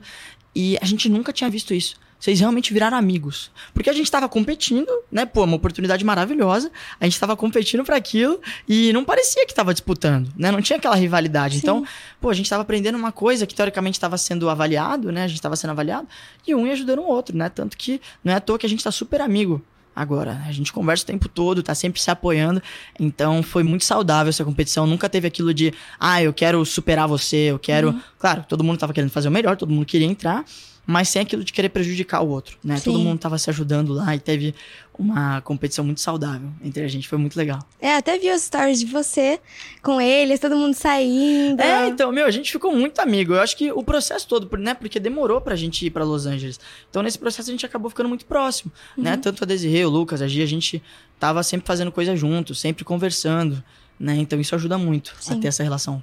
E 0.54 0.78
a 0.80 0.86
gente 0.86 1.10
nunca 1.10 1.34
tinha 1.34 1.50
visto 1.50 1.74
isso. 1.74 1.96
Vocês 2.20 2.40
realmente 2.40 2.72
viraram 2.72 2.96
amigos. 2.96 3.50
Porque 3.74 3.90
a 3.90 3.94
gente 3.94 4.12
tava 4.12 4.30
competindo, 4.30 4.88
né? 5.12 5.26
Pô, 5.26 5.46
uma 5.46 5.56
oportunidade 5.56 6.06
maravilhosa. 6.06 6.72
A 7.00 7.06
gente 7.06 7.20
tava 7.20 7.36
competindo 7.36 7.84
para 7.84 7.96
aquilo 7.96 8.40
e 8.70 8.94
não 8.94 9.04
parecia 9.04 9.48
que 9.48 9.54
tava 9.54 9.74
disputando, 9.74 10.32
né? 10.38 10.52
Não 10.52 10.62
tinha 10.62 10.78
aquela 10.78 10.96
rivalidade. 10.96 11.58
Então, 11.58 11.84
pô, 12.22 12.30
a 12.30 12.36
gente 12.36 12.48
tava 12.48 12.62
aprendendo 12.62 13.00
uma 13.00 13.12
coisa 13.12 13.48
que 13.48 13.56
teoricamente 13.56 13.98
estava 13.98 14.16
sendo 14.16 14.48
avaliado, 14.48 15.12
né? 15.12 15.24
A 15.24 15.28
gente 15.28 15.42
tava 15.42 15.56
sendo 15.56 15.72
avaliado 15.72 16.08
e 16.48 16.54
um 16.54 16.68
ia 16.68 16.74
ajudando 16.74 17.00
o 17.00 17.08
outro, 17.08 17.36
né? 17.36 17.50
Tanto 17.50 17.76
que 17.76 18.00
não 18.24 18.32
é 18.32 18.36
à 18.36 18.40
toa 18.40 18.60
que 18.60 18.66
a 18.68 18.70
gente 18.70 18.84
tá 18.84 18.92
super 18.92 19.22
amigo 19.22 19.60
agora. 19.96 20.41
A 20.46 20.52
gente 20.52 20.72
conversa 20.72 21.04
o 21.04 21.08
tempo 21.08 21.30
todo, 21.30 21.62
tá 21.64 21.76
sempre 21.76 22.02
se 22.02 22.10
apoiando. 22.10 22.62
Então 23.00 23.44
foi 23.44 23.64
muito 23.64 23.86
saudável 23.86 24.30
essa 24.30 24.44
competição. 24.44 24.88
Nunca 24.88 25.10
teve 25.10 25.28
aquilo 25.28 25.54
de, 25.54 25.74
ah, 26.00 26.22
eu 26.22 26.34
quero 26.34 26.64
superar 26.66 27.08
você, 27.08 27.52
eu 27.52 27.60
quero. 27.60 27.89
Uhum. 27.89 28.02
Claro, 28.20 28.46
todo 28.48 28.64
mundo 28.64 28.78
tava 28.78 28.94
querendo 28.94 29.12
fazer 29.12 29.28
o 29.28 29.32
melhor, 29.32 29.58
todo 29.58 29.72
mundo 29.72 29.86
queria 29.86 30.08
entrar, 30.08 30.44
mas 30.86 31.10
sem 31.10 31.22
aquilo 31.22 31.44
de 31.44 31.54
querer 31.54 31.70
prejudicar 31.70 32.22
o 32.22 32.30
outro, 32.30 32.58
né? 32.64 32.80
Todo 32.84 32.98
Sim. 32.98 33.04
mundo 33.04 33.20
tava 33.20 33.38
se 33.38 33.50
ajudando 33.50 33.94
lá 33.94 34.16
e 34.16 34.20
teve 34.20 34.54
uma 34.98 35.41
competição 35.41 35.84
muito 35.84 36.02
saudável 36.02 36.50
entre 36.64 36.84
a 36.84 36.88
gente, 36.88 37.08
foi 37.08 37.18
muito 37.18 37.36
legal. 37.36 37.60
É, 37.82 37.96
até 37.96 38.18
vi 38.18 38.30
os 38.32 38.44
stories 38.44 38.80
de 38.80 38.86
você 38.86 39.39
com 39.82 40.00
eles, 40.00 40.39
todo 40.39 40.56
mundo 40.56 40.74
saindo. 40.74 41.62
É, 41.62 41.88
então, 41.88 42.12
meu, 42.12 42.26
a 42.26 42.32
gente 42.32 42.52
ficou 42.52 42.76
muito 42.76 43.00
amigo. 43.00 43.34
Eu 43.34 43.41
acho 43.41 43.58
que 43.58 43.72
o 43.72 43.84
processo 43.84 44.28
todo, 44.28 44.50
né? 44.58 44.74
Porque 44.74 45.00
demorou 45.00 45.41
pra 45.41 45.56
gente 45.56 45.86
ir 45.86 45.89
pra 45.89 46.04
Los 46.04 46.26
Angeles. 46.26 46.60
Então, 46.89 47.02
nesse 47.02 47.18
processo, 47.18 47.50
a 47.50 47.54
gente 47.54 47.66
acabou 47.66 47.89
ficando 47.89 48.10
muito 48.10 48.26
próximo, 48.26 48.72
né? 48.96 49.14
Uhum. 49.14 49.22
Tanto 49.22 49.44
a 49.44 49.48
Desirê, 49.48 49.84
o 49.86 49.89
Lucas, 49.89 50.22
a 50.22 50.28
Gia, 50.28 50.44
a 50.44 50.48
gente 50.48 50.82
tava 51.20 51.41
sempre 51.44 51.66
fazendo 51.66 51.91
coisa 51.91 52.16
junto, 52.16 52.54
sempre 52.54 52.84
conversando, 52.84 53.64
né? 54.00 54.16
Então, 54.16 54.39
isso 54.39 54.54
ajuda 54.54 54.78
muito 54.78 55.16
a 55.18 55.22
Sim. 55.22 55.39
ter 55.39 55.48
essa 55.48 55.64
relação. 55.64 56.02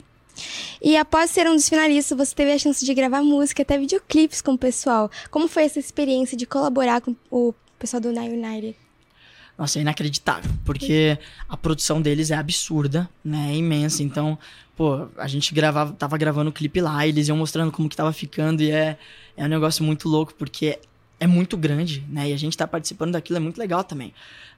E 0.80 0.97
após 0.97 1.30
ser 1.30 1.47
um 1.47 1.55
dos 1.55 1.68
finalistas, 1.68 2.16
você 2.16 2.34
teve 2.34 2.53
a 2.53 2.59
chance 2.59 2.84
de 2.84 2.95
gravar 2.95 3.22
música, 3.22 3.62
até 3.62 3.78
videoclipes 3.78 4.41
com 4.41 4.53
o 4.53 4.59
pessoal. 4.59 5.11
Como 5.30 5.49
foi 5.49 5.64
essa 5.64 5.78
experiência 5.78 6.36
de 6.36 6.47
colaborar 6.47 7.01
com 7.01 7.14
o 7.30 7.53
pessoal 7.81 8.01
do 8.01 8.12
Nine 8.12 8.37
United? 8.37 8.76
Nossa, 9.59 9.78
é 9.78 9.83
inacreditável, 9.83 10.51
porque 10.64 11.18
a 11.49 11.57
produção 11.57 12.01
deles 12.01 12.31
é 12.31 12.37
absurda, 12.37 13.11
né? 13.24 13.51
É 13.51 13.57
imensa. 13.57 14.03
Então, 14.03 14.39
pô, 14.76 15.09
a 15.16 15.26
gente 15.26 15.53
gravava, 15.53 15.93
tava 15.93 16.16
gravando 16.16 16.51
o 16.51 16.53
clipe 16.53 16.81
lá, 16.81 17.07
eles 17.07 17.28
iam 17.28 17.37
mostrando 17.37 17.72
como 17.72 17.89
que 17.89 17.97
tava 17.97 18.12
ficando, 18.12 18.62
e 18.62 18.70
é, 18.70 18.97
é 19.37 19.45
um 19.45 19.49
negócio 19.49 19.85
muito 19.85 20.09
louco, 20.09 20.35
porque 20.35 20.78
é 21.20 21.26
muito 21.26 21.54
grande, 21.56 22.02
né? 22.08 22.30
E 22.30 22.32
a 22.32 22.36
gente 22.36 22.56
tá 22.56 22.66
participando 22.66 23.12
daquilo 23.12 23.36
é 23.36 23.40
muito 23.40 23.58
legal 23.58 23.84
também. 23.84 24.14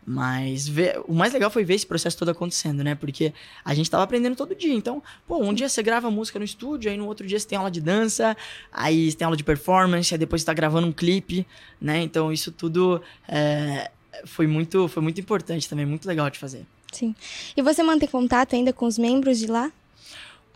Mas 0.07 0.67
ver, 0.67 1.01
o 1.07 1.13
mais 1.13 1.33
legal 1.33 1.51
foi 1.51 1.65
ver 1.65 1.75
esse 1.75 1.87
processo 1.87 2.17
todo 2.17 2.31
acontecendo, 2.31 2.85
né? 2.85 2.95
Porque 2.95 3.35
a 3.65 3.75
gente 3.75 3.91
tava 3.91 4.05
aprendendo 4.05 4.37
todo 4.37 4.55
dia. 4.55 4.73
Então, 4.73 5.03
pô, 5.27 5.43
um 5.43 5.53
dia 5.53 5.69
você 5.69 5.83
grava 5.83 6.09
música 6.09 6.39
no 6.39 6.45
estúdio, 6.45 6.91
aí 6.91 6.97
no 6.97 7.07
outro 7.07 7.27
dia 7.27 7.39
você 7.39 7.47
tem 7.47 7.59
aula 7.59 7.71
de 7.71 7.81
dança, 7.81 8.37
aí 8.73 9.11
você 9.11 9.17
tem 9.17 9.25
aula 9.25 9.37
de 9.37 9.43
performance, 9.43 10.15
aí 10.15 10.19
depois 10.19 10.43
você 10.43 10.47
tá 10.47 10.55
gravando 10.55 10.87
um 10.87 10.93
clipe, 10.93 11.45
né? 11.81 12.01
Então, 12.01 12.33
isso 12.33 12.53
tudo 12.53 13.03
é, 13.29 13.91
foi, 14.25 14.47
muito, 14.47 14.87
foi 14.87 15.03
muito 15.03 15.21
importante 15.21 15.69
também, 15.69 15.85
muito 15.85 16.07
legal 16.07 16.31
de 16.31 16.39
fazer. 16.39 16.65
Sim. 16.93 17.15
E 17.57 17.63
você 17.63 17.83
mantém 17.83 18.09
contato 18.09 18.55
ainda 18.55 18.73
com 18.73 18.87
os 18.87 18.99
membros 18.99 19.39
de 19.39 19.49
lá? 19.49 19.73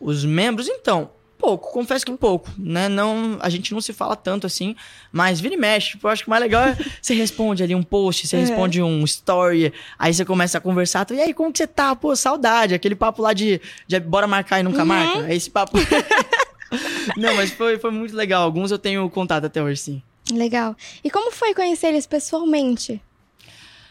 Os 0.00 0.24
membros, 0.24 0.68
então, 0.68 1.10
pouco, 1.38 1.70
confesso 1.72 2.04
que 2.04 2.12
pouco, 2.16 2.50
né? 2.58 2.88
Não, 2.88 3.38
a 3.40 3.48
gente 3.48 3.72
não 3.72 3.80
se 3.80 3.92
fala 3.92 4.16
tanto 4.16 4.46
assim, 4.46 4.74
mas 5.12 5.40
vira 5.40 5.54
e 5.54 5.56
mexe. 5.56 5.90
Tipo, 5.90 6.06
eu 6.06 6.10
acho 6.10 6.22
que 6.22 6.28
o 6.28 6.30
mais 6.30 6.42
legal 6.42 6.62
é 6.64 6.76
você 7.00 7.14
responde 7.14 7.62
ali 7.62 7.74
um 7.74 7.82
post, 7.82 8.26
você 8.26 8.36
É. 8.36 8.40
responde 8.40 8.82
um 8.82 9.04
story, 9.04 9.72
aí 9.98 10.12
você 10.14 10.24
começa 10.24 10.58
a 10.58 10.60
conversar, 10.60 11.04
tu, 11.04 11.14
e 11.14 11.20
aí, 11.20 11.32
como 11.34 11.52
que 11.52 11.58
você 11.58 11.66
tá? 11.66 11.94
Pô, 11.94 12.14
saudade, 12.16 12.74
aquele 12.74 12.94
papo 12.96 13.22
lá 13.22 13.32
de, 13.32 13.60
de 13.86 14.00
bora 14.00 14.26
marcar 14.26 14.60
e 14.60 14.62
nunca 14.62 14.80
Uhum. 14.80 14.86
marca. 14.86 15.30
É 15.30 15.34
esse 15.34 15.50
papo. 15.50 15.76
não, 17.16 17.34
mas 17.36 17.50
foi, 17.52 17.78
foi 17.78 17.90
muito 17.90 18.14
legal. 18.16 18.42
Alguns 18.42 18.70
eu 18.70 18.78
tenho 18.78 19.08
contato 19.10 19.44
até 19.44 19.62
hoje, 19.62 19.80
sim. 19.80 20.02
Legal. 20.32 20.74
E 21.04 21.10
como 21.10 21.30
foi 21.30 21.54
conhecer 21.54 21.88
eles 21.88 22.06
pessoalmente? 22.06 23.00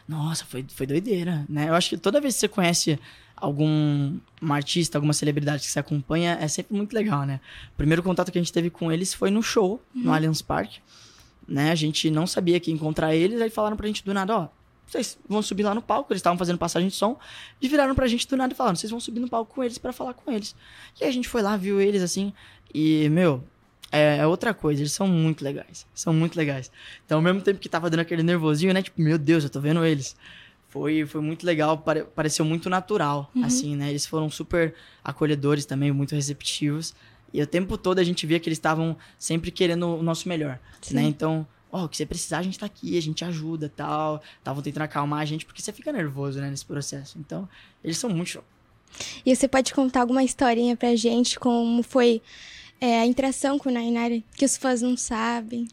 Nossa, 0.08 0.46
foi, 0.46 0.66
foi 0.76 0.86
doideira, 0.86 1.46
né? 1.50 1.70
Eu 1.70 1.74
acho 1.74 1.89
que 1.89 1.98
toda 1.98 2.22
vez 2.22 2.34
que 2.36 2.41
você 2.41 2.48
conhece 2.48 3.00
algum 3.36 4.18
um 4.42 4.54
artista, 4.54 4.98
alguma 4.98 5.14
celebridade 5.14 5.64
que 5.64 5.72
você 5.72 5.80
acompanha, 5.80 6.38
é 6.40 6.48
sempre 6.48 6.76
muito 6.76 6.94
legal, 6.94 7.26
né? 7.26 7.40
O 7.74 7.78
primeiro 7.78 8.04
contato 8.04 8.32
que 8.32 8.38
a 8.38 8.42
gente 8.42 8.54
teve 8.54 8.70
com 8.70 8.92
eles 8.92 9.14
foi 9.14 9.32
no 9.32 9.42
show, 9.42 9.82
no 9.94 10.06
Uhum. 10.10 10.14
Allianz 10.14 10.42
Parque. 10.42 10.80
Né? 11.48 11.72
A 11.72 11.76
gente 11.76 12.10
não 12.10 12.26
sabia 12.26 12.60
que 12.60 12.72
encontrar 12.72 13.16
eles, 13.16 13.42
aí 13.42 13.50
falaram 13.50 13.78
pra 13.78 13.88
gente 13.88 14.04
do 14.04 14.14
nada, 14.14 14.36
ó, 14.36 14.48
vocês 14.88 15.18
vão 15.28 15.42
subir 15.42 15.64
lá 15.64 15.76
no 15.76 15.82
palco, 15.82 16.12
eles 16.12 16.20
estavam 16.20 16.38
fazendo 16.38 16.58
passagem 16.58 16.90
de 16.90 16.96
som, 16.96 17.18
e 17.62 17.68
viraram 17.68 17.94
pra 17.94 18.08
gente 18.08 18.28
do 18.28 18.36
nada 18.38 18.54
e 18.54 18.56
falaram, 18.56 18.76
vocês 18.76 18.90
vão 18.90 19.00
subir 19.00 19.20
no 19.20 19.30
palco 19.30 19.54
com 19.54 19.64
eles 19.64 19.78
pra 19.78 19.92
falar 19.94 20.14
com 20.14 20.32
eles. 20.32 20.56
E 21.00 21.04
aí 21.04 21.10
a 21.10 21.14
gente 21.14 21.28
foi 21.28 21.42
lá, 21.42 21.56
viu 21.58 21.80
eles 21.82 22.02
assim, 22.02 22.34
e, 22.74 23.08
meu, 23.10 23.44
é, 23.92 24.18
é 24.18 24.28
outra 24.28 24.54
coisa, 24.54 24.82
eles 24.82 24.92
são 24.92 25.08
muito 25.08 25.44
legais. 25.44 25.86
São 25.94 26.14
muito 26.14 26.36
legais. 26.36 26.72
Então, 27.06 27.18
ao 27.20 27.22
mesmo 27.22 27.42
tempo 27.42 27.60
que 27.60 27.70
tava 27.70 27.90
dando 27.90 28.02
aquele 28.02 28.24
nervosinho, 28.24 28.74
né? 28.74 28.82
Tipo, 28.82 29.02
meu 29.02 29.18
Deus, 29.18 29.44
eu 29.44 29.50
tô 29.50 29.60
vendo 29.60 29.86
eles. 29.86 30.16
Foi, 30.76 31.06
foi 31.06 31.22
muito 31.22 31.46
legal, 31.46 31.78
pare- 31.78 32.04
pareceu 32.04 32.44
muito 32.44 32.70
natural, 32.70 33.32
Uhum. 33.34 33.46
assim, 33.46 33.78
né? 33.78 33.90
Eles 33.92 34.06
foram 34.06 34.30
super 34.30 34.76
acolhedores 35.02 35.66
também, 35.66 35.90
muito 35.90 36.14
receptivos. 36.14 36.94
E 37.34 37.42
o 37.42 37.48
tempo 37.48 37.78
todo 37.78 38.00
a 38.00 38.04
gente 38.04 38.28
via 38.28 38.42
que 38.42 38.50
eles 38.50 38.58
estavam 38.58 38.98
sempre 39.18 39.52
querendo 39.52 39.88
o 39.88 40.04
nosso 40.04 40.28
melhor, 40.28 40.60
Sim. 40.82 40.96
né? 40.96 41.04
Então, 41.04 41.48
ó, 41.72 41.86
o 41.86 41.88
que 41.88 41.96
você 41.96 42.06
precisar, 42.06 42.40
a 42.40 42.44
gente 42.44 42.60
tá 42.60 42.66
aqui, 42.66 42.98
a 42.98 43.02
gente 43.02 43.24
ajuda 43.24 43.72
tal. 43.74 44.22
Estavam 44.38 44.62
tentando 44.62 44.84
acalmar 44.84 45.22
a 45.22 45.26
gente, 45.26 45.46
porque 45.46 45.62
você 45.62 45.72
fica 45.72 45.94
nervoso, 45.94 46.42
né, 46.42 46.50
nesse 46.50 46.66
processo. 46.66 47.18
Então, 47.20 47.48
eles 47.82 47.98
são 47.98 48.10
muito 48.10 48.32
show. 48.32 48.44
E 49.26 49.34
você 49.34 49.48
pode 49.48 49.74
contar 49.74 50.02
alguma 50.02 50.26
historinha 50.26 50.76
pra 50.76 50.94
gente, 50.98 51.40
como 51.40 51.82
foi 51.84 52.22
é, 52.82 53.00
a 53.00 53.06
interação 53.06 53.58
com 53.58 53.70
o 53.70 53.72
United, 53.74 54.26
que 54.36 54.44
os 54.44 54.58
fãs 54.58 54.82
não 54.82 54.98
sabem? 54.98 55.70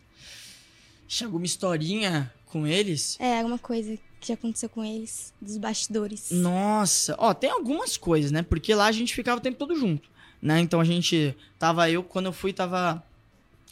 Tinha 1.08 1.26
alguma 1.26 1.44
historinha 1.44 2.32
com 2.46 2.64
eles? 2.68 3.16
É, 3.18 3.38
alguma 3.38 3.58
coisa 3.58 3.98
que 4.26 4.32
aconteceu 4.32 4.68
com 4.68 4.84
eles, 4.84 5.32
dos 5.40 5.58
bastidores. 5.58 6.30
Nossa, 6.30 7.14
ó, 7.18 7.34
tem 7.34 7.50
algumas 7.50 7.96
coisas, 7.96 8.30
né? 8.30 8.42
Porque 8.42 8.74
lá 8.74 8.86
a 8.86 8.92
gente 8.92 9.14
ficava 9.14 9.38
o 9.38 9.42
tempo 9.42 9.58
todo 9.58 9.74
junto, 9.74 10.08
né? 10.40 10.60
Então 10.60 10.80
a 10.80 10.84
gente 10.84 11.36
tava 11.58 11.90
eu 11.90 12.02
quando 12.02 12.26
eu 12.26 12.32
fui 12.32 12.52
tava 12.52 13.02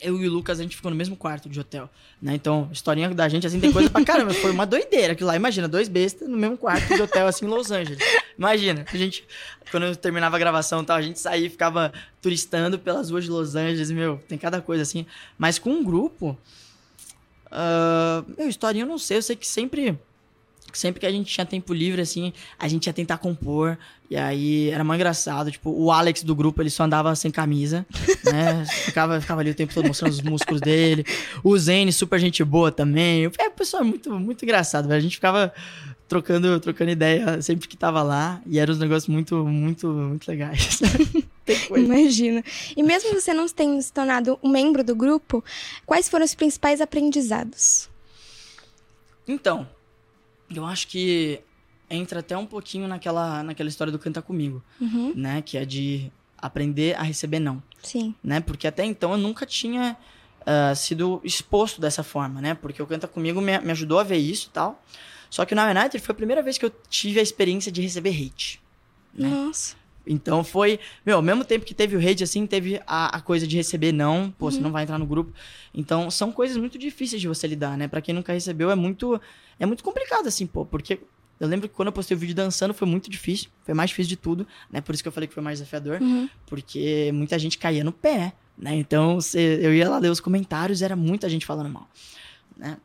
eu 0.03 0.19
e 0.19 0.27
o 0.27 0.33
Lucas 0.33 0.59
a 0.59 0.63
gente 0.63 0.75
ficou 0.75 0.91
no 0.91 0.97
mesmo 0.97 1.15
quarto 1.15 1.49
de 1.49 1.61
hotel, 1.61 1.89
né? 2.21 2.35
Então, 2.35 2.69
historinha 2.73 3.11
da 3.11 3.29
gente 3.29 3.47
assim 3.47 3.61
tem 3.61 3.71
coisa 3.71 3.91
pra 3.91 4.03
caramba, 4.03 4.33
foi 4.33 4.51
uma 4.51 4.67
doideira 4.67 5.13
aquilo 5.13 5.29
lá. 5.29 5.37
Imagina, 5.37 5.69
dois 5.69 5.89
bestas 5.89 6.29
no 6.29 6.37
mesmo 6.37 6.57
quarto 6.57 6.95
de 6.95 7.03
hotel 7.03 7.27
assim 7.27 7.45
em 7.45 7.49
Los 7.49 7.71
Angeles. 7.71 8.03
Imagina, 8.37 8.85
a 8.93 8.97
gente 8.97 9.25
quando 9.71 9.85
eu 9.85 9.95
terminava 9.95 10.37
a 10.37 10.39
gravação, 10.39 10.83
e 10.83 10.87
tal, 10.87 10.97
a 10.97 11.03
gente 11.03 11.21
saía 11.21 11.47
e 11.47 11.51
ficava 11.51 11.93
turistando 12.21 12.79
pelas 12.79 13.11
ruas 13.11 13.25
de 13.25 13.31
Los 13.31 13.55
Angeles, 13.55 13.91
meu, 13.91 14.21
tem 14.27 14.37
cada 14.37 14.61
coisa 14.61 14.83
assim. 14.83 15.07
Mas 15.39 15.59
com 15.59 15.71
um 15.71 15.85
grupo, 15.85 16.37
ah, 17.51 18.25
meu, 18.39 18.49
historinha 18.49 18.85
eu 18.85 18.89
não 18.89 18.99
sei, 18.99 19.19
eu 19.19 19.23
sei 19.23 19.37
que 19.37 19.47
sempre 19.47 19.99
sempre 20.79 21.01
que 21.01 21.07
a 21.07 21.11
gente 21.11 21.33
tinha 21.33 21.45
tempo 21.45 21.73
livre, 21.73 22.01
assim, 22.01 22.33
a 22.59 22.69
gente 22.69 22.87
ia 22.87 22.93
tentar 22.93 23.19
compor. 23.19 23.77
E 24.11 24.17
aí 24.17 24.71
era 24.71 24.83
mais 24.83 24.99
engraçado. 24.99 25.51
Tipo, 25.51 25.71
o 25.71 25.93
Alex 25.93 26.25
do 26.25 26.35
grupo, 26.35 26.61
ele 26.61 26.71
só 26.71 26.83
andava 26.83 27.15
sem 27.15 27.31
camisa, 27.31 27.87
né? 28.25 28.65
Ficava, 28.85 29.21
ficava 29.21 29.41
ali 29.41 29.51
o 29.51 29.55
tempo 29.55 29.73
todo 29.73 29.87
mostrando 29.87 30.13
os 30.13 30.21
músculos 30.21 30.61
dele. 30.61 31.05
O 31.45 31.57
Zane, 31.57 31.93
super 31.93 32.19
gente 32.19 32.43
boa 32.43 32.73
também. 32.73 33.31
É, 33.39 33.49
o 33.49 33.53
pessoal 33.53 33.83
é 33.85 33.87
muito, 33.87 34.11
muito 34.19 34.45
engraçado, 34.45 34.89
velho. 34.89 34.99
A 34.99 35.03
gente 35.03 35.15
ficava 35.15 35.53
trocando, 36.09 36.59
trocando 36.59 36.91
ideia 36.91 37.41
sempre 37.41 37.69
que 37.69 37.77
tava 37.77 38.03
lá. 38.03 38.43
E 38.45 38.59
eram 38.59 38.75
uns 38.75 38.81
negócios 38.81 39.09
muito, 39.09 39.45
muito, 39.45 39.87
muito 39.87 40.29
legais. 40.29 40.81
Imagina. 41.77 42.43
E 42.77 42.83
mesmo 42.83 43.15
você 43.15 43.33
não 43.33 43.49
tendo 43.49 43.81
se 43.81 43.93
tornado 43.93 44.37
um 44.43 44.49
membro 44.49 44.83
do 44.83 44.97
grupo, 44.97 45.43
quais 45.87 46.09
foram 46.09 46.25
os 46.25 46.35
principais 46.35 46.81
aprendizados? 46.81 47.89
Então, 49.27 49.69
eu 50.55 50.65
acho 50.65 50.87
que 50.89 51.41
entra 51.89 52.21
até 52.21 52.37
um 52.37 52.47
pouquinho 52.47 52.87
naquela, 52.89 53.43
naquela 53.43 53.69
história 53.69 53.91
do 53.93 53.99
Canta 53.99 54.23
Comigo, 54.23 54.63
Uhum. 54.81 55.13
né? 55.15 55.43
Que 55.43 55.59
é 55.59 55.65
de 55.65 56.11
aprender 56.39 56.97
a 56.97 57.03
receber 57.03 57.39
não. 57.39 57.63
Sim. 57.83 58.15
né? 58.23 58.41
Porque 58.41 58.67
até 58.67 58.85
então 58.85 59.13
eu 59.13 59.19
nunca 59.19 59.45
tinha 59.47 59.97
ah, 60.47 60.75
sido 60.75 61.21
exposto 61.25 61.81
dessa 61.81 62.03
forma, 62.03 62.41
né? 62.41 62.55
Porque 62.55 62.83
o 62.83 62.87
Canta 62.87 63.09
Comigo 63.09 63.41
me, 63.41 63.59
me 63.59 63.71
ajudou 63.73 63.99
a 63.99 64.03
ver 64.03 64.19
isso 64.19 64.49
e 64.49 64.51
tal. 64.51 64.83
Só 65.29 65.45
que 65.45 65.53
o 65.55 65.57
Now 65.57 65.69
United 65.71 65.99
foi 66.05 66.13
a 66.13 66.17
primeira 66.17 66.43
vez 66.43 66.59
que 66.59 66.65
eu 66.65 66.73
tive 66.89 67.21
a 67.21 67.23
experiência 67.23 67.71
de 67.71 67.81
receber 67.81 68.11
hate. 68.11 68.61
Né? 69.15 69.29
Nossa. 69.29 69.77
Então 70.07 70.43
foi. 70.43 70.81
Meu, 71.05 71.17
ao 71.17 71.23
mesmo 71.23 71.45
tempo 71.45 71.65
que 71.65 71.75
teve 71.75 71.95
o 71.95 72.01
hate, 72.01 72.25
assim, 72.25 72.47
teve 72.47 72.81
a, 72.87 73.17
a 73.17 73.21
coisa 73.21 73.47
de 73.47 73.57
receber 73.57 73.93
não, 73.93 74.31
pô, 74.37 74.51
você 74.51 74.57
Uhum. 74.57 74.65
não 74.65 74.73
vai 74.73 74.83
entrar 74.83 74.99
no 74.99 75.07
grupo. 75.07 75.33
Então 75.75 76.11
são 76.11 76.33
coisas 76.33 76.57
muito 76.57 76.79
difíceis 76.79 77.21
de 77.21 77.29
você 77.29 77.47
lidar, 77.47 77.77
né? 77.77 77.87
Pra 77.87 78.01
quem 78.01 78.15
nunca 78.15 78.33
recebeu, 78.33 78.71
é 78.71 78.75
muito. 78.75 79.21
É 79.61 79.67
muito 79.67 79.85
complicado, 79.85 80.27
assim, 80.27 80.47
pô, 80.47 80.65
porque. 80.67 80.99
Eu 81.39 81.49
lembro 81.49 81.69
que 81.71 81.75
quando 81.75 81.87
eu 81.87 81.93
postei 81.93 82.15
o 82.15 82.21
vídeo 82.21 82.35
dançando 82.35 82.75
foi 82.75 82.87
muito 82.87 83.09
difícil. 83.09 83.49
Foi 83.65 83.73
mais 83.73 83.89
difícil 83.89 84.11
de 84.11 84.17
tudo, 84.17 84.47
né? 84.71 84.83
Por 84.83 84.95
isso 84.95 85.03
que 85.03 85.09
eu 85.09 85.13
falei 85.13 85.27
que 85.27 85.33
foi 85.33 85.43
mais 85.43 85.59
desafiador. 85.59 85.99
Uhum. 86.03 86.29
Porque 86.47 87.11
muita 87.15 87.39
gente 87.39 87.57
caía 87.57 87.83
no 87.83 87.93
pé, 87.93 88.35
né? 88.59 88.75
Então 88.75 89.19
cê- 89.23 89.59
eu 89.63 89.73
ia 89.75 89.89
lá 89.89 89.97
ler 89.99 90.11
os 90.11 90.21
comentários, 90.21 90.83
era 90.83 90.95
muita 90.95 91.31
gente 91.31 91.47
falando 91.47 91.71
mal, 91.71 91.89
né? 92.59 92.77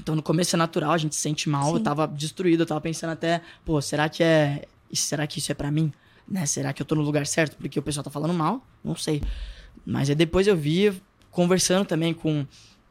Então 0.00 0.14
no 0.16 0.22
começo 0.22 0.56
é 0.56 0.58
natural, 0.58 0.92
a 0.92 0.96
gente 0.96 1.14
se 1.14 1.20
sente 1.20 1.50
mal. 1.50 1.70
Eu 1.72 1.76
Sim. 1.76 1.82
tava 1.82 2.06
destruído, 2.08 2.60
eu 2.62 2.66
tava 2.66 2.80
pensando 2.80 3.10
até, 3.10 3.42
pô, 3.62 3.78
será 3.82 4.08
que 4.08 4.22
é. 4.22 4.64
Será 4.94 5.26
que 5.26 5.38
isso 5.38 5.52
é 5.52 5.54
pra 5.54 5.70
mim? 5.70 5.92
Né? 6.26 6.46
Será 6.46 6.72
que 6.72 6.80
eu 6.80 6.86
tô 6.86 6.94
no 6.94 7.02
lugar 7.02 7.26
certo? 7.26 7.56
Porque 7.58 7.78
o 7.78 7.82
pessoal 7.82 8.02
tá 8.04 8.10
falando 8.10 8.32
mal? 8.32 8.66
Não 8.82 8.96
sei. 8.96 9.22
Mas 9.84 10.08
aí 10.08 10.14
depois 10.14 10.46
eu 10.46 10.56
vi, 10.56 10.94
conversando 11.30 11.84
também 11.84 12.14
com 12.14 12.46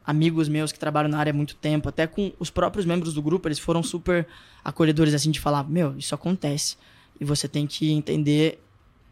amigos 0.06 0.48
meus 0.48 0.72
que 0.72 0.78
trabalham 0.78 1.08
na 1.10 1.18
área 1.18 1.30
há 1.30 1.34
muito 1.34 1.54
tempo, 1.56 1.88
até 1.88 2.06
com 2.06 2.32
os 2.38 2.50
próprios 2.50 2.84
membros 2.86 3.14
do 3.14 3.22
grupo, 3.22 3.48
eles 3.48 3.58
foram 3.58 3.82
super 3.82 4.26
acolhedores, 4.64 5.14
assim, 5.14 5.30
de 5.30 5.40
falar: 5.40 5.64
Meu, 5.68 5.96
isso 5.98 6.14
acontece. 6.14 6.76
E 7.20 7.24
você 7.24 7.46
tem 7.48 7.66
que 7.66 7.90
entender 7.90 8.60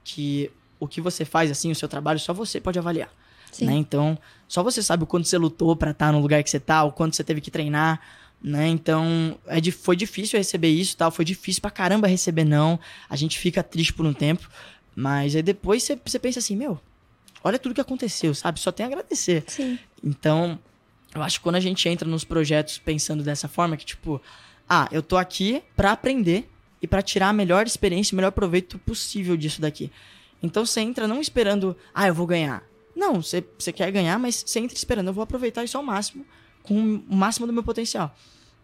que 0.05 0.51
o 0.79 0.89
que 0.89 1.01
você 1.01 1.25
faz, 1.25 1.51
assim, 1.51 1.71
o 1.71 1.75
seu 1.75 1.89
trabalho, 1.89 2.19
só 2.19 2.33
você 2.33 2.61
pode 2.61 2.79
avaliar. 2.79 3.11
Sim. 3.53 3.67
Né? 3.67 3.75
Então, 3.75 4.17
só 4.49 4.63
você 4.63 4.83
sabe 4.83 5.03
o 5.05 5.07
quanto 5.07 5.27
você 5.29 5.37
lutou 5.37 5.75
pra 5.77 5.91
estar 5.91 6.13
no 6.13 6.21
lugar 6.21 6.43
que 6.43 6.49
você 6.51 6.59
tá, 6.61 6.83
o 6.85 6.93
quanto 6.93 7.17
você 7.17 7.25
teve 7.25 7.41
que 7.41 7.51
treinar 7.51 8.01
né? 8.43 8.67
Então, 8.69 9.39
é, 9.47 9.61
di- 9.61 9.71
foi 9.71 9.95
difícil 9.95 10.39
receber 10.39 10.71
isso, 10.71 10.97
tal, 10.97 11.11
foi 11.11 11.27
difícil 11.27 11.61
pra 11.61 11.71
caramba 11.71 12.07
receber 12.09 12.43
não. 12.45 12.81
A 13.07 13.15
gente 13.15 13.39
fica 13.39 13.63
triste 13.63 13.93
por 13.93 14.07
um 14.07 14.15
tempo, 14.15 14.49
mas 14.97 15.37
aí 15.37 15.43
depois 15.43 15.83
você- 15.83 15.99
você 16.03 16.19
pensa 16.19 16.39
assim, 16.39 16.57
meu, 16.57 16.81
olha 17.45 17.59
tudo 17.59 17.75
que 17.75 17.83
aconteceu, 17.83 18.35
sabe? 18.35 18.59
Só 18.59 18.73
tem 18.73 18.85
a 18.85 18.87
agradecer. 18.87 19.45
Sim. 19.47 19.79
Então, 20.03 20.59
eu 21.15 21.23
acho 21.23 21.39
que 21.39 21.43
quando 21.43 21.57
a 21.57 21.61
gente 21.61 21.89
entra 21.89 22.09
nos 22.09 22.25
projetos 22.25 22.79
pensando 22.79 23.23
dessa 23.23 23.49
forma, 23.49 23.77
que 23.77 23.85
tipo, 23.85 24.21
ah, 24.69 24.89
eu 24.93 25.03
tô 25.03 25.17
aqui 25.17 25.63
pra 25.75 25.93
aprender 25.93 26.49
e 26.81 26.87
pra 26.87 27.03
tirar 27.03 27.29
a 27.29 27.33
melhor 27.33 27.67
experiência, 27.67 28.15
o 28.15 28.17
melhor 28.17 28.31
proveito 28.33 28.79
possível 28.79 29.37
disso 29.37 29.61
daqui. 29.61 29.91
Então 30.43 30.65
você 30.65 30.81
entra 30.81 31.07
não 31.07 31.21
esperando, 31.21 31.77
ah, 31.95 32.07
eu 32.07 32.15
vou 32.15 32.27
ganhar. 32.27 32.63
Não, 32.95 33.23
você, 33.23 33.45
você 33.59 33.73
quer 33.73 33.91
ganhar, 33.91 34.19
mas 34.19 34.43
você 34.47 34.61
entra 34.61 34.77
esperando, 34.77 35.09
eu 35.09 35.13
vou 35.13 35.23
aproveitar 35.23 35.65
isso 35.65 35.77
ao 35.77 35.83
máximo, 35.83 36.25
com 36.63 37.03
o 37.09 37.17
máximo 37.17 37.47
do 37.47 37.53
meu 37.53 37.63
potencial. 37.63 38.15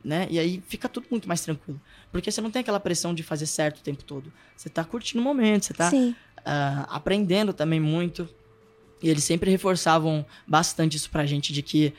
Né? 0.05 0.29
E 0.31 0.39
aí 0.39 0.63
fica 0.69 0.89
tudo 0.89 1.07
muito 1.11 1.27
mais 1.27 1.41
tranquilo. 1.41 1.81
Porque 2.13 2.31
você 2.31 2.41
não 2.41 2.51
tem 2.51 2.61
aquela 2.61 2.79
pressão 2.79 3.13
de 3.13 3.25
fazer 3.25 3.47
certo 3.47 3.79
o 3.79 3.83
tempo 3.83 4.05
todo. 4.05 4.33
Você 4.57 4.69
tá 4.69 4.85
curtindo 4.85 5.21
o 5.21 5.25
momento, 5.25 5.65
você 5.65 5.75
tá 5.75 5.91
ah, 6.45 6.87
aprendendo 6.91 7.53
também 7.53 7.81
muito. 7.81 8.29
E 9.03 9.09
eles 9.09 9.25
sempre 9.25 9.51
reforçavam 9.51 10.25
bastante 10.47 10.97
isso 10.97 11.11
pra 11.11 11.27
gente, 11.27 11.53
de 11.53 11.61
que 11.61 11.93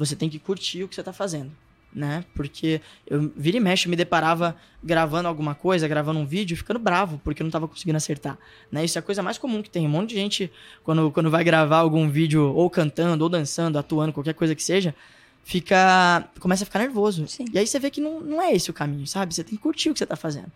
você 0.00 0.16
tem 0.16 0.30
que 0.30 0.38
curtir 0.38 0.82
o 0.82 0.88
que 0.88 0.94
você 0.94 1.02
tá 1.02 1.12
fazendo, 1.12 1.52
né? 1.92 2.24
Porque 2.34 2.80
eu 3.06 3.30
vira 3.36 3.58
e 3.58 3.60
mexe, 3.60 3.86
eu 3.86 3.90
me 3.90 3.96
deparava 3.96 4.56
gravando 4.82 5.28
alguma 5.28 5.54
coisa, 5.54 5.86
gravando 5.86 6.18
um 6.18 6.24
vídeo, 6.24 6.56
ficando 6.56 6.78
bravo, 6.78 7.20
porque 7.22 7.42
eu 7.42 7.44
não 7.44 7.50
tava 7.50 7.68
conseguindo 7.68 7.98
acertar, 7.98 8.38
né? 8.72 8.82
Isso 8.82 8.96
é 8.96 9.00
a 9.00 9.02
coisa 9.02 9.22
mais 9.22 9.36
comum 9.36 9.62
que 9.62 9.68
tem. 9.68 9.86
Um 9.86 9.90
monte 9.90 10.10
de 10.10 10.14
gente, 10.14 10.50
quando, 10.82 11.10
quando 11.10 11.30
vai 11.30 11.44
gravar 11.44 11.76
algum 11.76 12.08
vídeo, 12.08 12.42
ou 12.54 12.70
cantando, 12.70 13.22
ou 13.22 13.28
dançando, 13.28 13.78
atuando, 13.78 14.14
qualquer 14.14 14.32
coisa 14.32 14.54
que 14.54 14.62
seja, 14.62 14.94
fica 15.44 16.26
começa 16.38 16.64
a 16.64 16.66
ficar 16.66 16.78
nervoso. 16.78 17.26
E 17.52 17.58
aí 17.58 17.66
você 17.66 17.78
vê 17.78 17.90
que 17.90 18.00
não, 18.00 18.20
não 18.20 18.40
é 18.40 18.54
esse 18.54 18.70
o 18.70 18.72
caminho, 18.72 19.06
sabe? 19.06 19.34
Você 19.34 19.44
tem 19.44 19.54
que 19.54 19.62
curtir 19.62 19.90
o 19.90 19.92
que 19.92 19.98
você 19.98 20.06
tá 20.06 20.16
fazendo. 20.16 20.50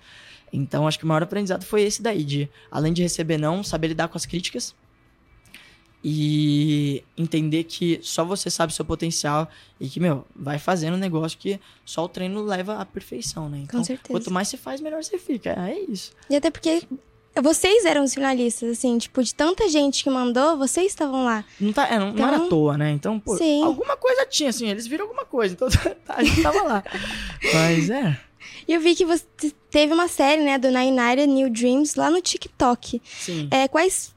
Então, 0.51 0.89
acho 0.89 0.99
que 0.99 1.05
o 1.05 1.09
maior 1.09 1.23
aprendizado 1.23 1.65
foi 1.65 1.83
esse 1.83 2.01
daí, 2.01 2.25
de 2.25 2.49
além 2.71 2.95
de 2.95 3.03
receber 3.03 3.37
não, 3.37 3.63
saber 3.63 3.89
lidar 3.89 4.09
com 4.09 4.17
as 4.17 4.25
críticas 4.25 4.75
e 6.07 7.03
entender 7.17 7.65
que 7.65 7.99
só 8.03 8.25
você 8.25 8.51
sabe 8.51 8.75
seu 8.75 8.85
potencial 8.85 9.49
e 9.81 9.89
que, 9.89 9.99
meu, 9.99 10.27
vai 10.37 10.59
fazendo 10.59 10.95
um 10.95 10.99
negócio 10.99 11.39
que 11.39 11.59
só 11.85 12.05
o 12.05 12.09
treino 12.09 12.43
leva 12.43 12.77
à 12.77 12.85
perfeição, 12.85 13.49
né? 13.49 13.61
Então, 13.63 13.83
certeza. 13.83 14.13
quanto 14.13 14.31
mais 14.31 14.49
você 14.49 14.59
faz, 14.59 14.83
melhor 14.83 15.03
você 15.03 15.19
fica. 15.19 15.51
É 15.51 15.79
isso. 15.89 16.13
E 16.29 16.37
até 16.37 16.51
porque 16.51 16.87
vocês 17.43 17.87
eram 17.87 18.05
os 18.05 18.13
finalistas, 18.13 18.71
assim, 18.71 18.99
tipo, 18.99 19.23
de 19.23 19.35
tanta 19.35 19.67
gente 19.69 20.05
que 20.05 20.11
mandou, 20.11 20.59
vocês 20.59 20.89
estavam 20.89 21.25
lá. 21.25 21.43
Não, 21.59 21.73
tá, 21.73 21.89
é, 21.89 21.99
não, 21.99 22.09
não 22.09 22.13
Então, 22.13 22.29
era 22.29 22.37
à 22.37 22.49
toa, 22.49 22.77
né? 22.77 22.91
Então, 22.91 23.19
pô, 23.19 23.39
sim. 23.39 23.63
alguma 23.65 23.97
coisa 23.97 24.27
tinha, 24.27 24.51
assim, 24.51 24.69
eles 24.69 24.87
viram 24.87 25.07
alguma 25.07 25.25
coisa, 25.25 25.55
então 25.55 25.67
a 26.09 26.23
gente 26.23 26.43
tava 26.43 26.63
lá. 26.63 26.85
Mas 27.55 27.89
é. 27.89 28.21
E 28.69 28.75
eu 28.75 28.81
vi 28.81 28.95
que 28.95 29.05
você 29.05 29.25
teve 29.71 29.93
uma 29.93 30.09
série, 30.09 30.43
né, 30.43 30.59
do 30.59 30.69
Nine 30.69 31.27
New 31.27 31.51
Dreams 31.51 31.99
lá 31.99 32.11
no 32.11 32.21
TikTok. 32.21 33.01
Sim. 33.05 33.49
É, 33.51 33.69
quais. 33.69 34.15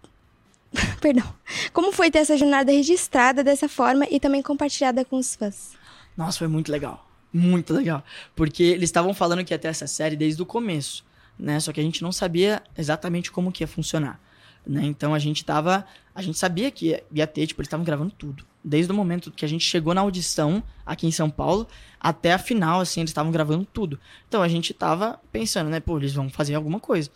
Perdão. 1.01 1.33
Como 1.73 1.91
foi 1.91 2.11
ter 2.11 2.19
essa 2.19 2.37
jornada 2.37 2.71
registrada 2.71 3.43
dessa 3.43 3.69
forma 3.69 4.05
e 4.09 4.19
também 4.19 4.41
compartilhada 4.41 5.03
com 5.05 5.17
os 5.17 5.35
fãs? 5.35 5.71
Nossa, 6.15 6.39
foi 6.39 6.47
muito 6.47 6.71
legal. 6.71 7.07
Muito 7.31 7.73
legal. 7.73 8.03
Porque 8.35 8.63
eles 8.63 8.89
estavam 8.89 9.13
falando 9.13 9.43
que 9.43 9.53
ia 9.53 9.59
ter 9.59 9.67
essa 9.67 9.87
série 9.87 10.15
desde 10.15 10.41
o 10.41 10.45
começo, 10.45 11.05
né? 11.37 11.59
Só 11.59 11.71
que 11.71 11.79
a 11.79 11.83
gente 11.83 12.01
não 12.01 12.11
sabia 12.11 12.63
exatamente 12.77 13.31
como 13.31 13.51
que 13.51 13.63
ia 13.63 13.67
funcionar, 13.67 14.19
né? 14.65 14.85
Então 14.85 15.13
a 15.13 15.19
gente 15.19 15.45
tava... 15.45 15.85
A 16.15 16.21
gente 16.21 16.37
sabia 16.39 16.71
que 16.71 17.03
ia, 17.11 17.27
ter, 17.27 17.45
tipo, 17.45 17.61
eles 17.61 17.67
estavam 17.67 17.85
gravando 17.85 18.11
tudo. 18.11 18.43
Desde 18.63 18.91
o 18.91 18.95
momento 18.95 19.31
que 19.31 19.45
a 19.45 19.47
gente 19.47 19.63
chegou 19.63 19.93
na 19.93 20.01
audição 20.01 20.63
aqui 20.83 21.05
em 21.05 21.11
São 21.11 21.29
Paulo 21.29 21.67
até 21.99 22.33
a 22.33 22.39
final, 22.39 22.79
assim, 22.79 23.01
eles 23.01 23.11
estavam 23.11 23.31
gravando 23.31 23.65
tudo. 23.65 23.99
Então 24.27 24.41
a 24.41 24.47
gente 24.47 24.73
tava 24.73 25.19
pensando, 25.31 25.69
né? 25.69 25.79
Pô, 25.79 25.97
eles 25.97 26.13
vão 26.13 26.27
fazer 26.27 26.55
alguma 26.55 26.79
coisa. 26.79 27.11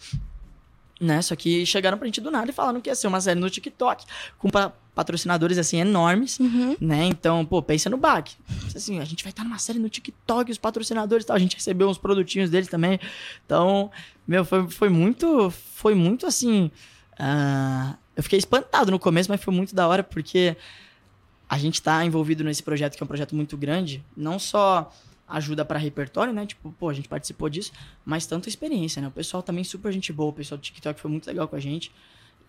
Né? 1.02 1.20
Só 1.24 1.36
que 1.36 1.66
chegaram 1.66 1.98
pra 1.98 2.06
gente 2.06 2.22
do 2.22 2.30
nada 2.30 2.52
e 2.52 2.54
falaram 2.54 2.80
que 2.80 2.88
ia 2.88 2.94
ser 2.94 3.08
uma 3.08 3.20
série 3.20 3.40
no 3.40 3.50
TikTok, 3.50 4.06
com 4.38 4.50
pa- 4.52 4.72
patrocinadores, 4.94 5.58
assim, 5.58 5.78
enormes, 5.80 6.38
né? 6.80 7.06
Então, 7.06 7.44
pô, 7.44 7.60
pensa 7.60 7.90
no 7.90 7.98
BAC. 7.98 8.34
Assim, 8.76 9.00
a 9.00 9.04
gente 9.06 9.24
vai 9.24 9.32
estar 9.32 9.44
numa 9.44 9.58
série 9.58 9.80
no 9.80 9.90
TikTok, 9.90 10.52
os 10.52 10.60
patrocinadores 10.60 11.24
e 11.24 11.28
tal. 11.28 11.36
A 11.36 11.40
gente 11.40 11.56
recebeu 11.56 11.90
uns 11.90 11.98
produtinhos 11.98 12.52
deles 12.52 12.68
também. 12.70 13.00
Então, 13.44 13.90
meu, 14.28 14.46
foi, 14.46 14.70
foi 14.70 14.90
muito, 14.90 15.50
foi 15.74 15.96
muito, 15.96 16.28
assim... 16.28 16.70
ah, 17.18 17.96
eu 18.16 18.22
fiquei 18.22 18.38
espantado 18.38 18.92
no 18.92 19.00
começo, 19.00 19.32
mas 19.32 19.42
foi 19.44 19.54
muito 19.54 19.74
da 19.74 19.88
hora, 19.88 20.04
porque 20.04 20.56
a 21.50 21.58
gente 21.58 21.82
tá 21.82 22.06
envolvido 22.06 22.44
nesse 22.44 22.62
projeto, 22.62 22.96
que 22.96 23.02
é 23.02 23.06
um 23.06 23.08
projeto 23.08 23.36
muito 23.36 23.58
grande, 23.58 24.04
não 24.16 24.38
só 24.38 24.94
ajuda 25.32 25.64
para 25.66 25.80
repertório, 25.80 26.34
né? 26.34 26.46
Tipo, 26.46 26.72
pô, 26.78 26.90
a 26.90 26.94
gente 26.94 27.08
participou 27.08 27.50
disso, 27.50 27.72
mas 28.06 28.26
tanto 28.26 28.50
experiência, 28.50 29.02
né? 29.02 29.08
O 29.08 29.12
pessoal 29.12 29.42
também 29.42 29.64
super 29.64 29.92
gente 29.92 30.12
boa, 30.12 30.30
o 30.30 30.34
pessoal 30.34 30.58
do 30.58 30.62
TikTok 30.62 31.00
foi 31.00 31.10
muito 31.10 31.26
legal 31.28 31.48
com 31.48 31.56
a 31.56 31.60
gente. 31.60 31.92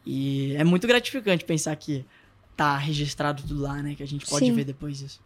E 0.04 0.54
é 0.56 0.64
muito 0.64 0.86
gratificante 0.86 1.44
pensar 1.44 1.74
que 1.76 2.04
tá 2.56 2.76
registrado 2.76 3.42
tudo 3.42 3.62
lá, 3.62 3.82
né? 3.82 3.94
Que 3.94 4.02
a 4.02 4.06
gente 4.06 4.26
pode 4.26 4.44
Sim. 4.44 4.52
ver 4.52 4.64
depois 4.64 4.98
disso. 4.98 5.20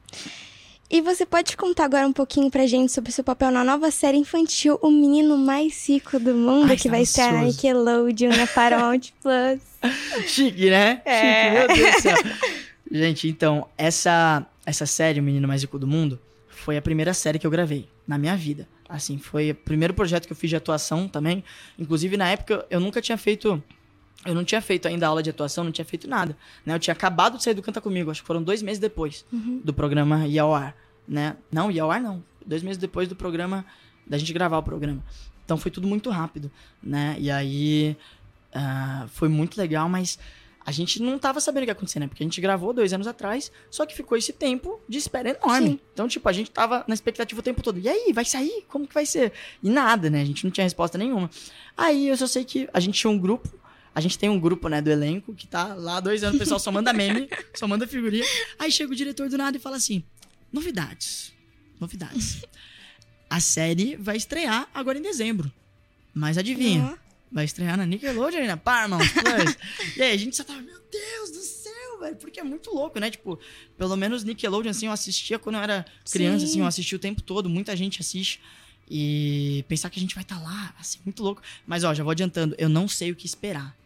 E 0.89 1.01
você 1.01 1.27
pode 1.27 1.57
contar 1.57 1.85
agora 1.85 2.07
um 2.07 2.13
pouquinho 2.13 2.49
pra 2.49 2.65
gente 2.67 2.93
sobre 2.93 3.11
seu 3.11 3.25
papel 3.25 3.51
na 3.51 3.65
nova 3.65 3.91
série 3.91 4.17
infantil 4.19 4.79
O 4.81 4.89
Menino 4.89 5.37
Mais 5.37 5.89
Rico 5.89 6.21
do 6.21 6.33
Mundo, 6.33 6.71
Ai, 6.71 6.77
que 6.77 6.85
tá 6.85 6.91
vai 6.91 7.03
estrear 7.03 7.33
na. 7.33 7.43
Nickelodeon, 7.43 8.37
na 8.37 8.47
Paramount 8.55 9.01
Plus. 9.21 9.61
Chique, 10.29 10.71
né? 10.71 11.03
É. 11.05 11.21
Chique, 11.21 11.59
meu 11.59 11.77
Deus 11.77 11.97
do 11.97 12.03
céu. 12.03 12.17
Gente, 12.89 13.29
então, 13.29 13.67
essa, 13.77 14.47
essa 14.65 14.87
série, 14.87 15.19
O 15.19 15.23
Menino 15.23 15.49
Mais 15.49 15.63
Rico 15.63 15.77
do 15.77 15.89
Mundo, 15.89 16.21
foi 16.67 16.77
a 16.77 16.83
primeira 16.83 17.15
série 17.15 17.39
que 17.39 17.47
eu 17.47 17.51
gravei 17.51 17.89
na 18.09 18.19
minha 18.19 18.37
vida. 18.37 18.67
Assim, 18.89 19.19
foi 19.19 19.53
o 19.53 19.55
primeiro 19.55 19.95
projeto 19.95 20.27
que 20.27 20.33
eu 20.33 20.37
fiz 20.37 20.51
de 20.51 20.57
atuação 20.57 21.07
também. 21.07 21.45
Inclusive, 21.79 22.17
na 22.17 22.29
época, 22.29 22.67
eu 22.69 22.81
nunca 22.81 23.01
tinha 23.01 23.17
feito. 23.17 23.63
Eu 24.25 24.35
não 24.35 24.43
tinha 24.43 24.61
feito 24.61 24.89
ainda 24.89 25.07
aula 25.07 25.23
de 25.23 25.31
atuação, 25.31 25.63
não 25.63 25.71
tinha 25.71 25.85
feito 25.85 26.09
nada. 26.09 26.37
Né? 26.65 26.75
Eu 26.75 26.81
tinha 26.81 26.93
acabado 26.93 27.37
de 27.37 27.45
sair 27.45 27.55
do 27.55 27.63
Canta 27.63 27.81
Comigo, 27.81 28.11
acho 28.11 28.21
que 28.21 28.27
foram 28.27 28.43
dois 28.43 28.63
meses 28.63 28.81
depois 28.81 29.25
Uhum. 29.33 29.61
do 29.63 29.73
programa 29.73 30.27
ir 30.27 30.41
ao 30.41 30.53
ar. 30.53 30.75
Né? 31.07 31.37
Não, 31.53 31.71
ia 31.71 31.85
ao 31.85 31.91
ar 31.93 32.01
não. 32.01 32.21
Dois 32.45 32.65
meses 32.65 32.79
depois 32.79 33.09
do 33.09 33.15
programa, 33.15 33.65
da 34.05 34.19
gente 34.19 34.33
gravar 34.33 34.59
o 34.59 34.63
programa. 34.65 35.05
Então 35.45 35.57
foi 35.57 35.71
tudo 35.71 35.87
muito 35.87 36.11
rápido, 36.11 36.51
né? 36.83 37.15
E 37.21 37.31
aí 37.31 37.97
ah, 38.53 39.07
foi 39.13 39.29
muito 39.29 39.57
legal, 39.57 39.89
mas 39.89 40.19
a 40.67 40.73
gente 40.73 41.01
não 41.01 41.17
tava 41.17 41.41
sabendo 41.41 41.63
o 41.63 41.67
que 41.67 41.71
ia 41.71 41.73
acontecer, 41.75 42.01
né? 42.01 42.09
Porque 42.09 42.25
a 42.25 42.27
gente 42.27 42.41
gravou 42.41 42.73
dois 42.73 42.93
anos 42.93 43.07
atrás, 43.07 43.53
só 43.71 43.87
que 43.87 43.95
ficou 43.95 44.19
esse 44.19 44.33
tempo 44.33 44.81
de 44.89 44.99
espera 44.99 45.31
enorme. 45.31 45.69
Sim. 45.69 45.81
Então, 45.93 46.09
tipo, 46.09 46.29
a 46.29 46.33
gente 46.33 46.51
tava 46.51 46.85
na 46.89 46.93
expectativa 46.93 47.39
o 47.39 47.43
tempo 47.43 47.63
todo. 47.63 47.79
E 47.79 47.89
aí, 47.89 48.13
vai 48.13 48.25
sair? 48.25 48.65
Como 48.69 48.85
que 48.85 48.93
vai 48.93 49.07
ser? 49.07 49.33
E 49.63 49.71
nada, 49.71 50.11
né? 50.11 50.23
A 50.23 50.25
gente 50.25 50.43
não 50.43 50.51
tinha 50.51 50.65
resposta 50.65 50.99
nenhuma. 50.99 51.31
Aí 51.77 52.09
eu 52.09 52.17
só 52.17 52.27
sei 52.27 52.45
que 52.45 52.69
a 52.75 52.81
gente 52.81 52.99
tinha 52.99 53.09
um 53.09 53.17
grupo. 53.17 53.49
A 53.95 54.01
gente 54.01 54.19
tem 54.19 54.29
um 54.29 54.41
grupo, 54.41 54.69
né, 54.69 54.83
do 54.83 54.91
elenco, 54.91 55.33
que 55.35 55.47
tá 55.47 55.73
lá 55.73 56.01
dois 56.01 56.25
anos, 56.25 56.35
o 56.35 56.39
pessoal 56.41 56.59
só 56.59 56.73
manda 56.73 56.93
meme, 56.93 57.29
só 57.55 57.69
manda 57.69 57.87
figurinha. 57.87 58.25
Aí 58.59 58.73
chega 58.73 58.93
o 58.93 58.97
diretor 58.97 59.29
do 59.29 59.39
nada 59.39 59.57
e 59.57 59.61
fala 59.61 59.77
assim: 59.77 60.03
novidades. 60.53 61.33
Novidades. 61.79 62.43
A 63.31 63.39
série 63.39 63.95
vai 63.95 64.17
estrear 64.17 64.69
agora 64.75 64.99
em 64.99 65.03
dezembro. 65.03 65.51
Mas 66.13 66.37
adivinha? 66.37 66.99
Vai 67.37 67.45
estrear 67.45 67.77
na 67.77 67.85
Nickelodeon 67.85 68.47
na 68.47 68.57
Paramount 68.57 69.07
Plus. 69.13 69.59
e 69.95 70.01
aí 70.03 70.13
a 70.13 70.17
gente 70.17 70.35
só 70.35 70.43
tava, 70.43 70.63
meu 70.63 70.79
Deus 70.91 71.31
do 71.33 71.41
céu, 71.41 72.01
velho. 72.01 72.17
Porque 72.17 72.41
é 72.41 72.43
muito 72.43 72.71
louco, 72.75 72.99
né? 72.99 73.11
Tipo, 73.11 73.39
pelo 73.77 73.95
menos 73.95 74.25
Nickelodeon, 74.25 74.71
assim, 74.71 74.87
eu 74.87 74.93
assistia 74.93 75.39
quando 75.39 75.57
eu 75.57 75.61
era 75.61 75.85
criança, 76.11 76.47
Sim. 76.47 76.51
assim, 76.53 76.61
eu 76.61 76.67
assistia 76.67 76.97
o 76.97 76.99
tempo 76.99 77.21
todo. 77.21 77.47
Muita 77.51 77.77
gente 77.77 78.01
assiste. 78.01 78.41
E 78.91 79.67
pensar 79.69 79.91
que 79.91 79.99
a 79.99 80.01
gente 80.01 80.15
vai 80.15 80.23
estar 80.25 80.43
lá, 80.43 80.75
assim, 80.81 80.99
muito 81.05 81.23
louco. 81.23 81.43
Mas, 81.67 81.85
ó, 81.85 81.93
já 81.93 82.03
vou 82.03 82.11
adiantando, 82.13 82.55
eu 82.57 82.71
não 82.71 82.89
sei 82.89 83.11
o 83.11 83.15
que 83.15 83.27
esperar 83.27 83.77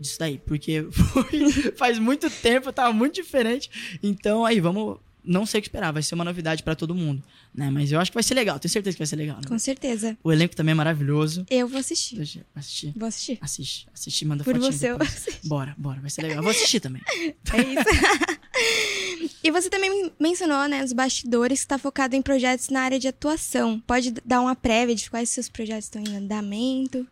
disso 0.00 0.18
daí. 0.18 0.38
Porque 0.38 0.86
foi- 0.90 1.72
faz 1.76 1.98
muito 1.98 2.30
tempo, 2.30 2.72
tava 2.72 2.94
muito 2.94 3.14
diferente. 3.16 3.98
Então, 4.02 4.42
aí, 4.46 4.58
vamos... 4.58 4.98
Não 5.24 5.46
sei 5.46 5.58
o 5.58 5.62
que 5.62 5.68
esperar, 5.68 5.92
vai 5.92 6.02
ser 6.02 6.14
uma 6.14 6.24
novidade 6.24 6.62
pra 6.62 6.74
todo 6.74 6.94
mundo, 6.94 7.22
né? 7.54 7.70
Mas 7.70 7.90
eu 7.90 7.98
acho 7.98 8.10
que 8.10 8.14
vai 8.14 8.22
ser 8.22 8.34
legal, 8.34 8.58
tenho 8.58 8.70
certeza 8.70 8.94
que 8.94 8.98
vai 8.98 9.06
ser 9.06 9.16
legal. 9.16 9.36
Né? 9.36 9.42
Com 9.48 9.58
certeza. 9.58 10.16
O 10.22 10.32
elenco 10.32 10.54
também 10.54 10.72
é 10.72 10.74
maravilhoso. 10.74 11.46
Eu 11.50 11.66
vou 11.66 11.78
assistir. 11.78 12.16
Eu 12.16 12.44
assistir. 12.54 12.92
Vou 12.96 13.08
assistir. 13.08 13.38
Assiste, 13.40 13.88
assiste, 13.94 14.24
manda 14.24 14.44
Por 14.44 14.58
você, 14.58 14.90
eu. 14.90 14.98
Bora, 15.44 15.74
bora, 15.78 16.00
vai 16.00 16.10
ser 16.10 16.22
legal. 16.22 16.38
Eu 16.38 16.42
vou 16.42 16.50
assistir 16.50 16.80
também. 16.80 17.02
É 17.52 17.60
isso. 17.60 19.38
e 19.44 19.50
você 19.50 19.70
também 19.70 20.12
mencionou, 20.18 20.68
né, 20.68 20.82
os 20.82 20.92
bastidores, 20.92 21.60
que 21.60 21.64
está 21.64 21.78
focado 21.78 22.16
em 22.16 22.22
projetos 22.22 22.68
na 22.68 22.80
área 22.80 22.98
de 22.98 23.06
atuação. 23.06 23.80
Pode 23.80 24.12
dar 24.24 24.40
uma 24.40 24.56
prévia 24.56 24.94
de 24.94 25.08
quais 25.08 25.30
seus 25.30 25.48
projetos 25.48 25.84
estão 25.84 26.02
em 26.02 26.16
andamento? 26.16 27.06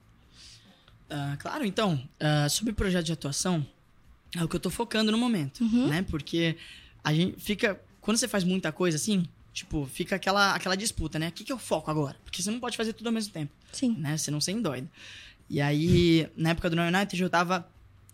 Ah, 1.08 1.36
claro, 1.38 1.64
então, 1.64 2.02
ah, 2.18 2.48
sobre 2.48 2.72
projeto 2.72 3.04
de 3.04 3.12
atuação, 3.12 3.64
é 4.34 4.42
o 4.42 4.48
que 4.48 4.56
eu 4.56 4.60
tô 4.60 4.70
focando 4.70 5.12
no 5.12 5.18
momento, 5.18 5.62
né? 5.88 6.02
Porque 6.02 6.56
a 7.04 7.12
gente 7.12 7.38
fica. 7.38 7.78
Quando 8.02 8.18
você 8.18 8.28
faz 8.28 8.44
muita 8.44 8.70
coisa 8.70 8.96
assim, 8.96 9.24
tipo, 9.54 9.86
fica 9.86 10.16
aquela, 10.16 10.54
aquela 10.54 10.76
disputa, 10.76 11.18
né? 11.18 11.28
O 11.28 11.32
que, 11.32 11.44
que 11.44 11.52
eu 11.52 11.58
foco 11.58 11.90
agora? 11.90 12.16
Porque 12.24 12.42
você 12.42 12.50
não 12.50 12.60
pode 12.60 12.76
fazer 12.76 12.92
tudo 12.92 13.06
ao 13.06 13.12
mesmo 13.12 13.32
tempo. 13.32 13.52
Sim. 13.72 13.96
Né? 13.96 14.18
Você 14.18 14.30
não 14.30 14.40
ser 14.40 14.60
doido. 14.60 14.90
E 15.48 15.60
aí, 15.60 16.28
na 16.36 16.50
época 16.50 16.68
do 16.68 16.76
No 16.76 16.82
United, 16.82 17.22
eu 17.22 17.30
tava 17.30 17.66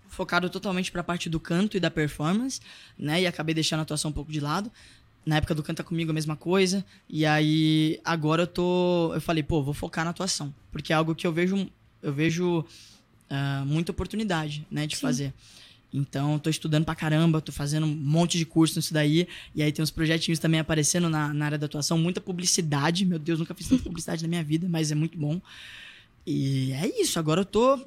focado 0.09 0.49
totalmente 0.51 0.93
pra 0.93 1.03
parte 1.03 1.29
do 1.29 1.41
canto 1.41 1.77
e 1.77 1.81
da 1.81 1.91
performance, 1.91 2.61
né? 2.99 3.23
E 3.23 3.27
acabei 3.27 3.55
deixando 3.55 3.81
a 3.81 3.83
atuação 3.83 4.11
um 4.11 4.15
pouco 4.15 4.31
de 4.31 4.41
lado. 4.41 4.71
Na 5.25 5.37
época 5.37 5.55
do 5.55 5.63
Canta 5.63 5.83
Comigo, 5.83 6.11
a 6.11 6.15
mesma 6.15 6.37
coisa. 6.37 6.85
E 7.09 7.25
aí, 7.25 7.99
agora 8.05 8.43
eu 8.43 8.47
tô. 8.47 9.13
Eu 9.15 9.21
falei, 9.21 9.43
pô, 9.43 9.63
vou 9.63 9.75
focar 9.75 10.05
na 10.05 10.11
atuação. 10.11 10.55
Porque 10.71 10.93
é 10.93 10.97
algo 10.97 11.15
que 11.15 11.27
eu 11.27 11.33
vejo. 11.33 11.69
Eu 12.03 12.13
vejo 12.13 12.65
ah, 13.31 13.63
muita 13.67 13.93
oportunidade, 13.93 14.67
né, 14.71 14.87
de 14.87 14.97
Sim. 14.97 15.03
fazer. 15.03 15.35
Então, 15.93 16.39
tô 16.39 16.51
estudando 16.51 16.85
pra 16.85 16.95
caramba, 16.95 17.41
tô 17.41 17.51
fazendo 17.51 17.87
um 17.87 17.95
monte 17.95 18.37
de 18.37 18.45
curso 18.45 18.79
nisso 18.79 18.93
daí. 18.93 19.27
E 19.55 19.63
aí 19.63 19.73
tem 19.73 19.83
uns 19.83 19.91
projetinhos 19.91 20.39
também 20.39 20.61
aparecendo 20.61 21.09
na, 21.09 21.33
na 21.33 21.47
área 21.47 21.59
da 21.59 21.67
atuação. 21.67 21.97
Muita 21.99 22.21
publicidade. 22.21 23.07
Meu 23.07 23.19
Deus, 23.19 23.39
nunca 23.39 23.55
fiz 23.55 23.69
tanta 23.69 23.83
publicidade 23.83 24.23
na 24.23 24.29
minha 24.29 24.45
vida, 24.45 24.69
mas 24.69 24.93
é 24.93 24.95
muito 24.95 25.17
bom. 25.17 25.41
E 26.27 26.73
é 26.73 27.01
isso. 27.01 27.19
Agora 27.19 27.41
eu 27.41 27.45
tô 27.45 27.81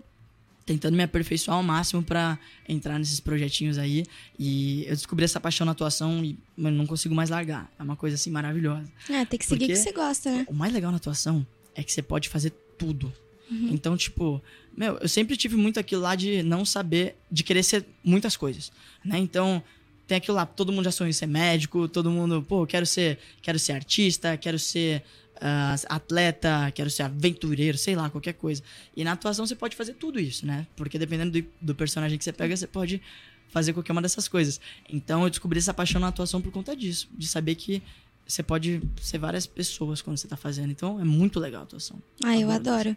tentando 0.66 0.96
me 0.96 1.04
aperfeiçoar 1.04 1.58
ao 1.58 1.64
máximo 1.64 2.02
pra 2.02 2.40
entrar 2.68 2.98
nesses 2.98 3.20
projetinhos 3.20 3.78
aí. 3.78 4.06
E 4.38 4.84
eu 4.88 4.96
descobri 4.96 5.26
essa 5.26 5.40
paixão 5.40 5.66
na 5.66 5.74
atuação 5.74 6.24
e 6.24 6.38
mano, 6.58 6.78
não 6.78 6.88
consigo 6.88 7.14
mais 7.14 7.30
largar. 7.30 7.72
É 7.78 7.84
uma 7.84 7.96
coisa 7.96 8.16
assim 8.16 8.32
maravilhosa. 8.32 8.92
É, 9.10 9.26
tem 9.26 9.38
que 9.38 9.46
seguir 9.46 9.66
o 9.66 9.68
que 9.68 9.76
você 9.76 9.92
gosta, 9.92 10.32
né? 10.32 10.46
O 10.50 10.54
mais 10.54 10.74
legal 10.74 10.90
na 10.90 10.98
atuação 10.98 11.46
é 11.76 11.84
que 11.84 11.92
você 11.92 12.02
pode 12.02 12.30
fazer 12.30 12.52
tudo. 12.78 13.14
Uhum. 13.50 13.70
Então, 13.72 13.98
tipo, 13.98 14.42
meu, 14.76 14.98
eu 14.98 15.08
sempre 15.08 15.36
tive 15.36 15.56
muito 15.56 15.80
aquilo 15.80 16.02
lá 16.02 16.16
de 16.16 16.44
não 16.44 16.66
saber, 16.66 17.16
de 17.32 17.44
querer 17.44 17.64
ser 17.64 17.86
muitas 18.04 18.38
coisas, 18.38 18.72
né? 19.04 19.18
Então, 19.18 19.64
tem 20.08 20.18
aquilo 20.18 20.36
lá, 20.36 20.46
todo 20.46 20.72
mundo 20.72 20.86
já 20.86 20.92
sonha 20.92 21.10
em 21.10 21.14
ser 21.14 21.28
médico, 21.28 21.88
todo 21.88 22.10
mundo, 22.10 22.44
pô, 22.48 22.66
quero 22.66 22.86
ser, 22.86 23.18
quero 23.42 23.58
ser 23.58 23.74
artista, 23.74 24.36
quero 24.38 24.60
ser 24.60 25.04
ah, 25.40 25.76
atleta, 25.90 26.72
quero 26.76 26.90
ser 26.90 27.04
aventureiro, 27.04 27.78
sei 27.78 27.96
lá, 27.96 28.10
qualquer 28.10 28.34
coisa. 28.34 28.62
E 28.96 29.04
na 29.04 29.14
atuação 29.14 29.46
você 29.46 29.56
pode 29.56 29.76
fazer 29.76 29.94
tudo 29.94 30.20
isso, 30.20 30.46
né? 30.46 30.68
Porque 30.76 31.00
dependendo 31.00 31.42
do, 31.42 31.48
do 31.62 31.76
personagem 31.76 32.18
que 32.18 32.24
você 32.24 32.32
pega, 32.32 32.56
você 32.56 32.68
pode 32.68 33.02
fazer 33.50 33.74
qualquer 33.74 33.92
uma 33.92 34.02
dessas 34.02 34.28
coisas. 34.28 34.62
Então, 34.90 35.24
eu 35.24 35.30
descobri 35.30 35.60
essa 35.60 35.74
paixão 35.74 36.00
na 36.00 36.08
atuação 36.08 36.42
por 36.42 36.52
conta 36.52 36.76
disso, 36.76 37.10
de 37.12 37.28
saber 37.28 37.56
que 37.56 37.82
você 38.26 38.42
pode 38.42 38.82
ser 39.02 39.18
várias 39.18 39.46
pessoas 39.46 40.02
quando 40.02 40.18
você 40.18 40.28
tá 40.28 40.38
fazendo. 40.38 40.72
Então, 40.72 41.00
é 41.00 41.04
muito 41.04 41.40
legal 41.40 41.62
a 41.62 41.64
atuação. 41.64 42.02
Ah, 42.24 42.38
eu 42.38 42.50
adoro. 42.50 42.96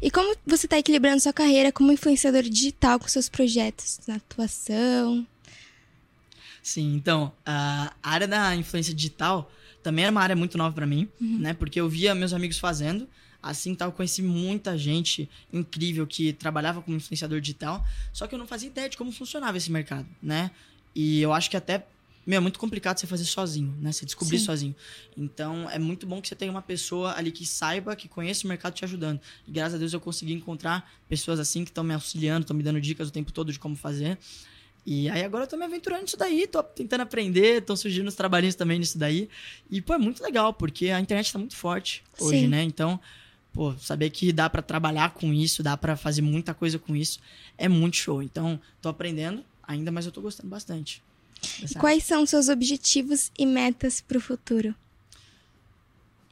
E 0.00 0.10
como 0.10 0.36
você 0.46 0.66
tá 0.68 0.78
equilibrando 0.78 1.20
sua 1.20 1.32
carreira 1.32 1.72
como 1.72 1.92
influenciador 1.92 2.42
digital 2.42 2.98
com 2.98 3.08
seus 3.08 3.28
projetos 3.28 4.00
na 4.06 4.16
atuação? 4.16 5.26
Sim, 6.62 6.94
então, 6.94 7.32
a 7.46 7.92
área 8.02 8.28
da 8.28 8.54
influência 8.54 8.92
digital 8.94 9.50
também 9.82 10.04
era 10.04 10.12
uma 10.12 10.20
área 10.20 10.36
muito 10.36 10.58
nova 10.58 10.74
pra 10.74 10.86
mim, 10.86 11.08
Uhum. 11.20 11.38
né? 11.38 11.54
Porque 11.54 11.80
eu 11.80 11.88
via 11.88 12.14
meus 12.14 12.32
amigos 12.32 12.58
fazendo, 12.58 13.08
assim 13.42 13.74
tal, 13.74 13.88
eu 13.88 13.92
conheci 13.92 14.20
muita 14.22 14.76
gente 14.76 15.28
incrível 15.52 16.06
que 16.06 16.32
trabalhava 16.32 16.82
como 16.82 16.96
influenciador 16.96 17.40
digital, 17.40 17.84
só 18.12 18.26
que 18.26 18.34
eu 18.34 18.38
não 18.38 18.46
fazia 18.46 18.68
ideia 18.68 18.88
de 18.88 18.96
como 18.96 19.10
funcionava 19.12 19.56
esse 19.56 19.70
mercado, 19.70 20.06
né? 20.22 20.50
E 20.94 21.20
eu 21.22 21.32
acho 21.32 21.48
que 21.48 21.56
até, 21.56 21.86
meu, 22.28 22.36
é 22.36 22.40
muito 22.40 22.58
complicado 22.58 23.00
você 23.00 23.06
fazer 23.06 23.24
sozinho, 23.24 23.74
né? 23.80 23.90
Você 23.90 24.04
descobrir 24.04 24.38
Sim. 24.38 24.44
sozinho. 24.44 24.76
Então, 25.16 25.68
é 25.70 25.78
muito 25.78 26.06
bom 26.06 26.20
que 26.20 26.28
você 26.28 26.34
tenha 26.34 26.50
uma 26.50 26.60
pessoa 26.60 27.14
ali 27.16 27.32
que 27.32 27.46
saiba, 27.46 27.96
que 27.96 28.06
conheça 28.06 28.44
o 28.44 28.48
mercado 28.48 28.74
te 28.74 28.84
ajudando. 28.84 29.18
E 29.46 29.50
graças 29.50 29.76
a 29.76 29.78
Deus 29.78 29.94
eu 29.94 30.00
consegui 30.00 30.34
encontrar 30.34 30.92
pessoas 31.08 31.40
assim 31.40 31.64
que 31.64 31.70
estão 31.70 31.82
me 31.82 31.94
auxiliando, 31.94 32.42
estão 32.42 32.54
me 32.54 32.62
dando 32.62 32.82
dicas 32.82 33.08
o 33.08 33.10
tempo 33.10 33.32
todo 33.32 33.50
de 33.50 33.58
como 33.58 33.74
fazer. 33.74 34.18
E 34.84 35.08
aí 35.08 35.24
agora 35.24 35.44
eu 35.44 35.48
tô 35.48 35.56
me 35.56 35.64
aventurando 35.64 36.02
nisso 36.02 36.18
daí, 36.18 36.46
tô 36.46 36.62
tentando 36.62 37.00
aprender, 37.00 37.62
estão 37.62 37.74
surgindo 37.74 38.08
os 38.08 38.14
trabalhinhos 38.14 38.54
também 38.54 38.78
nisso 38.78 38.98
daí. 38.98 39.30
E, 39.70 39.80
pô, 39.80 39.94
é 39.94 39.98
muito 39.98 40.22
legal, 40.22 40.52
porque 40.52 40.90
a 40.90 41.00
internet 41.00 41.32
tá 41.32 41.38
muito 41.38 41.56
forte 41.56 42.04
hoje, 42.20 42.40
Sim. 42.40 42.48
né? 42.48 42.62
Então, 42.62 43.00
pô, 43.54 43.72
saber 43.78 44.10
que 44.10 44.34
dá 44.34 44.50
pra 44.50 44.60
trabalhar 44.60 45.14
com 45.14 45.32
isso, 45.32 45.62
dá 45.62 45.78
pra 45.78 45.96
fazer 45.96 46.20
muita 46.20 46.52
coisa 46.52 46.78
com 46.78 46.94
isso, 46.94 47.20
é 47.56 47.68
muito 47.70 47.96
show. 47.96 48.22
Então, 48.22 48.60
tô 48.82 48.90
aprendendo 48.90 49.42
ainda, 49.62 49.90
mas 49.90 50.04
eu 50.04 50.12
tô 50.12 50.20
gostando 50.20 50.50
bastante. 50.50 51.02
E 51.62 51.74
quais 51.78 52.04
são 52.04 52.24
seus 52.26 52.48
objetivos 52.48 53.30
e 53.38 53.46
metas 53.46 54.00
pro 54.00 54.20
futuro? 54.20 54.74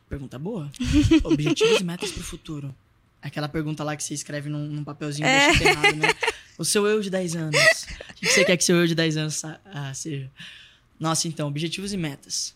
Pergunta 0.08 0.38
boa. 0.38 0.70
Objetivos 1.24 1.80
e 1.80 1.84
metas 1.84 2.10
pro 2.12 2.22
futuro. 2.22 2.74
Aquela 3.20 3.48
pergunta 3.48 3.82
lá 3.82 3.96
que 3.96 4.02
você 4.04 4.14
escreve 4.14 4.48
num, 4.48 4.66
num 4.68 4.84
papelzinho 4.84 5.26
É. 5.26 5.48
deixa 5.48 5.64
errado, 5.64 5.96
né? 5.96 6.08
O 6.58 6.64
seu 6.64 6.86
eu 6.86 7.00
de 7.00 7.10
10 7.10 7.36
anos. 7.36 7.56
O 8.10 8.14
que 8.14 8.26
você 8.28 8.44
quer 8.44 8.56
que 8.56 8.64
seu 8.64 8.76
eu 8.76 8.86
de 8.86 8.94
10 8.94 9.16
anos 9.16 9.44
ah, 9.44 9.92
seja? 9.94 10.30
Nossa, 10.98 11.26
então, 11.28 11.48
objetivos 11.48 11.92
e 11.92 11.96
metas. 11.96 12.54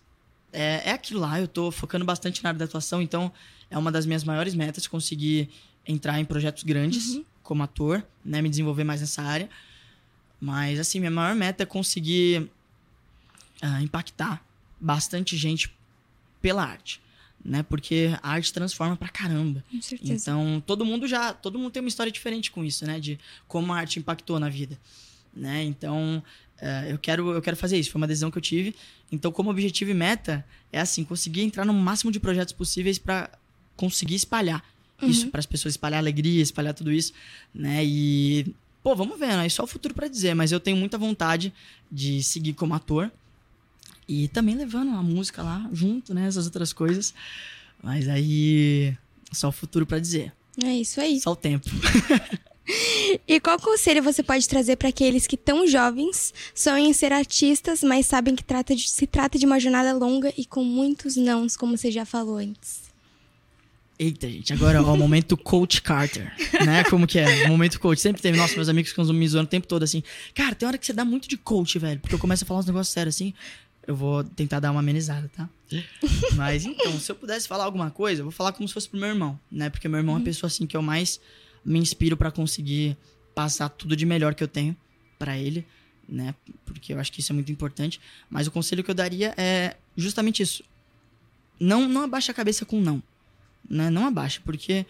É, 0.53 0.91
é 0.91 0.93
aquilo 0.93 1.21
lá, 1.21 1.41
eu 1.41 1.49
tô 1.49 1.71
focando 1.71 2.05
bastante 2.05 2.43
na 2.43 2.51
área 2.51 2.59
da 2.59 2.65
atuação, 2.65 3.03
então 3.03 3.33
é 3.69 3.77
uma 3.77 3.91
das 3.93 4.07
minhas 4.07 4.25
maiores 4.25 4.55
metas 4.55 4.87
conseguir 4.87 5.49
entrar 5.87 6.19
em 6.19 6.25
projetos 6.25 6.63
grandes 6.63 7.15
Uhum. 7.15 7.25
como 7.43 7.63
ator, 7.63 8.05
né? 8.25 8.41
Me 8.41 8.49
desenvolver 8.49 8.85
mais 8.85 9.01
nessa 9.01 9.23
área. 9.23 9.51
Mas, 10.41 10.78
assim, 10.78 10.99
minha 10.99 11.11
maior 11.11 11.34
meta 11.34 11.62
é 11.62 11.66
conseguir 11.66 12.49
ah, 13.61 13.82
impactar 13.82 14.43
bastante 14.80 15.36
gente 15.36 15.70
pela 16.41 16.64
arte, 16.64 17.01
né? 17.45 17.62
Porque 17.62 18.11
a 18.22 18.30
arte 18.30 18.53
transforma 18.53 18.97
pra 18.97 19.09
caramba. 19.09 19.62
Com 19.70 19.82
certeza. 19.82 20.12
Então, 20.14 20.62
todo 20.66 20.84
mundo 20.84 21.07
já, 21.07 21.34
todo 21.34 21.59
mundo 21.59 21.70
tem 21.70 21.82
uma 21.82 21.88
história 21.88 22.11
diferente 22.11 22.51
com 22.51 22.64
isso, 22.64 22.86
né? 22.86 22.99
De 22.99 23.18
como 23.47 23.72
a 23.72 23.76
arte 23.76 23.99
impactou 23.99 24.41
na 24.41 24.49
vida, 24.49 24.78
né? 25.34 25.62
Então, 25.62 26.22
eh, 26.59 26.86
eu 26.93 26.99
quero, 26.99 27.32
eu 27.32 27.43
quero 27.43 27.57
fazer 27.57 27.78
isso. 27.78 27.91
Foi 27.91 28.01
uma 28.01 28.07
decisão 28.07 28.30
que 28.30 28.38
eu 28.38 28.43
tive. 28.43 28.74
Então, 29.12 29.30
como 29.30 29.51
objetivo 29.51 29.91
e 29.91 29.95
meta 29.95 30.43
é 30.72 30.80
assim, 30.80 31.05
conseguir 31.05 31.43
entrar 31.43 31.66
no 31.66 31.74
máximo 31.74 32.11
de 32.11 32.18
projetos 32.18 32.55
possíveis 32.55 32.99
pra 32.99 33.30
conseguir 33.76 34.14
espalhar 34.14 34.64
isso 35.03 35.24
Uhum. 35.24 35.30
para 35.30 35.38
as 35.41 35.47
pessoas, 35.47 35.72
espalhar 35.72 35.99
alegria, 35.99 36.43
espalhar 36.43 36.74
tudo 36.74 36.93
isso, 36.93 37.12
né? 37.55 37.82
E 37.84 38.55
pô, 38.83 38.95
vamos 38.97 39.18
ver, 39.18 39.37
né? 39.37 39.47
É 39.47 39.49
só 39.49 39.64
o 39.64 39.66
futuro 39.66 39.95
pra 39.95 40.09
dizer, 40.09 40.35
mas 40.35 40.53
eu 40.53 40.61
tenho 40.61 40.76
muita 40.76 40.97
vontade 40.99 41.53
de 41.91 42.22
seguir 42.22 42.55
como 42.55 42.74
ator 42.74 43.11
e 44.09 44.28
também 44.28 44.55
levando 44.57 44.91
a 44.91 45.03
música 45.03 45.43
lá 45.43 45.68
junto, 45.72 46.12
né? 46.14 46.26
Essas 46.26 46.47
outras 46.47 46.72
coisas. 46.72 47.14
Mas 47.83 48.09
aí 48.09 48.97
só 49.33 49.49
o 49.49 49.53
futuro 49.53 49.87
pra 49.87 49.99
dizer. 49.99 50.33
É 50.62 50.72
isso 50.74 51.01
aí. 51.01 51.20
Só 51.20 51.33
o 51.33 51.37
tempo. 51.37 51.68
E 53.26 53.41
qual 53.41 53.59
conselho 53.59 54.01
você 54.01 54.22
pode 54.22 54.49
trazer 54.49 54.76
para 54.76 54.91
aqueles 54.91 55.26
que 55.26 55.37
tão 55.37 55.66
jovens 55.66 56.33
sonham 56.55 56.78
em 56.89 56.93
ser 56.93 57.12
artistas, 57.12 57.83
mas 57.83 58.07
sabem 58.07 58.37
que 58.37 58.45
trata 58.45 58.76
de- 58.76 58.89
se 58.89 59.09
trata 59.09 59.37
de 59.39 59.45
uma 59.45 59.59
jornada 59.59 59.93
longa 59.93 60.33
e 60.37 60.45
com 60.45 60.62
muitos 60.62 61.16
nãos, 61.16 61.57
como 61.57 61.76
você 61.76 61.91
já 61.91 62.05
falou 62.05 62.37
antes? 62.37 62.83
Eita, 64.03 64.31
gente, 64.31 64.51
agora 64.55 64.83
ó, 64.83 64.95
o 64.95 64.97
momento 64.97 65.37
Coach 65.37 65.83
Carter, 65.83 66.33
né? 66.65 66.83
Como 66.85 67.07
que 67.07 67.19
é? 67.19 67.45
O 67.45 67.49
momento 67.49 67.79
coach. 67.79 68.01
Sempre 68.01 68.23
teve, 68.23 68.35
nossa, 68.35 68.55
meus 68.55 68.71
amigos 68.71 68.93
ficam 68.93 69.05
me 69.13 69.29
zoando 69.29 69.45
o 69.45 69.51
tempo 69.51 69.67
todo 69.67 69.83
assim. 69.83 70.03
Cara, 70.35 70.55
tem 70.55 70.67
hora 70.67 70.79
que 70.79 70.87
você 70.87 70.95
dá 70.95 71.05
muito 71.05 71.29
de 71.29 71.37
coach, 71.37 71.79
velho. 71.79 72.01
Porque 72.01 72.15
eu 72.15 72.19
começo 72.19 72.43
a 72.43 72.47
falar 72.47 72.61
uns 72.61 72.67
negócios 72.67 72.95
sérios 72.95 73.15
assim. 73.15 73.35
Eu 73.87 73.95
vou 73.95 74.25
tentar 74.25 74.59
dar 74.59 74.71
uma 74.71 74.81
amenizada, 74.81 75.31
tá? 75.37 75.47
Mas 76.33 76.65
então, 76.65 76.99
se 76.99 77.13
eu 77.13 77.15
pudesse 77.15 77.47
falar 77.47 77.65
alguma 77.65 77.91
coisa, 77.91 78.23
eu 78.23 78.25
vou 78.25 78.33
falar 78.33 78.53
como 78.53 78.67
se 78.67 78.73
fosse 78.73 78.89
pro 78.89 78.99
meu 78.99 79.11
irmão, 79.11 79.39
né? 79.53 79.69
Porque 79.69 79.87
meu 79.87 79.99
irmão 79.99 80.17
é 80.17 80.21
a 80.21 80.23
pessoa 80.23 80.49
assim 80.49 80.67
que 80.67 80.75
eu 80.75 80.81
mais 80.81 81.21
me 81.63 81.79
inspiro 81.79 82.17
pra 82.17 82.31
conseguir 82.31 82.97
passar 83.35 83.69
tudo 83.69 83.95
de 83.95 84.07
melhor 84.07 84.35
que 84.35 84.43
eu 84.43 84.49
tenho 84.49 84.75
pra 85.19 85.37
ele, 85.37 85.67
né? 86.09 86.35
Porque 86.65 86.95
eu 86.95 86.99
acho 86.99 87.13
que 87.13 87.21
isso 87.21 87.33
é 87.33 87.35
muito 87.35 87.53
importante. 87.53 88.01
Mas 88.31 88.47
o 88.47 88.51
conselho 88.51 88.83
que 88.83 88.91
eu 88.91 88.95
daria 88.95 89.35
é 89.37 89.77
justamente 89.95 90.43
isso. 90.43 90.65
Não, 91.61 91.87
não 91.87 92.05
abaixa 92.05 92.33
a 92.33 92.35
cabeça 92.35 92.65
com 92.65 92.81
não 92.81 93.03
né? 93.71 93.89
Não 93.89 94.07
abaixa, 94.07 94.43
porque 94.45 94.85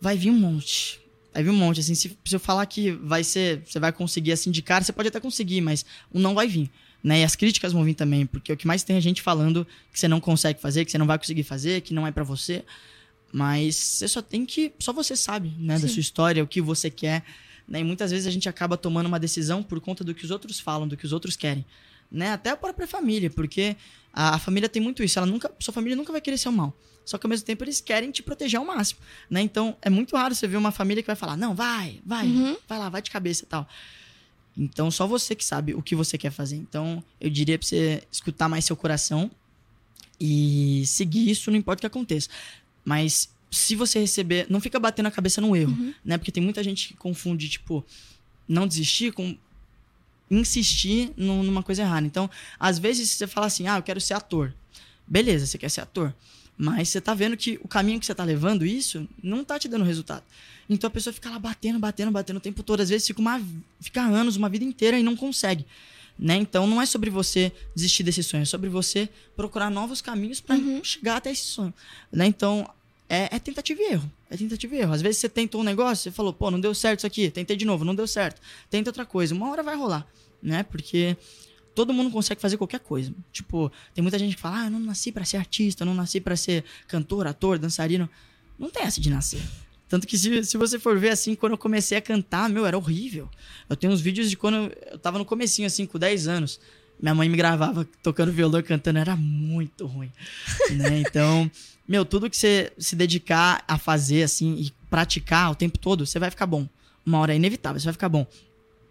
vai 0.00 0.16
vir 0.16 0.30
um 0.30 0.38
monte. 0.38 1.00
Vai 1.32 1.42
vir 1.42 1.50
um 1.50 1.56
monte, 1.56 1.80
assim, 1.80 1.94
se, 1.94 2.18
se 2.24 2.36
eu 2.36 2.40
falar 2.40 2.66
que 2.66 2.90
vai 2.90 3.24
ser, 3.24 3.62
você 3.64 3.78
vai 3.78 3.92
conseguir 3.92 4.32
assim 4.32 4.50
de 4.50 4.60
cara, 4.60 4.84
você 4.84 4.92
pode 4.92 5.08
até 5.08 5.20
conseguir, 5.20 5.60
mas 5.60 5.84
o 6.12 6.18
não 6.18 6.34
vai 6.34 6.46
vir, 6.46 6.70
né? 7.02 7.20
E 7.20 7.24
as 7.24 7.34
críticas 7.34 7.72
vão 7.72 7.84
vir 7.84 7.94
também, 7.94 8.26
porque 8.26 8.52
o 8.52 8.56
que 8.56 8.66
mais 8.66 8.82
tem 8.82 8.96
é 8.96 9.00
gente 9.00 9.22
falando 9.22 9.66
que 9.92 9.98
você 9.98 10.06
não 10.06 10.20
consegue 10.20 10.60
fazer, 10.60 10.84
que 10.84 10.90
você 10.90 10.98
não 10.98 11.06
vai 11.06 11.18
conseguir 11.18 11.42
fazer, 11.44 11.80
que 11.80 11.94
não 11.94 12.06
é 12.06 12.12
pra 12.12 12.22
você. 12.22 12.64
Mas 13.32 13.74
você 13.74 14.06
só 14.06 14.22
tem 14.22 14.46
que, 14.46 14.72
só 14.78 14.92
você 14.92 15.16
sabe, 15.16 15.52
né, 15.58 15.76
da 15.78 15.88
sua 15.88 16.00
história, 16.00 16.42
o 16.42 16.46
que 16.46 16.60
você 16.60 16.88
quer, 16.88 17.24
né? 17.66 17.80
E 17.80 17.84
muitas 17.84 18.12
vezes 18.12 18.26
a 18.26 18.30
gente 18.30 18.48
acaba 18.48 18.76
tomando 18.76 19.06
uma 19.06 19.18
decisão 19.18 19.60
por 19.60 19.80
conta 19.80 20.04
do 20.04 20.14
que 20.14 20.24
os 20.24 20.30
outros 20.30 20.60
falam, 20.60 20.86
do 20.86 20.96
que 20.96 21.04
os 21.04 21.12
outros 21.12 21.36
querem, 21.36 21.64
né? 22.10 22.30
Até 22.30 22.50
a 22.50 22.56
própria 22.56 22.86
família, 22.86 23.28
porque 23.28 23.76
a, 24.12 24.36
a 24.36 24.38
família 24.38 24.68
tem 24.68 24.80
muito 24.80 25.02
isso, 25.02 25.18
ela 25.18 25.26
nunca, 25.26 25.50
sua 25.58 25.74
família 25.74 25.96
nunca 25.96 26.12
vai 26.12 26.20
querer 26.20 26.38
seu 26.38 26.52
mal. 26.52 26.76
Só 27.04 27.18
que 27.18 27.26
ao 27.26 27.30
mesmo 27.30 27.44
tempo 27.46 27.62
eles 27.64 27.80
querem 27.80 28.10
te 28.10 28.22
proteger 28.22 28.58
ao 28.58 28.64
máximo, 28.66 29.00
né? 29.28 29.40
Então 29.42 29.76
é 29.82 29.90
muito 29.90 30.16
raro 30.16 30.34
você 30.34 30.46
ver 30.46 30.56
uma 30.56 30.72
família 30.72 31.02
que 31.02 31.06
vai 31.06 31.16
falar: 31.16 31.36
"Não, 31.36 31.54
vai, 31.54 32.00
vai, 32.04 32.26
Uhum. 32.26 32.56
vai 32.68 32.78
lá, 32.78 32.88
vai 32.88 33.02
de 33.02 33.10
cabeça", 33.10 33.44
e 33.44 33.46
tal. 33.46 33.68
Então 34.56 34.90
só 34.90 35.06
você 35.06 35.34
que 35.34 35.44
sabe 35.44 35.74
o 35.74 35.82
que 35.82 35.94
você 35.94 36.16
quer 36.16 36.30
fazer. 36.30 36.56
Então 36.56 37.02
eu 37.20 37.28
diria 37.28 37.58
pra 37.58 37.66
você 37.66 38.02
escutar 38.10 38.48
mais 38.48 38.64
seu 38.64 38.76
coração 38.76 39.30
e 40.20 40.84
seguir 40.86 41.28
isso, 41.30 41.50
não 41.50 41.58
importa 41.58 41.80
o 41.80 41.82
que 41.82 41.86
aconteça. 41.86 42.28
Mas 42.84 43.28
se 43.50 43.74
você 43.76 43.98
receber, 44.00 44.46
não 44.48 44.60
fica 44.60 44.78
batendo 44.80 45.06
a 45.06 45.10
cabeça 45.10 45.40
no 45.40 45.54
erro, 45.54 45.72
Uhum. 45.72 45.94
né? 46.04 46.16
Porque 46.18 46.32
tem 46.32 46.42
muita 46.42 46.62
gente 46.62 46.88
que 46.88 46.94
confunde, 46.94 47.48
tipo, 47.48 47.84
não 48.48 48.66
desistir 48.66 49.12
com 49.12 49.36
insistir 50.30 51.12
nu- 51.16 51.42
numa 51.42 51.62
coisa 51.62 51.82
errada. 51.82 52.06
Então, 52.06 52.28
às 52.58 52.78
vezes 52.78 53.10
você 53.10 53.26
fala 53.26 53.46
assim: 53.46 53.66
"Ah, 53.68 53.76
eu 53.78 53.82
quero 53.82 54.00
ser 54.00 54.14
ator". 54.14 54.54
Beleza, 55.06 55.46
você 55.46 55.58
quer 55.58 55.68
ser 55.68 55.82
ator. 55.82 56.14
Mas 56.56 56.88
você 56.88 57.00
tá 57.00 57.14
vendo 57.14 57.36
que 57.36 57.58
o 57.62 57.68
caminho 57.68 57.98
que 57.98 58.06
você 58.06 58.14
tá 58.14 58.24
levando 58.24 58.64
isso 58.64 59.08
não 59.22 59.44
tá 59.44 59.58
te 59.58 59.68
dando 59.68 59.84
resultado. 59.84 60.22
Então 60.70 60.88
a 60.88 60.90
pessoa 60.90 61.12
fica 61.12 61.28
lá 61.28 61.38
batendo, 61.38 61.78
batendo, 61.78 62.10
batendo 62.10 62.36
o 62.36 62.40
tempo 62.40 62.62
todo. 62.62 62.80
Às 62.80 62.88
vezes 62.88 63.06
fica, 63.06 63.20
uma, 63.20 63.42
fica 63.80 64.02
anos, 64.02 64.36
uma 64.36 64.48
vida 64.48 64.64
inteira 64.64 64.98
e 64.98 65.02
não 65.02 65.16
consegue. 65.16 65.66
né? 66.18 66.36
Então 66.36 66.66
não 66.66 66.80
é 66.80 66.86
sobre 66.86 67.10
você 67.10 67.52
desistir 67.74 68.02
desse 68.02 68.22
sonho, 68.22 68.42
é 68.42 68.46
sobre 68.46 68.68
você 68.68 69.08
procurar 69.36 69.70
novos 69.70 70.00
caminhos 70.00 70.40
para 70.40 70.56
chegar 70.82 71.16
até 71.16 71.30
esse 71.30 71.44
sonho, 71.44 71.74
né? 72.12 72.26
Então 72.26 72.68
é, 73.08 73.36
é 73.36 73.38
tentativa 73.38 73.80
e 73.82 73.92
erro, 73.92 74.12
é 74.30 74.36
tentativa 74.36 74.74
e 74.74 74.78
erro. 74.78 74.92
Às 74.92 75.02
vezes 75.02 75.18
você 75.18 75.28
tentou 75.28 75.60
um 75.60 75.64
negócio, 75.64 76.04
você 76.04 76.10
falou, 76.10 76.32
pô, 76.32 76.50
não 76.50 76.60
deu 76.60 76.74
certo 76.74 77.00
isso 77.00 77.06
aqui, 77.06 77.30
tentei 77.30 77.56
de 77.56 77.64
novo, 77.64 77.84
não 77.84 77.94
deu 77.94 78.06
certo, 78.06 78.40
tenta 78.70 78.90
outra 78.90 79.04
coisa, 79.04 79.34
uma 79.34 79.50
hora 79.50 79.62
vai 79.62 79.76
rolar, 79.76 80.06
né? 80.42 80.62
Porque 80.62 81.16
todo 81.74 81.92
mundo 81.92 82.10
consegue 82.10 82.40
fazer 82.40 82.56
qualquer 82.56 82.80
coisa. 82.80 83.12
Tipo, 83.32 83.70
tem 83.94 84.02
muita 84.02 84.18
gente 84.18 84.36
que 84.36 84.40
fala, 84.40 84.62
ah, 84.62 84.64
eu 84.66 84.70
não 84.70 84.80
nasci 84.80 85.10
para 85.10 85.24
ser 85.24 85.36
artista, 85.38 85.82
eu 85.82 85.86
não 85.86 85.94
nasci 85.94 86.20
para 86.20 86.36
ser 86.36 86.64
cantor, 86.86 87.26
ator, 87.26 87.58
dançarino. 87.58 88.08
Não 88.58 88.70
tem 88.70 88.84
essa 88.84 89.00
de 89.00 89.10
nascer. 89.10 89.42
Tanto 89.88 90.06
que 90.06 90.16
se, 90.16 90.44
se 90.44 90.56
você 90.56 90.78
for 90.78 90.98
ver 90.98 91.10
assim, 91.10 91.34
quando 91.34 91.52
eu 91.52 91.58
comecei 91.58 91.98
a 91.98 92.00
cantar, 92.00 92.48
meu, 92.48 92.64
era 92.64 92.76
horrível. 92.76 93.28
Eu 93.68 93.76
tenho 93.76 93.92
uns 93.92 94.00
vídeos 94.00 94.30
de 94.30 94.36
quando 94.36 94.72
eu 94.90 94.98
tava 94.98 95.18
no 95.18 95.24
comecinho, 95.24 95.66
assim, 95.66 95.84
com 95.86 95.98
10 95.98 96.28
anos. 96.28 96.60
Minha 97.00 97.14
mãe 97.14 97.28
me 97.28 97.36
gravava 97.36 97.84
tocando 98.02 98.32
violão 98.32 98.60
e 98.60 98.62
cantando, 98.62 98.98
era 98.98 99.16
muito 99.16 99.86
ruim. 99.86 100.10
né? 100.70 101.00
Então, 101.00 101.50
meu, 101.86 102.04
tudo 102.04 102.30
que 102.30 102.36
você 102.36 102.72
se 102.78 102.96
dedicar 102.96 103.64
a 103.66 103.76
fazer, 103.76 104.22
assim, 104.22 104.54
e 104.54 104.72
praticar 104.88 105.50
o 105.50 105.54
tempo 105.54 105.78
todo, 105.78 106.06
você 106.06 106.18
vai 106.18 106.30
ficar 106.30 106.46
bom. 106.46 106.68
Uma 107.04 107.18
hora 107.18 107.32
é 107.32 107.36
inevitável, 107.36 107.78
você 107.80 107.84
vai 107.84 107.92
ficar 107.92 108.08
bom. 108.08 108.26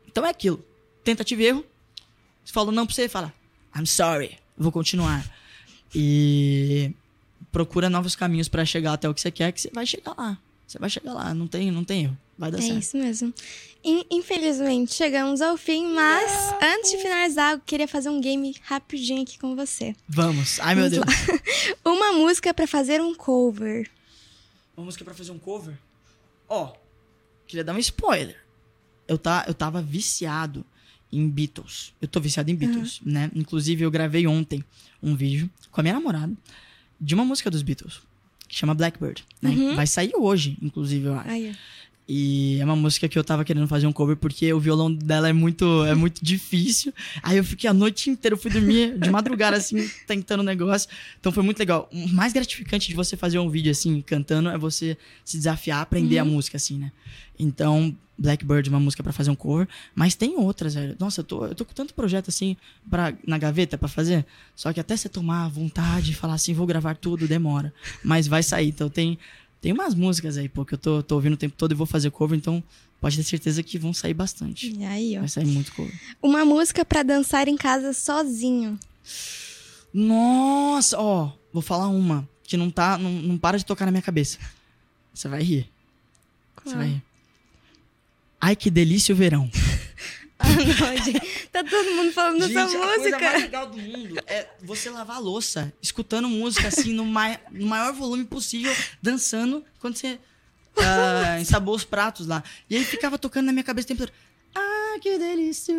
Então 0.08 0.26
é 0.26 0.30
aquilo. 0.30 0.64
Tentativa 1.04 1.42
e 1.42 1.46
erro. 1.46 1.66
Você 2.44 2.52
falou 2.54 2.72
não 2.72 2.86
pra 2.86 2.94
você, 2.96 3.08
fala, 3.10 3.34
I'm 3.76 3.86
sorry, 3.86 4.38
vou 4.58 4.72
continuar. 4.72 5.26
E 5.96 6.92
procura 7.52 7.90
novos 7.90 8.16
caminhos 8.16 8.48
para 8.48 8.66
chegar 8.66 8.94
até 8.94 9.08
o 9.08 9.14
que 9.14 9.22
você 9.22 9.32
quer, 9.32 9.52
que 9.52 9.62
você 9.62 9.70
vai 9.74 9.86
chegar 9.86 10.14
lá. 10.18 10.38
Você 10.68 10.80
vai 10.80 10.90
chegar 10.90 11.14
lá, 11.14 11.34
não 11.34 11.48
tem, 11.48 11.70
não 11.72 11.84
tem 11.84 12.04
erro. 12.06 12.18
Vai 12.38 12.50
dar 12.52 12.58
é 12.58 12.62
certo. 12.62 12.80
isso 12.80 12.98
mesmo. 12.98 13.34
In- 13.84 14.06
Infelizmente, 14.10 14.94
chegamos 14.96 15.40
ao 15.42 15.56
fim, 15.56 15.88
mas 15.94 16.32
antes 16.62 16.92
de 16.92 16.98
finalizar, 16.98 17.54
eu 17.54 17.60
queria 17.60 17.88
fazer 17.88 18.10
um 18.10 18.20
game 18.20 18.56
rapidinho 18.64 19.22
aqui 19.22 19.38
com 19.38 19.56
você. 19.56 19.96
Vamos. 20.08 20.60
Ai, 20.60 20.74
meu 20.74 20.90
Vamos 20.90 21.06
Deus. 21.06 21.28
lá. 21.28 21.40
Uma 21.92 22.14
música 22.14 22.52
pra 22.54 22.66
fazer 22.66 23.00
um 23.02 23.14
cover. 23.14 23.88
Uma 24.76 24.86
música 24.86 25.06
pra 25.06 25.14
fazer 25.14 25.32
um 25.32 25.38
cover? 25.38 25.78
Ó, 26.50 26.74
queria 27.46 27.64
dar 27.64 27.74
um 27.76 27.78
spoiler. 27.80 28.42
Eu, 29.08 29.18
tá, 29.20 29.44
eu 29.48 29.54
tava 29.54 29.80
viciado 29.82 30.66
em 31.18 31.30
Beatles. 31.30 31.94
Eu 32.02 32.08
tô 32.08 32.20
viciado 32.20 32.50
em 32.50 32.56
Beatles, 32.56 33.02
né? 33.06 33.32
Inclusive, 33.36 33.84
eu 33.84 33.92
gravei 33.92 34.28
ontem 34.28 34.64
um 35.02 35.16
vídeo 35.16 35.50
com 35.72 35.82
a 35.82 35.84
minha 35.84 35.94
namorada 35.94 36.34
de 37.00 37.14
uma 37.14 37.26
música 37.26 37.52
dos 37.52 37.62
Beatles, 37.62 38.02
que 38.48 38.56
chama 38.56 38.74
Blackbird. 38.74 39.24
Né? 39.42 39.52
Uhum. 39.52 39.76
Vai 39.76 39.88
sair 39.88 40.12
hoje, 40.16 40.58
inclusive, 40.62 41.06
eu 41.06 41.16
acho. 41.16 41.30
Aí, 41.30 41.52
ó. 41.52 41.56
E 42.08 42.58
é 42.60 42.66
uma 42.66 42.76
música 42.76 43.08
que 43.08 43.18
eu 43.18 43.24
tava 43.24 43.46
querendo 43.46 43.68
fazer 43.68 43.88
um 43.88 43.94
cover 43.94 44.18
porque 44.18 44.52
o 44.52 44.60
violão 44.60 44.94
dela 44.94 45.30
é 45.30 45.34
muito, 45.34 45.86
é 45.86 45.96
muito 45.96 46.24
difícil. 46.24 46.94
Aí 47.22 47.38
eu 47.38 47.44
fiquei 47.44 47.70
a 47.70 47.74
noite 47.74 48.10
inteira, 48.10 48.34
eu 48.36 48.38
fui 48.40 48.52
dormir 48.52 49.00
de 49.00 49.10
madrugada, 49.10 49.56
assim, 49.56 49.90
tentando 50.06 50.42
o 50.42 50.44
negócio. 50.44 50.90
Então 51.20 51.32
foi 51.32 51.44
muito 51.44 51.60
legal. 51.60 51.90
O 51.94 52.08
mais 52.10 52.34
gratificante 52.34 52.90
de 52.90 52.94
você 52.96 53.16
fazer 53.16 53.40
um 53.40 53.50
vídeo 53.50 53.72
assim, 53.72 54.02
cantando, 54.02 54.50
é 54.50 54.58
você 54.58 54.98
se 55.24 55.38
desafiar 55.38 55.80
a 55.80 55.82
aprender 55.84 56.18
a 56.20 56.24
Uhum. 56.24 56.32
música, 56.32 56.58
assim, 56.58 56.78
né? 56.78 56.92
Então, 57.40 57.96
Blackbird 58.18 58.68
é 58.70 58.72
uma 58.72 58.80
música 58.80 59.02
pra 59.02 59.12
fazer 59.12 59.32
um 59.32 59.36
cover, 59.36 59.68
mas 59.96 60.14
tem 60.14 60.36
outras, 60.38 60.76
velho. 60.76 60.96
Nossa, 61.00 61.22
eu 61.22 61.24
tô, 61.26 61.46
eu 61.46 61.56
tô 61.56 61.66
com 61.66 61.74
tanto 61.74 61.94
projeto 61.94 62.30
assim 62.30 62.56
pra, 62.90 63.14
na 63.26 63.38
gaveta 63.38 63.78
pra 63.78 63.88
fazer. 63.88 64.26
Só 64.56 64.72
que 64.72 64.80
até 64.80 64.96
você 64.96 65.10
tomar 65.10 65.48
vontade 65.50 66.12
e 66.12 66.14
falar 66.14 66.36
assim, 66.36 66.54
vou 66.54 66.68
gravar 66.68 66.96
tudo, 66.96 67.28
demora. 67.28 67.74
Mas 68.04 68.28
vai 68.28 68.44
sair. 68.44 68.68
Então 68.70 68.88
tem, 68.88 69.18
tem 69.64 69.72
umas 69.72 69.96
músicas 69.96 70.38
aí, 70.38 70.50
pô, 70.50 70.66
que 70.66 70.74
eu 70.74 70.78
tô, 70.78 71.02
tô 71.02 71.16
ouvindo 71.16 71.36
o 71.36 71.38
tempo 71.38 71.56
todo 71.58 71.72
e 71.72 71.74
vou 71.74 71.88
fazer 71.88 72.12
cover, 72.12 72.38
então 72.38 72.62
pode 73.00 73.16
ter 73.16 73.24
certeza 73.24 73.64
que 73.64 73.80
vão 73.80 73.94
sair 73.94 74.14
bastante. 74.14 74.74
E 74.78 74.84
aí, 74.84 75.16
ó. 75.16 75.22
Vai 75.22 75.30
sair 75.30 75.46
muito 75.46 75.72
cover. 75.72 75.98
Uma 76.22 76.44
música 76.44 76.84
pra 76.84 77.02
dançar 77.02 77.48
em 77.48 77.56
casa 77.56 77.94
sozinho. 77.94 78.78
Nossa, 79.94 81.00
ó, 81.00 81.32
vou 81.54 81.62
falar 81.62 81.88
uma 81.88 82.28
que 82.44 82.58
não 82.58 82.70
tá, 82.70 82.98
não, 82.98 83.10
não 83.10 83.38
para 83.38 83.58
de 83.58 83.66
tocar 83.66 83.86
na 83.86 83.92
minha 83.92 84.02
cabeça. 84.02 84.38
Você 85.14 85.30
vai 85.30 85.42
rir. 85.42 85.70
Você 86.66 86.76
vai 86.76 86.88
rir. 86.88 87.04
Ai, 88.42 88.58
que 88.58 88.70
delícia 88.70 89.16
o 89.16 89.18
verão. 89.18 89.50
Gente. 90.44 91.48
Tá 91.52 91.64
todo 91.64 91.92
mundo 91.96 92.12
falando 92.12 92.40
dessa 92.40 92.68
Gente, 92.68 92.76
a 92.76 92.80
coisa 92.80 92.98
música. 92.98 93.20
mais 93.20 93.42
legal 93.44 93.68
do 93.68 93.78
mundo 93.78 94.20
é 94.28 94.48
você 94.62 94.90
lavar 94.90 95.18
a 95.18 95.20
louça, 95.20 95.72
escutando 95.82 96.28
música 96.28 96.68
assim 96.68 96.94
no, 96.94 97.06
mai- 97.06 97.40
no 97.52 97.66
maior 97.68 97.94
volume 97.94 98.26
possível, 98.26 98.74
dançando 99.02 99.64
quando 99.80 99.96
você 99.96 100.20
ah, 100.78 101.40
ensabou 101.40 101.76
os 101.76 101.84
pratos 101.84 102.28
lá. 102.28 102.44
E 102.70 102.76
aí 102.76 102.84
ficava 102.84 103.18
tocando 103.18 103.46
na 103.46 103.52
minha 103.52 103.64
cabeça 103.64 103.86
o 103.86 103.88
tempo 103.90 104.02
todo. 104.06 104.12
Ah, 104.56 105.00
que 105.02 105.18
delícia, 105.18 105.74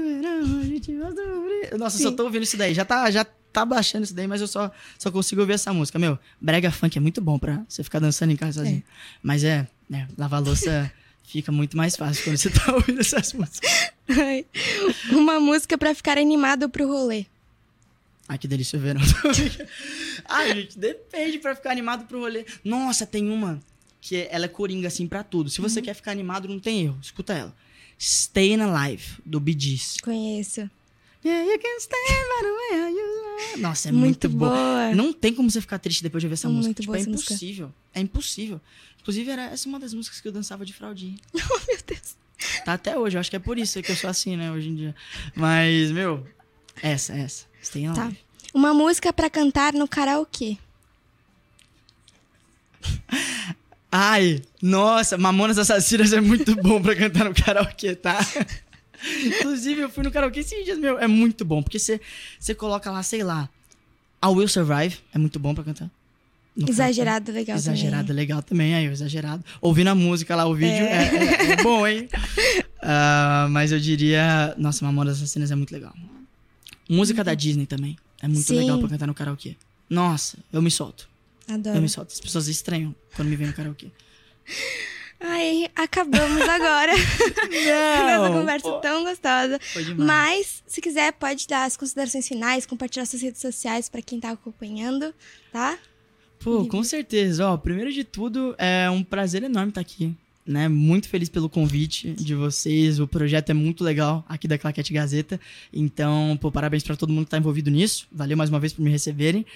gente 0.65 0.93
sobre-" 0.99 1.77
Nossa, 1.79 1.97
eu 1.99 2.03
só 2.03 2.11
Sim. 2.11 2.17
tô 2.17 2.25
ouvindo 2.25 2.43
isso 2.43 2.57
daí. 2.57 2.75
Já 2.75 2.85
tá, 2.85 3.11
já 3.11 3.25
tá 3.25 3.65
baixando 3.65 4.05
isso 4.05 4.15
daí, 4.15 4.27
mas 4.27 4.41
eu 4.41 4.49
só, 4.49 4.71
só 4.99 5.11
consigo 5.11 5.41
ouvir 5.41 5.55
essa 5.55 5.73
música. 5.73 5.99
Meu, 5.99 6.19
brega 6.41 6.71
funk 6.71 6.97
é 6.99 7.01
muito 7.01 7.21
bom 7.21 7.39
pra 7.39 7.62
você 7.69 7.83
ficar 7.85 7.99
dançando 8.01 8.33
em 8.33 8.37
casa 8.37 8.61
sozinho. 8.61 8.83
Mas 9.23 9.45
é, 9.45 9.67
né, 9.89 10.09
lavar 10.19 10.43
louça 10.43 10.91
fica 11.23 11.51
muito 11.53 11.77
mais 11.77 11.97
fácil 11.97 12.25
quando 12.25 12.37
você 12.37 12.51
tá 12.51 12.71
ouvindo 12.75 13.01
essas 13.01 13.33
músicas. 13.33 13.71
Uma 15.11 15.41
música 15.41 15.77
pra 15.79 15.95
ficar 15.95 16.19
animado 16.19 16.69
pro 16.69 16.87
rolê. 16.87 17.27
Ai, 18.29 18.39
que 18.39 18.49
delícia 18.49 18.79
o 18.79 18.83
verão. 18.83 19.01
Ai, 20.27 20.55
gente, 20.55 20.79
depende 20.79 21.39
pra 21.39 21.55
ficar 21.55 21.71
animado 21.71 22.07
pro 22.07 22.21
rolê. 22.21 22.45
Nossa, 22.65 23.07
tem 23.07 23.31
uma 23.31 23.61
que 24.01 24.27
ela 24.31 24.47
é 24.47 24.49
coringa, 24.49 24.89
assim, 24.89 25.07
pra 25.07 25.23
tudo. 25.23 25.51
Se 25.51 25.61
você 25.61 25.81
quer 25.83 25.95
ficar 25.95 26.11
animado, 26.13 26.49
não 26.49 26.59
tem 26.59 26.83
erro. 26.85 26.99
Escuta 27.03 27.33
ela. 27.35 27.55
Stayin' 27.99 28.61
Alive, 28.61 29.05
do 29.25 29.41
Bee 29.41 29.57
Gees. 29.59 29.97
Conheço. 30.03 30.69
Yeah, 31.25 31.51
you 31.51 31.59
can 31.59 31.81
stay 31.81 31.97
right 32.11 32.95
you. 32.95 33.61
Nossa, 33.63 33.89
é 33.89 33.93
Muito 33.93 34.29
muito, 34.29 34.29
boa. 34.29 34.51
boa. 34.51 34.95
Não 34.95 35.11
tem 35.13 35.33
como 35.35 35.51
você 35.51 35.59
ficar 35.61 35.79
triste 35.79 36.03
depois 36.03 36.21
de 36.21 36.27
ouvir 36.27 36.35
essa 36.35 36.49
Muito 36.49 36.59
música. 36.67 36.81
Tipo, 36.83 36.95
é 36.95 37.01
essa 37.01 37.09
música. 37.11 37.33
impossível. 37.33 37.73
É 37.95 38.01
impossível. 38.01 38.61
Inclusive, 39.01 39.31
era 39.31 39.45
essa 39.45 39.67
uma 39.69 39.79
das 39.81 39.95
músicas 39.95 40.21
que 40.21 40.29
eu 40.29 40.33
dançava 40.33 40.67
de 40.67 40.73
fraldinha. 40.75 41.17
Oh, 41.35 41.61
meu 41.67 41.79
Deus. 41.87 42.15
Tá 42.64 42.74
até 42.74 42.99
hoje, 42.99 43.16
eu 43.16 43.20
acho 43.20 43.30
que 43.30 43.36
é 43.36 43.40
por 43.40 43.59
isso 43.59 43.82
que 43.82 43.92
eu 43.92 43.97
sou 43.97 44.09
assim, 44.11 44.36
né, 44.36 44.51
hoje 44.51 44.68
em 44.68 44.74
dia. 44.74 44.95
Mas, 45.34 45.90
meu, 45.90 46.26
essa, 46.82 47.12
essa. 47.14 47.47
Stayin' 47.62 47.92
Tá. 47.92 48.11
Uma 48.53 48.72
música 48.72 49.12
pra 49.12 49.28
cantar 49.28 49.72
no 49.72 49.88
karaokê. 49.88 50.59
Ai, 53.90 54.42
nossa, 54.61 55.16
Mamonas 55.16 55.59
Assassinas 55.59 56.12
é 56.12 56.20
muito 56.20 56.55
bom 56.57 56.82
pra 56.82 56.97
cantar 56.97 57.24
no 57.24 57.34
karaokê, 57.34 57.95
tá? 57.95 58.18
Inclusive, 59.24 59.82
eu 59.82 59.88
fui 59.90 60.03
no 60.03 60.11
karaokê 60.11 60.40
esses 60.40 60.64
dias, 60.64 60.78
meu, 60.78 60.99
é 60.99 61.07
muito 61.07 61.45
bom, 61.45 61.62
porque 61.62 61.78
você 61.78 62.01
você 62.38 62.55
coloca 62.55 62.90
lá, 62.90 63.03
sei 63.03 63.22
lá, 63.22 63.49
I 64.22 64.26
Will 64.26 64.49
Survive, 64.49 64.99
é 65.12 65.18
muito 65.18 65.38
bom 65.38 65.55
pra 65.55 65.62
cantar. 65.62 65.90
Exagerado, 66.57 67.27
karaokê. 67.27 67.33
legal 67.33 67.57
Exagerado, 67.57 68.13
legal 68.13 68.43
também, 68.43 68.75
aí, 68.75 68.87
exagerado. 68.87 69.45
Ouvindo 69.61 69.89
a 69.89 69.95
música 69.95 70.37
lá, 70.37 70.47
o 70.47 70.55
vídeo, 70.55 70.85
é, 70.85 71.09
é- 71.49 71.53
é 71.53 71.63
bom, 71.63 71.87
hein? 71.87 72.09
Ah, 72.81 73.47
mas 73.51 73.73
eu 73.73 73.81
diria, 73.81 74.55
nossa, 74.57 74.85
Mamonas 74.85 75.17
Assassinas 75.17 75.51
é 75.51 75.55
muito 75.55 75.73
legal. 75.73 75.93
Música 76.89 77.25
da 77.25 77.35
Disney 77.35 77.67
também, 77.67 77.97
é 78.23 78.29
muito 78.29 78.47
Sim. 78.47 78.59
legal 78.61 78.79
pra 78.79 78.89
cantar 78.89 79.07
no 79.07 79.15
karaokê. 79.15 79.57
Nossa, 79.91 80.39
eu 80.53 80.63
me 80.63 80.71
solto. 80.71 81.09
Adoro. 81.49 81.77
Eu 81.77 81.83
me 81.83 81.89
solto. 81.89 82.13
As 82.13 82.21
pessoas 82.21 82.47
estranham 82.49 82.95
quando 83.17 83.29
me 83.29 83.37
veem 83.37 83.51
no 83.51 83.57
karaokê. 83.57 83.89
Ai, 85.21 85.69
acabamos 85.75 86.43
agora. 86.43 86.93
Nessa 87.51 88.31
conversa 88.31 88.69
pô. 88.69 88.79
tão 88.81 89.05
gostosa. 89.05 89.59
Foi. 89.73 89.95
Mas, 89.95 90.63
se 90.67 90.81
quiser, 90.81 91.13
pode 91.15 91.47
dar 91.49 91.65
as 91.65 91.77
considerações 91.77 92.29
finais, 92.29 92.67
compartilhar 92.67 93.07
suas 93.07 93.23
redes 93.23 93.41
sociais 93.41 93.89
pra 93.89 94.03
quem 94.03 94.21
tá 94.21 94.31
acompanhando, 94.31 95.15
tá? 95.53 95.79
Pô, 96.45 96.66
com 96.66 96.84
certeza. 96.84 97.49
Ó, 97.49 97.57
primeiro 97.57 97.90
de 97.90 98.05
tudo, 98.05 98.55
é 98.59 98.88
um 98.90 99.03
prazer 99.03 99.42
enorme 99.42 99.70
estar 99.70 99.80
aqui. 99.80 100.14
Né? 100.47 100.68
Muito 100.68 101.09
feliz 101.09 101.30
pelo 101.30 101.49
convite 101.49 102.12
de 102.12 102.34
vocês. 102.34 103.01
O 103.01 103.09
projeto 103.09 103.49
é 103.49 103.55
muito 103.55 103.82
legal 103.82 104.22
aqui 104.28 104.47
da 104.47 104.59
Claquete 104.59 104.92
Gazeta. 104.92 105.40
Então, 105.72 106.38
pô, 106.38 106.53
parabéns 106.53 106.82
pra 106.82 106.97
todo 106.97 107.14
mundo 107.14 107.24
que 107.24 107.30
tá 107.30 107.38
envolvido 107.38 107.70
nisso. 107.70 108.07
Valeu 108.12 108.36
mais 108.36 108.51
uma 108.51 108.61
vez 108.61 108.74
por 108.74 108.82
me 108.82 108.90
receberem. 108.90 109.47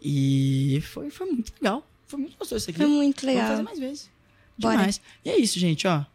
E 0.00 0.82
foi, 0.86 1.10
foi 1.10 1.26
muito 1.26 1.52
legal. 1.60 1.86
Foi 2.06 2.18
muito 2.18 2.38
gostoso 2.38 2.62
isso 2.62 2.70
aqui. 2.70 2.78
Foi 2.78 2.88
muito 2.88 3.26
legal. 3.26 3.42
Vamos 3.42 3.56
fazer 3.56 3.62
mais 3.62 3.78
vezes. 3.78 4.10
Bora. 4.56 4.78
Demais. 4.78 5.00
E 5.22 5.28
é 5.28 5.38
isso, 5.38 5.58
gente, 5.58 5.86
ó. 5.86 6.06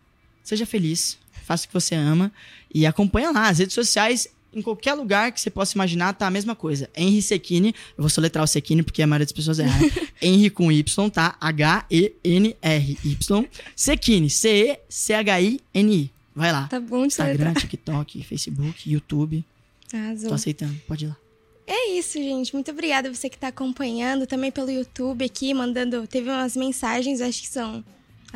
Seja 0.43 0.65
feliz, 0.65 1.19
faça 1.43 1.65
o 1.65 1.67
que 1.67 1.73
você 1.73 1.93
ama 1.93 2.31
e 2.73 2.87
acompanha 2.87 3.29
lá 3.29 3.47
as 3.47 3.59
redes 3.59 3.75
sociais. 3.75 4.27
Em 4.55 4.61
qualquer 4.61 4.93
lugar 4.93 5.33
que 5.33 5.41
você 5.41 5.49
possa 5.49 5.75
imaginar, 5.75 6.13
tá 6.13 6.27
a 6.27 6.31
mesma 6.31 6.55
coisa. 6.55 6.89
Henry 6.95 7.21
Sequini, 7.21 7.75
eu 7.97 8.01
vou 8.01 8.09
soletrar 8.09 8.41
o 8.41 8.47
Sequini 8.47 8.81
porque 8.81 9.01
a 9.01 9.07
maioria 9.07 9.25
das 9.25 9.33
pessoas 9.33 9.59
erra. 9.59 9.77
Henry 10.21 10.49
com 10.49 10.71
Y, 10.71 11.09
tá? 11.09 11.35
H-E-N-R-Y. 11.41 13.17
Sequini, 13.75 14.29
C-E-C-H-I-N-I. 14.29 16.11
Vai 16.33 16.51
lá. 16.53 16.67
Tá 16.67 16.79
bom 16.79 17.01
de 17.01 17.07
Instagram, 17.07 17.35
soletrar. 17.35 17.55
TikTok, 17.55 18.23
Facebook, 18.23 18.89
YouTube. 18.89 19.43
Arrasou. 19.93 20.29
Tô 20.29 20.35
aceitando, 20.35 20.75
pode 20.87 21.05
ir 21.05 21.09
lá. 21.09 21.17
É 21.67 21.91
isso, 21.97 22.13
gente. 22.13 22.53
Muito 22.53 22.71
obrigada 22.71 23.13
você 23.13 23.29
que 23.29 23.37
tá 23.37 23.47
acompanhando, 23.47 24.25
também 24.27 24.51
pelo 24.51 24.69
YouTube 24.69 25.25
aqui, 25.25 25.53
mandando. 25.53 26.07
Teve 26.07 26.29
umas 26.29 26.55
mensagens, 26.55 27.21
acho 27.21 27.41
que 27.41 27.47
são 27.47 27.83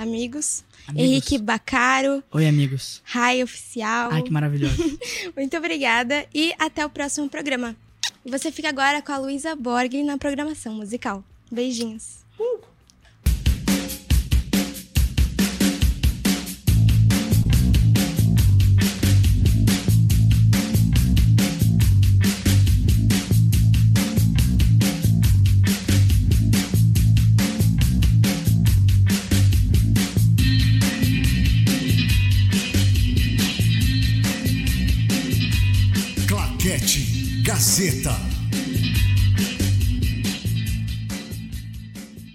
amigos. 0.01 0.63
Amigos. 0.87 1.03
Henrique 1.07 1.37
Bacaro, 1.37 2.23
Oi, 2.31 2.47
amigos. 2.47 3.01
Rai 3.05 3.43
Oficial. 3.43 4.09
Ai, 4.11 4.23
que 4.23 4.31
maravilhoso. 4.31 4.75
Muito 5.35 5.55
obrigada 5.57 6.25
e 6.33 6.53
até 6.57 6.85
o 6.85 6.89
próximo 6.89 7.29
programa. 7.29 7.75
E 8.25 8.31
você 8.31 8.51
fica 8.51 8.69
agora 8.69 9.01
com 9.01 9.11
a 9.11 9.17
Luísa 9.17 9.55
Borgli 9.55 10.03
na 10.03 10.17
programação 10.17 10.73
musical. 10.73 11.23
Beijinhos. 11.51 12.19
Claquete 12.37 12.69
Gazeta. 37.59 38.28